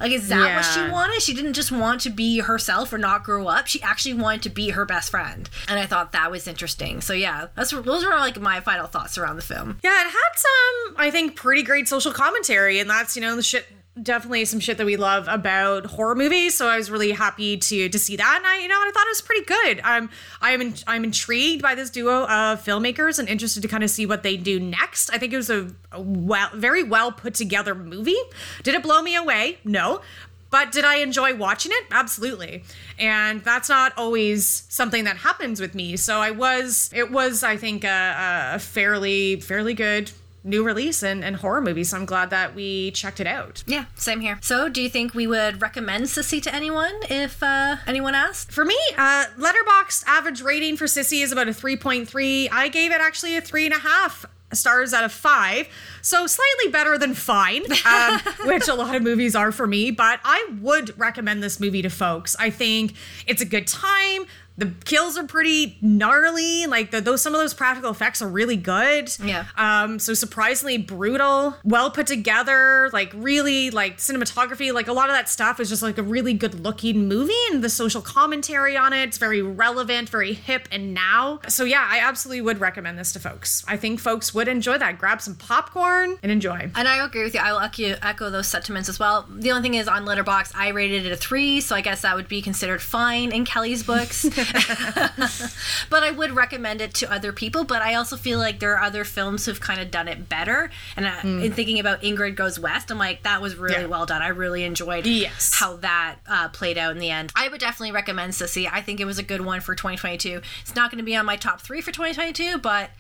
Like, 0.01 0.12
is 0.12 0.28
that 0.28 0.55
what 0.55 0.64
she 0.64 0.92
wanted? 0.92 1.22
She 1.22 1.34
didn't 1.34 1.55
just 1.55 1.72
want 1.72 2.01
to 2.03 2.11
be 2.11 2.40
herself 2.40 2.92
or 2.92 2.99
not 2.99 3.24
grow 3.24 3.47
up. 3.49 3.66
She 3.66 3.82
actually 3.82 4.14
wanted 4.14 4.42
to 4.42 4.51
be 4.51 4.70
her 4.70 4.84
best 4.84 5.11
friend, 5.11 5.49
and 5.68 5.78
I 5.78 5.86
thought 5.86 6.12
that 6.12 6.30
was 6.30 6.47
interesting. 6.47 7.01
So 7.01 7.12
yeah, 7.12 7.49
that's 7.55 7.70
those 7.70 8.05
were 8.05 8.11
like 8.11 8.40
my 8.40 8.61
final 8.61 8.86
thoughts 8.86 9.18
around 9.18 9.36
the 9.36 9.42
film. 9.42 9.78
Yeah, 9.82 10.01
it 10.01 10.11
had 10.11 10.32
some, 10.36 10.94
I 10.97 11.11
think, 11.11 11.36
pretty 11.36 11.62
great 11.62 11.88
social 11.88 12.12
commentary, 12.12 12.78
and 12.80 12.88
that's 12.88 13.16
you 13.16 13.22
know 13.22 13.36
the 13.36 13.42
shit. 13.42 13.66
Definitely 14.01 14.44
some 14.44 14.61
shit 14.61 14.76
that 14.76 14.84
we 14.84 14.97
love 14.97 15.26
about 15.26 15.86
horror 15.86 16.14
movies. 16.14 16.55
So 16.55 16.68
I 16.68 16.76
was 16.76 16.90
really 16.90 17.12
happy 17.12 17.57
to 17.57 17.88
to 17.88 17.99
see 17.99 18.16
that, 18.16 18.34
and 18.36 18.47
I 18.47 18.59
you 18.59 18.68
know 18.68 18.74
I 18.74 18.90
thought 18.92 19.07
it 19.07 19.11
was 19.11 19.22
pretty 19.22 19.47
good. 19.47 19.80
I'm 19.82 20.11
I 20.42 20.51
am 20.53 20.61
in, 20.61 20.74
I'm 20.86 21.03
intrigued 21.03 21.62
by 21.62 21.74
this 21.74 21.88
duo 21.88 22.24
of 22.24 22.62
filmmakers 22.62 23.18
and 23.18 23.26
interested 23.26 23.62
to 23.62 23.68
kind 23.68 23.82
of 23.82 23.88
see 23.88 24.05
what 24.05 24.22
they 24.22 24.36
do 24.36 24.61
next. 24.61 25.11
I 25.11 25.18
think 25.18 25.32
it 25.32 25.36
was 25.36 25.49
a, 25.49 25.72
a 25.92 26.01
well, 26.01 26.51
very 26.55 26.82
well 26.82 27.11
put 27.11 27.34
together 27.34 27.74
movie. 27.74 28.18
Did 28.62 28.74
it 28.74 28.82
blow 28.82 29.01
me 29.01 29.16
away? 29.16 29.59
No. 29.64 30.03
But 30.51 30.72
did 30.72 30.84
I 30.84 30.97
enjoy 30.97 31.34
watching 31.34 31.72
it? 31.74 31.84
Absolutely. 31.90 32.64
And 32.99 33.42
that's 33.42 33.68
not 33.68 33.92
always 33.97 34.64
something 34.68 35.05
that 35.05 35.16
happens 35.16 35.61
with 35.61 35.74
me. 35.74 35.97
So 35.97 36.18
I 36.18 36.30
was, 36.30 36.88
it 36.94 37.11
was, 37.11 37.42
I 37.42 37.57
think, 37.57 37.84
a, 37.84 38.53
a 38.55 38.59
fairly, 38.59 39.40
fairly 39.40 39.74
good 39.74 40.12
new 40.47 40.62
release 40.62 41.03
and, 41.03 41.24
and 41.24 41.36
horror 41.36 41.61
movie. 41.61 41.84
So 41.84 41.97
I'm 41.97 42.07
glad 42.07 42.30
that 42.30 42.55
we 42.55 42.92
checked 42.92 43.20
it 43.20 43.26
out. 43.26 43.64
Yeah, 43.66 43.86
same 43.97 44.20
here. 44.20 44.38
So, 44.40 44.68
do 44.68 44.80
you 44.80 44.88
think 44.88 45.14
we 45.14 45.26
would 45.26 45.61
recommend 45.61 46.05
Sissy 46.05 46.42
to 46.42 46.55
anyone 46.55 46.94
if 47.11 47.42
uh, 47.42 47.76
anyone 47.86 48.14
asked? 48.14 48.53
For 48.53 48.64
me, 48.64 48.78
uh, 48.97 49.26
Letterboxd 49.38 50.05
average 50.07 50.40
rating 50.40 50.76
for 50.76 50.86
Sissy 50.86 51.22
is 51.22 51.32
about 51.32 51.49
a 51.49 51.53
3.3. 51.53 52.49
I 52.53 52.68
gave 52.68 52.92
it 52.92 53.01
actually 53.01 53.36
a 53.36 53.40
three 53.40 53.66
and 53.66 53.74
a 53.74 53.78
half 53.78 54.24
stars 54.53 54.94
out 54.94 55.05
of 55.05 55.12
five. 55.12 55.68
So 56.07 56.24
slightly 56.28 56.70
better 56.70 56.96
than 56.98 57.14
fine, 57.14 57.64
um, 57.84 58.20
which 58.44 58.68
a 58.68 58.74
lot 58.74 58.94
of 58.94 59.02
movies 59.02 59.34
are 59.34 59.50
for 59.50 59.66
me. 59.66 59.90
But 59.90 60.20
I 60.22 60.48
would 60.61 60.96
recommend 60.96 61.42
this 61.42 61.59
movie 61.59 61.82
to 61.82 61.90
folks. 61.90 62.36
I 62.38 62.48
think 62.48 62.94
it's 63.26 63.42
a 63.42 63.44
good 63.44 63.66
time. 63.66 64.26
The 64.59 64.72
kills 64.86 65.18
are 65.18 65.26
pretty 65.26 65.76
gnarly. 65.82 66.66
Like 66.66 66.90
the, 66.90 67.02
those, 67.02 67.20
some 67.20 67.34
of 67.34 67.40
those 67.40 67.52
practical 67.52 67.90
effects 67.90 68.22
are 68.22 68.28
really 68.28 68.57
good. 68.57 69.11
Yeah. 69.22 69.44
Um. 69.57 69.98
So 69.98 70.14
surprisingly 70.14 70.78
brutal, 70.78 71.57
well 71.62 71.90
put 71.90 72.07
together. 72.07 72.88
Like 72.90 73.12
really, 73.14 73.70
like 73.70 73.98
cinematography. 73.98 74.72
Like 74.72 74.88
a 74.88 74.94
lot 74.94 75.11
of 75.11 75.14
that 75.14 75.28
stuff 75.28 75.61
is 75.61 75.68
just 75.68 75.82
like 75.82 75.98
a 75.98 76.02
really 76.02 76.32
good 76.32 76.61
looking 76.61 77.07
movie, 77.07 77.34
and 77.50 77.62
the 77.62 77.68
social 77.68 78.00
commentary 78.00 78.78
on 78.78 78.94
it. 78.94 79.09
It's 79.09 79.18
very 79.18 79.42
relevant, 79.42 80.09
very 80.09 80.32
hip 80.32 80.68
and 80.72 80.94
now. 80.94 81.40
So 81.48 81.64
yeah, 81.64 81.86
I 81.90 81.98
absolutely 81.98 82.40
would 82.40 82.59
recommend 82.59 82.98
this 82.98 83.12
to 83.12 83.18
folks. 83.18 83.62
I 83.68 83.76
think 83.76 84.00
folks 84.00 84.32
would 84.32 84.48
enjoy 84.48 84.78
that. 84.78 84.98
Grab 84.98 85.20
some 85.20 85.34
popcorn 85.34 85.95
and 86.05 86.32
enjoy. 86.32 86.70
And 86.74 86.86
I 86.88 87.05
agree 87.05 87.22
with 87.24 87.34
you. 87.34 87.40
I 87.40 87.53
will 87.53 87.61
echo, 87.61 87.97
echo 88.03 88.30
those 88.30 88.47
sentiments 88.49 88.88
as 88.88 88.99
well. 88.99 89.26
The 89.28 89.51
only 89.51 89.62
thing 89.62 89.74
is, 89.74 89.88
on 89.88 90.05
Letterboxd, 90.05 90.53
I 90.55 90.68
rated 90.68 91.07
it 91.07 91.12
a 91.12 91.16
three, 91.16 91.61
so 91.61 91.74
I 91.76 91.80
guess 91.80 92.03
that 92.03 92.14
would 92.16 92.28
be 92.28 92.42
considered 92.42 92.82
fine 92.82 93.32
in 93.32 93.44
Kelly's 93.44 93.82
books. 93.82 94.24
but 95.90 96.03
I 96.03 96.11
would 96.11 96.32
recommend 96.32 96.80
it 96.80 96.94
to 96.94 97.12
other 97.12 97.32
people. 97.32 97.64
But 97.64 97.82
I 97.82 97.94
also 97.94 98.16
feel 98.16 98.38
like 98.38 98.61
there 98.61 98.76
are 98.76 98.82
other 98.82 99.05
films 99.05 99.47
who've 99.47 99.61
kind 99.61 99.80
of 99.80 99.90
done 99.90 100.09
it 100.09 100.28
better. 100.28 100.70
And 100.97 101.07
I, 101.07 101.20
in 101.22 101.53
thinking 101.53 101.78
about 101.78 102.03
Ingrid 102.03 102.34
Goes 102.36 102.59
West, 102.59 102.90
I'm 102.90 102.99
like, 102.99 103.22
that 103.22 103.40
was 103.40 103.57
really 103.57 103.82
Yeah. 103.82 103.86
well 103.86 104.07
done. 104.07 104.22
I 104.22 104.28
really 104.28 104.64
enjoyed 104.64 105.07
Yes. 105.07 105.53
how 105.55 105.76
that 105.76 106.16
uh, 106.28 106.49
played 106.49 106.78
out 106.78 106.92
in 106.92 106.99
the 106.99 107.11
end. 107.11 107.32
I 107.36 107.49
would 107.49 107.61
definitely 107.61 107.92
recommend 107.92 108.32
Sissy. 108.32 108.68
I 108.70 108.80
think 108.82 109.01
it 109.01 109.05
was 109.05 109.18
a 109.18 109.22
good 109.22 109.40
one 109.40 109.61
for 109.61 109.74
2022. 109.74 110.40
It's 110.62 110.74
not 110.74 110.90
going 110.90 110.99
to 110.99 111.05
be 111.05 111.16
on 111.16 111.26
my 111.26 111.36
top 111.36 111.61
three 111.61 111.80
for 111.80 111.92
2022, 111.92 112.59
but. 112.59 112.90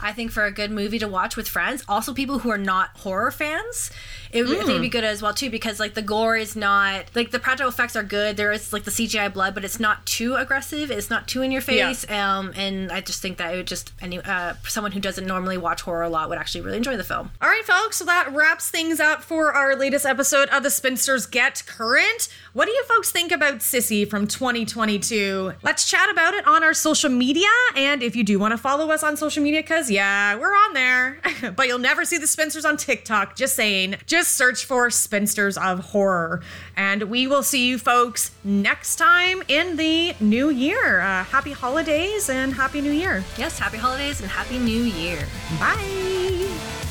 I 0.00 0.12
think 0.12 0.30
for 0.30 0.44
a 0.44 0.52
good 0.52 0.70
movie 0.70 0.98
to 1.00 1.08
watch 1.08 1.36
with 1.36 1.48
friends, 1.48 1.84
also 1.88 2.14
people 2.14 2.40
who 2.40 2.50
are 2.50 2.58
not 2.58 2.90
horror 2.98 3.30
fans, 3.30 3.90
it 4.32 4.42
would 4.42 4.56
I 4.56 4.58
think 4.58 4.70
it'd 4.70 4.82
be 4.82 4.88
good 4.88 5.04
as 5.04 5.22
well 5.22 5.34
too 5.34 5.50
because 5.50 5.80
like 5.80 5.94
the 5.94 6.02
gore 6.02 6.36
is 6.36 6.56
not 6.56 7.06
like 7.14 7.30
the 7.30 7.38
practical 7.38 7.70
effects 7.70 7.96
are 7.96 8.02
good. 8.02 8.36
There 8.36 8.52
is 8.52 8.72
like 8.72 8.84
the 8.84 8.90
CGI 8.90 9.32
blood, 9.32 9.54
but 9.54 9.64
it's 9.64 9.80
not 9.80 10.06
too 10.06 10.34
aggressive. 10.34 10.90
It's 10.90 11.10
not 11.10 11.28
too 11.28 11.42
in 11.42 11.50
your 11.50 11.62
face. 11.62 12.08
Um, 12.10 12.52
and 12.56 12.90
I 12.92 13.00
just 13.00 13.22
think 13.22 13.38
that 13.38 13.54
it 13.54 13.56
would 13.56 13.66
just 13.66 13.92
any 14.00 14.18
uh, 14.20 14.54
someone 14.66 14.92
who 14.92 15.00
doesn't 15.00 15.26
normally 15.26 15.56
watch 15.56 15.82
horror 15.82 16.02
a 16.02 16.08
lot 16.08 16.28
would 16.28 16.38
actually 16.38 16.62
really 16.62 16.76
enjoy 16.76 16.96
the 16.96 17.04
film. 17.04 17.30
All 17.40 17.48
right, 17.48 17.64
folks, 17.64 17.96
so 17.96 18.04
that 18.04 18.32
wraps 18.32 18.70
things 18.70 19.00
up 19.00 19.22
for 19.22 19.52
our 19.52 19.76
latest 19.76 20.06
episode 20.06 20.48
of 20.50 20.62
the 20.62 20.70
Spinsters 20.70 21.26
Get 21.26 21.62
Current. 21.66 22.28
What 22.52 22.66
do 22.66 22.72
you 22.72 22.84
folks 22.84 23.10
think 23.10 23.32
about 23.32 23.58
Sissy 23.58 24.08
from 24.08 24.26
2022? 24.26 25.52
Let's 25.62 25.88
chat 25.88 26.10
about 26.10 26.34
it 26.34 26.46
on 26.46 26.64
our 26.64 26.74
social 26.74 27.10
media. 27.10 27.46
And 27.76 28.02
if 28.02 28.16
you 28.16 28.24
do 28.24 28.38
want 28.38 28.52
to 28.52 28.58
follow 28.58 28.90
us 28.90 29.02
on 29.02 29.16
social 29.16 29.42
media, 29.42 29.62
because 29.62 29.90
yeah, 29.90 30.36
we're 30.36 30.54
on 30.54 30.74
there, 30.74 31.20
but 31.56 31.66
you'll 31.66 31.78
never 31.78 32.04
see 32.04 32.18
the 32.18 32.26
Spinsters 32.26 32.64
on 32.64 32.76
TikTok. 32.76 33.36
Just 33.36 33.54
saying, 33.54 33.96
just 34.18 34.34
search 34.34 34.64
for 34.64 34.90
Spinsters 34.90 35.56
of 35.56 35.78
Horror. 35.78 36.40
And 36.76 37.04
we 37.04 37.28
will 37.28 37.44
see 37.44 37.68
you 37.68 37.78
folks 37.78 38.32
next 38.42 38.96
time 38.96 39.44
in 39.46 39.76
the 39.76 40.12
new 40.18 40.50
year. 40.50 40.98
Uh, 40.98 41.22
happy 41.22 41.52
holidays 41.52 42.28
and 42.28 42.52
happy 42.52 42.80
new 42.80 42.90
year. 42.90 43.22
Yes, 43.36 43.60
happy 43.60 43.76
holidays 43.76 44.20
and 44.20 44.28
happy 44.28 44.58
new 44.58 44.82
year. 44.82 45.20
Bye. 45.60 46.87